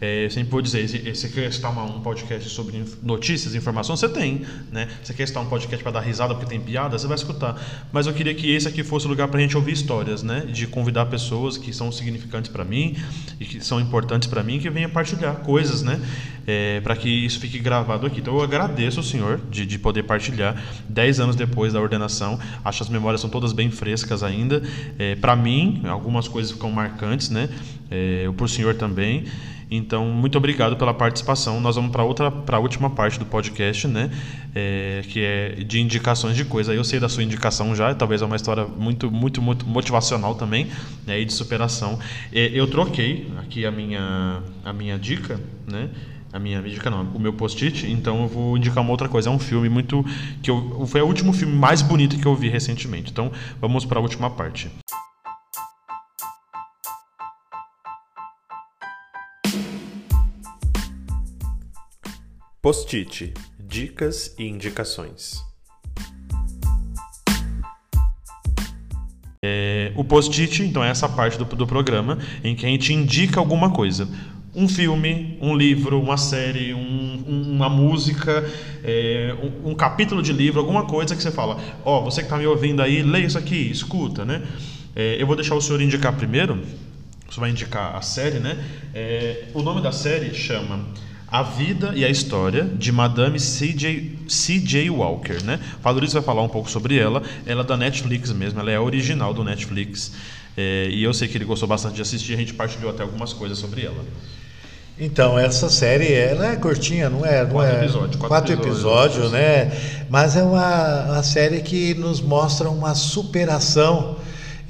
É, 0.00 0.28
sempre 0.30 0.50
vou 0.50 0.60
dizer, 0.60 0.86
você 1.14 1.28
quer 1.28 1.48
estar 1.48 1.70
um 1.70 2.00
podcast 2.00 2.48
sobre 2.50 2.84
notícias, 3.02 3.54
informações, 3.54 4.00
você 4.00 4.08
tem, 4.08 4.42
né? 4.70 4.88
Você 5.02 5.14
quer 5.14 5.22
estar 5.22 5.40
um 5.40 5.46
podcast 5.46 5.82
para 5.82 5.92
dar 5.92 6.00
risada 6.00 6.34
porque 6.34 6.50
tem 6.50 6.60
piada, 6.60 6.98
você 6.98 7.06
vai 7.06 7.16
escutar. 7.16 7.60
Mas 7.92 8.06
eu 8.06 8.12
queria 8.12 8.34
que 8.34 8.50
esse 8.50 8.68
aqui 8.68 8.82
fosse 8.82 9.06
o 9.06 9.08
lugar 9.08 9.28
para 9.28 9.38
a 9.38 9.42
gente 9.42 9.56
ouvir 9.56 9.72
histórias, 9.72 10.22
né? 10.22 10.40
De 10.40 10.66
convidar 10.66 11.06
pessoas 11.06 11.56
que 11.56 11.72
são 11.72 11.90
significantes 11.90 12.50
para 12.50 12.64
mim 12.64 12.96
e 13.40 13.44
que 13.44 13.64
são 13.64 13.80
importantes 13.80 14.28
para 14.28 14.42
mim, 14.42 14.58
que 14.58 14.68
venham 14.68 14.90
partilhar 14.90 15.36
coisas, 15.36 15.82
né? 15.82 16.00
É, 16.46 16.80
para 16.80 16.94
que 16.94 17.08
isso 17.08 17.40
fique 17.40 17.58
gravado 17.58 18.06
aqui. 18.06 18.20
Então 18.20 18.34
eu 18.34 18.42
agradeço 18.42 19.00
o 19.00 19.02
senhor 19.02 19.40
de, 19.50 19.66
de 19.66 19.78
poder 19.78 20.04
partilhar 20.04 20.62
dez 20.88 21.18
anos 21.18 21.34
depois 21.34 21.72
da 21.72 21.80
ordenação. 21.80 22.38
Acho 22.64 22.78
que 22.78 22.84
as 22.84 22.90
memórias 22.90 23.20
são 23.20 23.30
todas 23.30 23.52
bem 23.52 23.70
frescas 23.70 24.22
ainda. 24.22 24.62
É, 24.98 25.16
para 25.16 25.34
mim, 25.34 25.82
algumas 25.86 26.28
coisas 26.28 26.52
ficam 26.52 26.70
marcantes, 26.70 27.30
né? 27.30 27.48
É, 27.90 28.30
para 28.36 28.44
o 28.44 28.48
senhor 28.48 28.74
também. 28.74 29.24
Então, 29.70 30.06
muito 30.06 30.38
obrigado 30.38 30.76
pela 30.76 30.94
participação. 30.94 31.60
Nós 31.60 31.76
vamos 31.76 31.90
para 31.90 32.04
outra, 32.04 32.30
para 32.30 32.56
a 32.56 32.60
última 32.60 32.90
parte 32.90 33.18
do 33.18 33.24
podcast, 33.24 33.88
né? 33.88 34.10
É, 34.54 35.02
que 35.08 35.20
é 35.20 35.48
de 35.64 35.80
indicações 35.80 36.36
de 36.36 36.44
coisa. 36.44 36.72
Eu 36.72 36.84
sei 36.84 37.00
da 37.00 37.08
sua 37.08 37.22
indicação 37.22 37.74
já, 37.74 37.94
talvez 37.94 38.22
é 38.22 38.24
uma 38.24 38.36
história 38.36 38.64
muito, 38.64 39.10
muito, 39.10 39.42
muito 39.42 39.66
motivacional 39.66 40.34
também, 40.34 40.68
né? 41.06 41.20
E 41.20 41.24
de 41.24 41.32
superação. 41.32 41.98
É, 42.32 42.50
eu 42.52 42.66
troquei 42.68 43.30
aqui 43.38 43.66
a 43.66 43.70
minha, 43.70 44.42
a 44.64 44.72
minha 44.72 44.98
dica, 44.98 45.40
né? 45.66 45.90
a 46.32 46.38
minha 46.38 46.60
dica 46.60 46.90
não, 46.90 47.02
o 47.02 47.18
meu 47.18 47.32
post-it, 47.32 47.90
então 47.90 48.22
eu 48.22 48.28
vou 48.28 48.56
indicar 48.58 48.82
uma 48.82 48.90
outra 48.90 49.08
coisa. 49.08 49.30
É 49.30 49.32
um 49.32 49.38
filme 49.38 49.68
muito 49.68 50.04
que 50.42 50.50
eu, 50.50 50.86
foi 50.86 51.00
o 51.00 51.06
último 51.06 51.32
filme 51.32 51.54
mais 51.54 51.80
bonito 51.80 52.18
que 52.18 52.26
eu 52.26 52.34
vi 52.34 52.48
recentemente. 52.48 53.10
Então, 53.10 53.32
vamos 53.60 53.86
para 53.86 53.98
a 53.98 54.02
última 54.02 54.28
parte. 54.28 54.70
Post-it 62.66 63.32
Dicas 63.60 64.34
e 64.36 64.48
indicações. 64.48 65.40
É, 69.40 69.92
o 69.94 70.02
post-it, 70.02 70.64
então, 70.64 70.82
é 70.82 70.88
essa 70.88 71.08
parte 71.08 71.38
do, 71.38 71.44
do 71.44 71.64
programa 71.64 72.18
em 72.42 72.56
que 72.56 72.66
a 72.66 72.68
gente 72.68 72.92
indica 72.92 73.38
alguma 73.38 73.70
coisa. 73.70 74.08
Um 74.52 74.66
filme, 74.68 75.38
um 75.40 75.56
livro, 75.56 76.00
uma 76.00 76.16
série, 76.16 76.74
um, 76.74 77.52
uma 77.54 77.68
música, 77.68 78.44
é, 78.82 79.32
um, 79.40 79.70
um, 79.70 79.74
capítulo 79.76 80.20
de 80.20 80.32
livro, 80.32 80.58
alguma 80.58 80.86
coisa 80.86 81.14
que 81.14 81.22
você 81.22 81.30
fala: 81.30 81.60
Ó, 81.84 82.00
oh, 82.00 82.04
você 82.10 82.20
que 82.20 82.26
está 82.26 82.36
me 82.36 82.48
ouvindo 82.48 82.82
aí, 82.82 83.00
leia 83.00 83.26
isso 83.26 83.38
aqui, 83.38 83.70
escuta, 83.70 84.24
né? 84.24 84.42
É, 84.96 85.22
eu 85.22 85.26
vou 85.28 85.36
deixar 85.36 85.54
o 85.54 85.60
senhor 85.60 85.80
indicar 85.80 86.16
primeiro. 86.16 86.60
Você 87.30 87.38
vai 87.38 87.50
indicar 87.50 87.94
a 87.94 88.02
série, 88.02 88.40
né? 88.40 88.58
É, 88.92 89.44
o 89.54 89.62
nome 89.62 89.80
da 89.80 89.92
série 89.92 90.34
chama 90.34 90.84
a 91.28 91.42
Vida 91.42 91.92
e 91.94 92.04
a 92.04 92.08
História 92.08 92.64
de 92.64 92.92
Madame 92.92 93.38
C.J. 93.40 94.90
Walker, 94.90 95.42
né? 95.42 95.58
O 95.78 95.82
Valorizo 95.82 96.14
vai 96.14 96.22
falar 96.22 96.42
um 96.42 96.48
pouco 96.48 96.70
sobre 96.70 96.98
ela. 96.98 97.22
Ela 97.44 97.62
é 97.62 97.64
da 97.64 97.76
Netflix 97.76 98.30
mesmo, 98.32 98.60
ela 98.60 98.70
é 98.70 98.76
a 98.76 98.82
original 98.82 99.34
do 99.34 99.42
Netflix. 99.42 100.12
É, 100.56 100.88
e 100.90 101.02
eu 101.02 101.12
sei 101.12 101.28
que 101.28 101.36
ele 101.36 101.44
gostou 101.44 101.68
bastante 101.68 101.96
de 101.96 102.02
assistir, 102.02 102.34
a 102.34 102.36
gente 102.36 102.54
partilhou 102.54 102.90
até 102.90 103.02
algumas 103.02 103.32
coisas 103.32 103.58
sobre 103.58 103.84
ela. 103.84 104.04
Então, 104.98 105.38
essa 105.38 105.68
série 105.68 106.10
ela 106.12 106.52
é 106.52 106.56
curtinha, 106.56 107.10
não 107.10 107.26
é? 107.26 107.44
Não 107.44 107.50
quatro 107.50 107.76
é, 107.76 107.84
episódios. 107.84 108.16
Quatro, 108.16 108.28
quatro 108.28 108.52
episódios, 108.54 109.16
episódios, 109.16 109.32
né? 109.32 110.06
Mas 110.08 110.36
é 110.36 110.42
uma, 110.42 111.04
uma 111.04 111.22
série 111.22 111.60
que 111.60 111.92
nos 111.94 112.20
mostra 112.20 112.70
uma 112.70 112.94
superação 112.94 114.16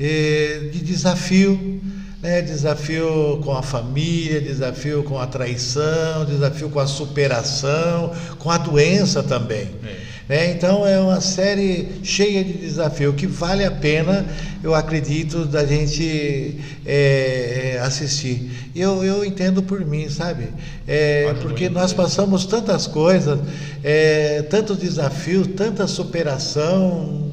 eh, 0.01 0.69
de 0.73 0.81
desafio 0.81 1.81
né? 2.27 2.43
desafio 2.43 3.41
com 3.45 3.53
a 3.53 3.62
família, 3.62 4.41
desafio 4.41 5.03
com 5.05 5.18
a 5.18 5.27
traição, 5.27 6.24
desafio 6.24 6.68
com 6.68 6.81
a 6.81 6.87
superação, 6.87 8.12
com 8.39 8.51
a 8.51 8.59
doença 8.59 9.22
também. 9.22 9.70
É. 9.85 10.16
É, 10.29 10.51
então 10.51 10.85
é 10.85 10.99
uma 10.99 11.20
série 11.20 12.01
cheia 12.03 12.43
de 12.43 12.55
desafio 12.55 13.12
que 13.12 13.29
vale 13.29 13.64
a 13.64 13.70
pena, 13.70 14.27
eu 14.61 14.74
acredito, 14.74 15.45
da 15.45 15.64
gente 15.64 16.59
é, 16.85 17.74
é 17.77 17.79
assistir. 17.79 18.51
Eu, 18.74 19.05
eu 19.05 19.24
entendo 19.24 19.62
por 19.62 19.85
mim, 19.85 20.09
sabe? 20.09 20.49
É, 20.87 21.33
porque 21.43 21.68
nós 21.68 21.93
passamos 21.93 22.45
tantas 22.45 22.89
coisas, 22.89 23.39
é, 23.85 24.43
tantos 24.51 24.79
desafios, 24.79 25.47
tanta 25.57 25.87
superação, 25.87 27.31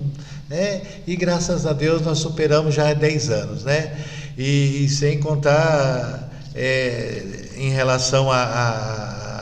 né? 0.48 0.82
E 1.08 1.16
graças 1.16 1.66
a 1.66 1.74
Deus 1.74 2.04
nós 2.04 2.20
superamos 2.20 2.76
já 2.76 2.92
há 2.92 2.94
10 2.94 3.30
anos, 3.32 3.64
né? 3.64 3.92
E, 4.38 4.88
sem 4.90 5.20
contar 5.20 6.30
é, 6.56 7.22
em 7.56 7.70
relação 7.70 8.32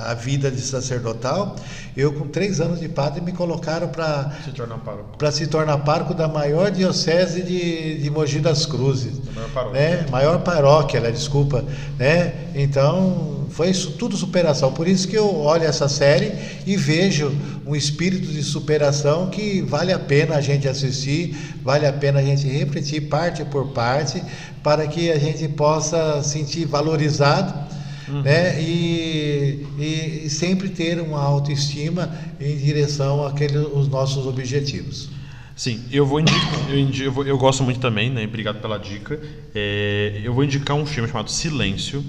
à 0.05 0.13
vida 0.13 0.49
de 0.49 0.61
sacerdotal, 0.61 1.55
eu, 1.95 2.13
com 2.13 2.27
três 2.27 2.61
anos 2.61 2.79
de 2.79 2.87
padre, 2.87 3.21
me 3.21 3.31
colocaram 3.31 3.89
para 3.89 4.31
se 4.43 4.51
tornar 4.51 4.77
pároco. 4.77 5.17
Para 5.17 5.31
se 5.31 5.47
tornar 5.47 5.77
pároco 5.79 6.13
da 6.13 6.27
maior 6.27 6.71
diocese 6.71 7.41
de, 7.43 7.99
de 7.99 8.09
Mogi 8.09 8.39
das 8.39 8.65
Cruzes. 8.65 9.19
maior 9.33 9.49
paróquia. 9.49 9.79
Né? 9.79 10.05
Maior 10.09 10.39
paróquia, 10.39 10.99
né? 11.01 11.11
desculpa. 11.11 11.65
Né? 11.97 12.33
Então, 12.55 13.45
foi 13.49 13.69
isso 13.69 13.91
tudo 13.91 14.15
superação. 14.15 14.71
Por 14.71 14.87
isso 14.87 15.07
que 15.07 15.17
eu 15.17 15.35
olho 15.35 15.63
essa 15.63 15.89
série 15.89 16.31
e 16.65 16.77
vejo 16.77 17.35
um 17.65 17.75
espírito 17.75 18.27
de 18.27 18.41
superação 18.41 19.29
que 19.29 19.61
vale 19.61 19.91
a 19.91 19.99
pena 19.99 20.35
a 20.35 20.41
gente 20.41 20.67
assistir, 20.67 21.35
vale 21.61 21.85
a 21.85 21.93
pena 21.93 22.19
a 22.19 22.23
gente 22.23 22.47
refletir 22.47 23.01
parte 23.01 23.43
por 23.45 23.69
parte, 23.69 24.23
para 24.63 24.87
que 24.87 25.11
a 25.11 25.19
gente 25.19 25.47
possa 25.49 26.23
sentir 26.23 26.65
valorizado 26.65 27.70
uhum. 28.11 28.21
né? 28.21 28.61
E, 28.61 29.65
e, 29.79 30.29
sempre 30.29 30.69
ter 30.69 30.99
uma 30.99 31.21
autoestima 31.21 32.13
em 32.39 32.57
direção 32.57 33.25
àqueles 33.25 33.87
nossos 33.87 34.25
objetivos. 34.25 35.09
Sim, 35.55 35.81
eu 35.91 36.05
vou 36.05 36.19
indicar, 36.19 36.69
eu, 36.69 36.79
indico, 36.79 37.03
eu, 37.03 37.11
vou, 37.11 37.25
eu, 37.25 37.37
gosto 37.37 37.63
muito 37.63 37.79
também, 37.79 38.09
né? 38.09 38.23
Obrigado 38.25 38.61
pela 38.61 38.77
dica. 38.77 39.19
É, 39.53 40.21
eu 40.23 40.33
vou 40.33 40.43
indicar 40.43 40.75
um 40.75 40.85
filme 40.85 41.07
chamado 41.07 41.29
Silêncio. 41.29 42.03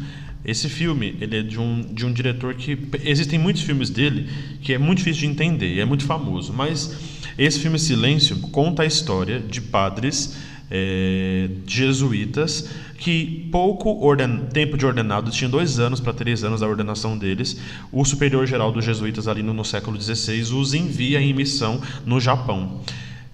Esse 0.45 0.69
filme, 0.69 1.17
ele 1.21 1.39
é 1.39 1.43
de 1.43 1.59
um, 1.59 1.83
de 1.83 2.05
um 2.05 2.13
diretor 2.13 2.55
que 2.55 2.77
existem 3.05 3.39
muitos 3.39 3.63
filmes 3.63 3.91
dele 3.91 4.29
que 4.61 4.73
é 4.73 4.79
muito 4.79 4.99
difícil 4.99 5.21
de 5.21 5.27
entender, 5.27 5.79
é 5.79 5.85
muito 5.85 6.05
famoso, 6.05 6.53
mas 6.53 6.97
esse 7.39 7.61
filme 7.61 7.79
Silêncio 7.79 8.37
conta 8.51 8.83
a 8.83 8.87
história 8.87 9.39
de 9.39 9.61
padres 9.61 10.35
é, 10.75 11.51
jesuítas 11.67 12.71
que 12.97 13.49
pouco 13.53 14.03
orden... 14.03 14.47
tempo 14.53 14.79
de 14.79 14.87
ordenado, 14.87 15.31
tinha 15.31 15.51
dois 15.51 15.79
anos 15.79 16.01
para 16.01 16.15
três 16.15 16.43
anos 16.43 16.61
da 16.61 16.67
ordenação 16.67 17.19
deles, 17.19 17.61
o 17.93 18.05
superior 18.07 18.47
geral 18.47 18.73
dos 18.73 18.83
jesuítas 18.83 19.29
ali 19.29 19.43
no, 19.43 19.53
no 19.53 19.65
século 19.65 20.01
XVI 20.01 20.41
os 20.55 20.73
envia 20.73 21.21
em 21.21 21.35
missão 21.35 21.79
no 22.07 22.19
Japão. 22.19 22.81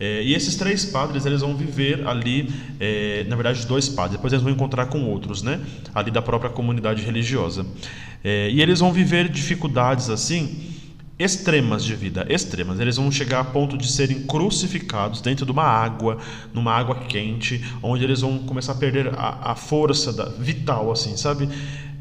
É, 0.01 0.23
e 0.23 0.35
esses 0.35 0.57
três 0.57 0.85
padres 0.85 1.27
eles 1.27 1.41
vão 1.41 1.57
viver 1.57 2.07
ali, 2.09 2.49
é, 2.81 3.25
na 3.29 3.37
verdade, 3.37 3.65
dois 3.67 3.89
padres. 3.89 4.17
Depois 4.17 4.33
eles 4.33 4.43
vão 4.43 4.53
encontrar 4.53 4.87
com 4.87 5.05
outros, 5.05 5.43
né? 5.43 5.61
Ali 5.95 6.11
da 6.11 6.23
própria 6.23 6.51
comunidade 6.51 7.03
religiosa. 7.03 7.67
É, 8.23 8.49
e 8.51 8.63
eles 8.63 8.81
vão 8.81 8.93
viver 8.93 9.29
dificuldades 9.29 10.09
assim 10.09 10.78
extremas 11.19 11.85
de 11.85 11.95
vida, 11.95 12.27
extremas. 12.29 12.79
Eles 12.79 12.97
vão 12.97 13.11
chegar 13.11 13.41
a 13.41 13.45
ponto 13.45 13.77
de 13.77 13.91
serem 13.91 14.23
crucificados 14.23 15.21
dentro 15.21 15.45
de 15.45 15.51
uma 15.51 15.65
água, 15.65 16.19
numa 16.55 16.73
água 16.73 16.95
quente, 16.95 17.63
onde 17.83 18.05
eles 18.05 18.21
vão 18.21 18.39
começar 18.39 18.73
a 18.73 18.77
perder 18.77 19.09
a, 19.15 19.53
a 19.53 19.55
força 19.57 20.13
da, 20.13 20.27
vital, 20.27 20.93
assim, 20.93 21.17
sabe? 21.17 21.49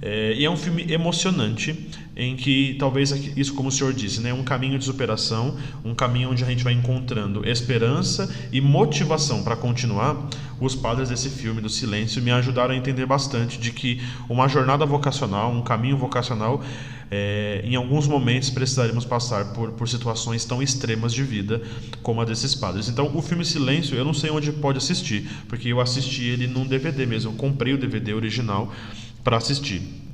É, 0.02 0.34
e 0.38 0.46
é 0.46 0.50
um 0.50 0.58
filme 0.58 0.86
emocionante, 0.92 1.90
em 2.20 2.36
que 2.36 2.76
talvez 2.80 3.12
isso, 3.38 3.54
como 3.54 3.70
o 3.70 3.72
senhor 3.72 3.94
disse, 3.94 4.20
né, 4.20 4.34
um 4.34 4.44
caminho 4.44 4.80
de 4.80 4.84
superação, 4.84 5.56
um 5.86 5.94
caminho 5.94 6.32
onde 6.32 6.44
a 6.44 6.48
gente 6.48 6.64
vai 6.64 6.74
encontrando 6.74 7.48
esperança 7.48 8.28
e 8.52 8.60
motivação 8.60 9.44
para 9.44 9.56
continuar. 9.56 10.28
Os 10.60 10.74
padres 10.74 11.10
desse 11.10 11.30
filme, 11.30 11.62
do 11.62 11.70
Silêncio, 11.70 12.20
me 12.20 12.32
ajudaram 12.32 12.74
a 12.74 12.78
entender 12.78 13.06
bastante 13.06 13.60
de 13.60 13.72
que 13.72 14.02
uma 14.28 14.48
jornada 14.48 14.84
vocacional, 14.84 15.52
um 15.52 15.62
caminho 15.62 15.96
vocacional, 15.96 16.64
é, 17.12 17.62
em 17.64 17.76
alguns 17.76 18.08
momentos 18.08 18.50
precisaremos 18.50 19.06
passar 19.06 19.54
por, 19.54 19.74
por 19.74 19.88
situações 19.88 20.44
tão 20.44 20.62
extremas 20.64 21.14
de 21.14 21.22
vida 21.22 21.62
como 22.02 22.20
a 22.20 22.26
desses 22.26 22.56
padres. 22.56 22.90
Então, 22.90 23.16
o 23.16 23.22
filme 23.22 23.46
Silêncio, 23.46 23.96
eu 23.96 24.04
não 24.04 24.14
sei 24.16 24.32
onde 24.32 24.52
pode 24.52 24.80
assistir, 24.80 25.30
porque 25.48 25.70
eu 25.70 25.80
assisti 25.80 26.24
ele 26.24 26.48
num 26.48 26.66
DVD 26.66 27.06
mesmo, 27.06 27.32
eu 27.32 27.36
comprei 27.36 27.76
o 27.76 27.78
DVD 27.78 28.16
original 28.16 28.74
para 29.24 29.38
assistir. 29.38 30.07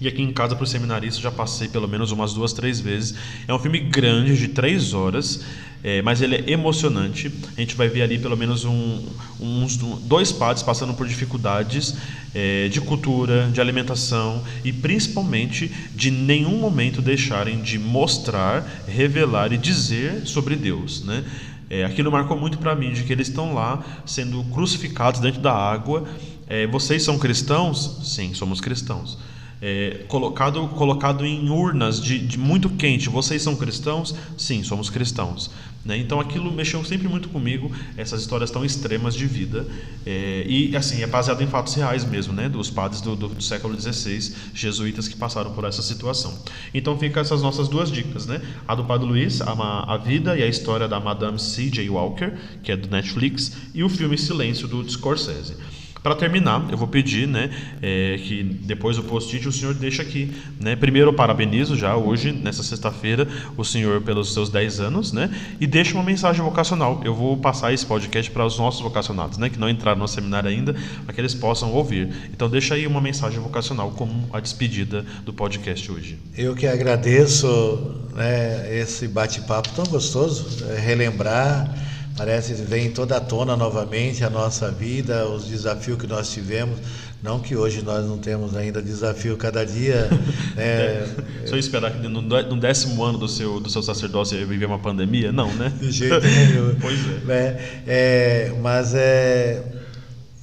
E 0.00 0.06
aqui 0.06 0.22
em 0.22 0.32
casa, 0.32 0.54
para 0.54 0.62
o 0.62 0.66
seminarista, 0.66 1.20
já 1.20 1.30
passei 1.30 1.66
pelo 1.66 1.88
menos 1.88 2.12
umas 2.12 2.32
duas, 2.32 2.52
três 2.52 2.78
vezes. 2.80 3.16
É 3.48 3.52
um 3.52 3.58
filme 3.58 3.80
grande, 3.80 4.36
de 4.36 4.46
três 4.46 4.94
horas, 4.94 5.40
é, 5.82 6.00
mas 6.02 6.22
ele 6.22 6.36
é 6.36 6.50
emocionante. 6.52 7.32
A 7.56 7.60
gente 7.60 7.74
vai 7.74 7.88
ver 7.88 8.02
ali 8.02 8.16
pelo 8.16 8.36
menos 8.36 8.64
um, 8.64 9.04
uns 9.40 9.76
dois 9.76 10.30
padres 10.30 10.62
passando 10.62 10.94
por 10.94 11.06
dificuldades 11.08 11.96
é, 12.32 12.68
de 12.68 12.80
cultura, 12.80 13.50
de 13.52 13.60
alimentação 13.60 14.44
e 14.64 14.72
principalmente 14.72 15.68
de 15.92 16.12
nenhum 16.12 16.58
momento 16.58 17.02
deixarem 17.02 17.60
de 17.60 17.76
mostrar, 17.76 18.84
revelar 18.86 19.52
e 19.52 19.58
dizer 19.58 20.26
sobre 20.26 20.54
Deus, 20.54 21.02
né? 21.04 21.24
É, 21.70 21.84
aquilo 21.84 22.10
marcou 22.10 22.38
muito 22.38 22.56
para 22.56 22.74
mim, 22.74 22.92
de 22.92 23.02
que 23.02 23.12
eles 23.12 23.28
estão 23.28 23.52
lá 23.52 23.84
sendo 24.06 24.42
crucificados 24.44 25.20
dentro 25.20 25.40
da 25.40 25.52
água. 25.52 26.04
É, 26.46 26.66
vocês 26.68 27.02
são 27.02 27.18
cristãos? 27.18 27.98
Sim, 28.04 28.32
somos 28.32 28.60
cristãos 28.60 29.18
é, 29.60 30.04
colocado, 30.08 30.66
colocado 30.68 31.26
em 31.26 31.48
urnas 31.50 32.00
de, 32.00 32.18
de, 32.18 32.38
muito 32.38 32.70
quente. 32.70 33.08
Vocês 33.08 33.42
são 33.42 33.56
cristãos? 33.56 34.14
Sim, 34.36 34.62
somos 34.62 34.88
cristãos. 34.88 35.50
Né? 35.84 35.96
Então 35.96 36.20
aquilo 36.20 36.50
mexeu 36.52 36.84
sempre 36.84 37.08
muito 37.08 37.28
comigo, 37.28 37.70
essas 37.96 38.20
histórias 38.20 38.50
tão 38.50 38.64
extremas 38.64 39.14
de 39.14 39.26
vida. 39.26 39.66
É, 40.04 40.44
e 40.46 40.76
assim, 40.76 41.02
é 41.02 41.06
baseado 41.06 41.42
em 41.42 41.46
fatos 41.46 41.74
reais 41.74 42.04
mesmo, 42.04 42.32
né? 42.32 42.48
dos 42.48 42.70
padres 42.70 43.00
do, 43.00 43.16
do, 43.16 43.28
do, 43.28 43.42
século 43.42 43.78
XVI, 43.80 44.34
jesuítas 44.54 45.08
que 45.08 45.16
passaram 45.16 45.52
por 45.52 45.64
essa 45.64 45.82
situação. 45.82 46.36
Então 46.74 46.98
fica 46.98 47.20
essas 47.20 47.42
nossas 47.42 47.68
duas 47.68 47.90
dicas. 47.90 48.26
Né? 48.26 48.40
A 48.66 48.74
do 48.74 48.84
Padre 48.84 49.06
Luiz, 49.06 49.40
a, 49.40 49.94
a 49.94 49.96
vida 49.96 50.36
e 50.36 50.42
a 50.42 50.46
história 50.46 50.86
da 50.86 51.00
Madame 51.00 51.38
C.J. 51.38 51.88
Walker, 51.88 52.32
que 52.62 52.70
é 52.70 52.76
do 52.76 52.88
Netflix, 52.88 53.56
e 53.74 53.82
o 53.82 53.88
filme 53.88 54.18
Silêncio, 54.18 54.68
do 54.68 54.88
Scorsese. 54.88 55.56
Para 56.02 56.14
terminar, 56.14 56.66
eu 56.70 56.76
vou 56.76 56.88
pedir 56.88 57.26
né, 57.26 57.50
é, 57.82 58.18
que 58.22 58.42
depois 58.42 58.96
do 58.96 59.02
post-it 59.04 59.46
o 59.48 59.52
senhor 59.52 59.74
deixe 59.74 60.00
aqui. 60.00 60.32
Né? 60.60 60.76
Primeiro, 60.76 61.10
eu 61.10 61.14
parabenizo 61.14 61.76
já 61.76 61.96
hoje, 61.96 62.32
nessa 62.32 62.62
sexta-feira, 62.62 63.26
o 63.56 63.64
senhor 63.64 64.00
pelos 64.02 64.32
seus 64.32 64.48
10 64.48 64.80
anos 64.80 65.12
né? 65.12 65.30
e 65.60 65.66
deixe 65.66 65.92
uma 65.94 66.02
mensagem 66.02 66.42
vocacional. 66.42 67.00
Eu 67.04 67.14
vou 67.14 67.36
passar 67.36 67.72
esse 67.72 67.84
podcast 67.84 68.30
para 68.30 68.44
os 68.44 68.58
nossos 68.58 68.80
vocacionados, 68.80 69.38
né, 69.38 69.48
que 69.48 69.58
não 69.58 69.68
entraram 69.68 69.98
no 69.98 70.08
seminário 70.08 70.48
ainda, 70.48 70.74
para 71.04 71.14
que 71.14 71.20
eles 71.20 71.34
possam 71.34 71.72
ouvir. 71.72 72.08
Então, 72.32 72.48
deixa 72.48 72.74
aí 72.74 72.86
uma 72.86 73.00
mensagem 73.00 73.40
vocacional 73.40 73.90
como 73.90 74.28
a 74.32 74.40
despedida 74.40 75.04
do 75.24 75.32
podcast 75.32 75.90
hoje. 75.90 76.18
Eu 76.36 76.54
que 76.54 76.66
agradeço 76.66 77.96
né, 78.14 78.78
esse 78.80 79.08
bate-papo 79.08 79.70
tão 79.74 79.84
gostoso, 79.86 80.64
é, 80.70 80.78
relembrar 80.78 81.87
Parece 82.18 82.52
que 82.52 82.62
vem 82.62 82.90
toda 82.90 83.16
à 83.16 83.20
tona 83.20 83.56
novamente 83.56 84.24
a 84.24 84.30
nossa 84.30 84.72
vida, 84.72 85.24
os 85.28 85.44
desafios 85.44 85.96
que 85.96 86.06
nós 86.08 86.28
tivemos. 86.32 86.76
Não 87.22 87.38
que 87.38 87.54
hoje 87.54 87.80
nós 87.80 88.04
não 88.04 88.18
temos 88.18 88.56
ainda 88.56 88.82
desafio 88.82 89.36
cada 89.36 89.64
dia. 89.64 90.08
Né? 90.58 91.06
Só 91.46 91.56
esperar 91.56 91.92
que 91.92 92.08
no, 92.08 92.56
décimo 92.60 93.04
ano 93.04 93.16
do 93.16 93.28
seu, 93.28 93.60
do 93.60 93.70
seu 93.70 93.80
sacerdócio 93.80 94.44
viver 94.44 94.66
uma 94.66 94.80
pandemia? 94.80 95.30
Não, 95.30 95.54
né? 95.54 95.72
De 95.80 95.92
jeito 95.92 96.20
nenhum. 96.20 96.74
pois 96.82 96.98
é. 96.98 97.24
Né? 97.24 97.82
é. 97.86 98.52
Mas 98.60 98.92
é, 98.92 99.62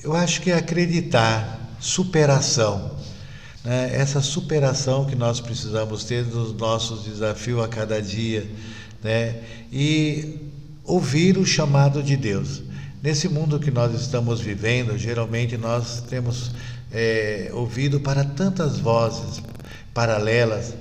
eu 0.02 0.14
acho 0.14 0.42
que 0.42 0.52
é 0.52 0.56
acreditar, 0.56 1.76
superação. 1.82 2.96
Né? 3.66 3.92
Essa 3.94 4.22
superação 4.22 5.04
que 5.04 5.18
nós 5.18 5.42
precisamos 5.42 6.06
ter 6.06 6.26
nos 6.26 6.54
nossos 6.54 7.04
desafios 7.04 7.62
a 7.62 7.68
cada 7.68 8.02
dia. 8.02 8.50
Né? 9.04 9.36
E 9.74 10.45
ouvir 10.86 11.38
o 11.38 11.46
chamado 11.46 12.02
de 12.02 12.16
Deus. 12.16 12.62
Nesse 13.02 13.28
mundo 13.28 13.60
que 13.60 13.72
nós 13.72 13.94
estamos 14.00 14.40
vivendo, 14.40 14.98
geralmente 14.98 15.58
nós 15.58 16.02
temos 16.10 16.52
é, 16.92 17.50
ouvido 17.54 18.00
para 18.00 18.24
tantas 18.24 18.80
vozes 18.80 19.42
paralelas 19.94 20.74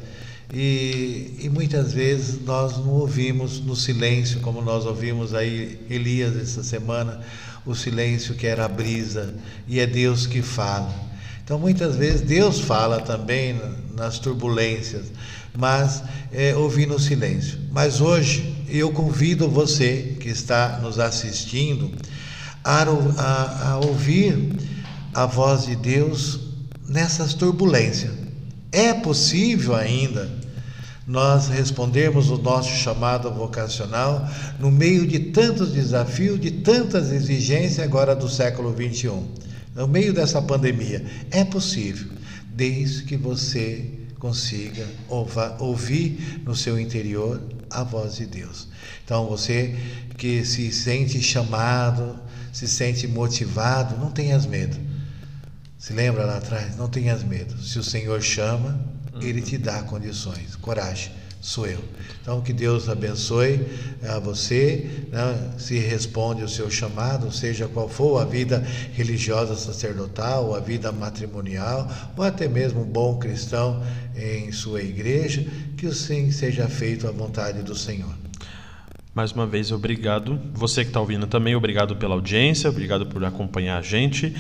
e, 0.53 1.37
e, 1.41 1.49
muitas 1.49 1.93
vezes 1.93 2.41
nós 2.45 2.77
não 2.79 2.91
ouvimos 2.91 3.61
no 3.61 3.75
silêncio, 3.75 4.41
como 4.41 4.63
nós 4.63 4.85
ouvimos 4.85 5.35
aí 5.35 5.81
Elias 5.91 6.37
essa 6.37 6.63
semana, 6.63 7.21
o 7.67 7.75
silêncio 7.75 8.35
que 8.35 8.47
era 8.47 8.65
a 8.65 8.69
brisa, 8.69 9.35
e 9.67 9.81
é 9.81 9.87
Deus 9.87 10.27
que 10.27 10.43
fala. 10.43 10.95
Então 11.43 11.59
muitas 11.59 11.97
vezes 11.97 12.21
Deus 12.21 12.61
fala 12.61 13.01
também 13.01 13.61
nas 13.97 14.19
turbulências, 14.19 15.07
mas 15.57 16.03
é, 16.33 16.55
ouvir 16.55 16.87
no 16.87 17.01
silêncio. 17.01 17.59
Mas 17.73 18.01
hoje 18.01 18.54
eu 18.69 18.93
convido 18.93 19.49
você 19.49 20.17
que 20.21 20.29
está 20.29 20.79
nos 20.83 20.99
assistindo 20.99 21.91
a, 22.63 22.83
a, 22.83 23.71
a 23.71 23.79
ouvir 23.79 24.57
a 25.13 25.27
voz 25.27 25.67
de 25.67 25.77
Deus 25.77 26.41
nessas 26.89 27.35
turbulências. 27.35 28.13
É 28.73 28.93
possível 28.93 29.75
ainda 29.75 30.29
nós 31.07 31.49
respondermos 31.49 32.31
o 32.31 32.39
nosso 32.39 32.71
chamado 32.71 33.31
vocacional 33.31 34.29
no 34.59 34.71
meio 34.71 35.07
de 35.07 35.19
tantos 35.19 35.71
desafios, 35.73 36.41
de 36.41 36.51
tantas 36.51 37.13
exigências 37.13 37.81
agora 37.81 38.17
do 38.17 38.29
século 38.29 38.73
21, 38.73 39.29
no 39.75 39.87
meio 39.87 40.13
dessa 40.15 40.41
pandemia. 40.41 41.05
É 41.31 41.45
possível, 41.45 42.09
desde 42.55 43.03
que 43.03 43.17
você 43.17 44.04
consiga 44.19 44.87
ouvir 45.59 46.41
no 46.45 46.55
seu 46.55 46.79
interior 46.79 47.43
a 47.71 47.83
voz 47.83 48.17
de 48.17 48.27
Deus. 48.27 48.69
Então, 49.05 49.27
você 49.27 49.77
que 50.17 50.45
se 50.45 50.71
sente 50.73 51.21
chamado, 51.21 52.19
se 52.53 52.69
sente 52.69 53.07
motivado, 53.07 53.99
não 53.99 54.11
tenhas 54.11 54.47
medo. 54.47 54.77
Se 55.79 55.93
lembra 55.93 56.25
lá 56.25 56.39
atrás? 56.39 56.77
Não 56.77 56.89
tenhas 56.89 57.23
medo. 57.23 57.61
Se 57.63 57.79
o 57.79 57.85
Senhor 57.85 58.23
chama, 58.23 58.81
Ele 59.21 59.43
te 59.43 59.59
dá 59.59 59.83
condições. 59.83 60.57
Coragem, 60.57 61.13
sou 61.45 61.67
eu. 61.67 61.79
Então, 62.23 62.41
que 62.41 62.55
Deus 62.55 62.89
abençoe 62.89 63.61
a 64.03 64.19
você. 64.19 65.05
Né? 65.13 65.53
Se 65.59 65.79
responde 65.79 66.43
o 66.43 66.49
seu 66.49 66.71
chamado, 66.71 67.31
seja 67.31 67.69
qual 67.69 67.87
for 67.87 68.23
a 68.23 68.25
vida 68.25 68.67
religiosa 68.95 69.55
sacerdotal, 69.55 70.55
a 70.55 70.61
vida 70.61 70.91
matrimonial, 70.91 71.87
ou 72.17 72.25
até 72.25 72.49
mesmo 72.49 72.81
um 72.81 72.87
bom 72.87 73.19
cristão 73.19 73.83
em 74.17 74.51
sua 74.53 74.81
igreja, 74.81 75.45
que 75.77 75.93
sim 75.93 76.31
seja 76.31 76.67
feito 76.67 77.07
a 77.07 77.11
vontade 77.11 77.63
do 77.63 77.75
Senhor. 77.75 78.15
Mais 79.15 79.31
uma 79.33 79.47
vez, 79.47 79.71
obrigado. 79.71 80.41
Você 80.55 80.83
que 80.83 80.89
está 80.89 81.01
ouvindo 81.01 81.27
também, 81.27 81.55
obrigado 81.55 81.95
pela 81.97 82.15
audiência, 82.15 82.71
obrigado 82.71 83.05
por 83.05 83.23
acompanhar 83.23 83.79
a 83.79 83.83
gente. 83.83 84.35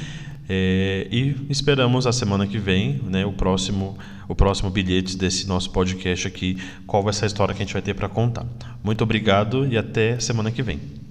É, 0.49 1.07
e 1.11 1.37
esperamos 1.51 2.07
a 2.07 2.13
semana 2.13 2.47
que 2.47 2.59
vem, 2.59 2.99
né, 3.05 3.27
o 3.27 3.33
próximo, 3.33 3.99
o 4.29 4.35
próximo 4.35 4.71
bilhete 4.71 5.17
desse 5.17 5.47
nosso 5.47 5.71
podcast 5.71 6.27
aqui, 6.27 6.59
qual 6.87 7.03
vai 7.03 7.13
ser 7.13 7.25
a 7.25 7.27
história 7.27 7.55
que 7.55 7.63
a 7.63 7.65
gente 7.65 7.73
vai 7.73 7.83
ter 7.83 7.95
para 7.95 8.09
contar. 8.09 8.47
Muito 8.83 9.03
obrigado 9.03 9.67
e 9.67 9.77
até 9.77 10.19
semana 10.19 10.51
que 10.51 10.63
vem. 10.63 11.04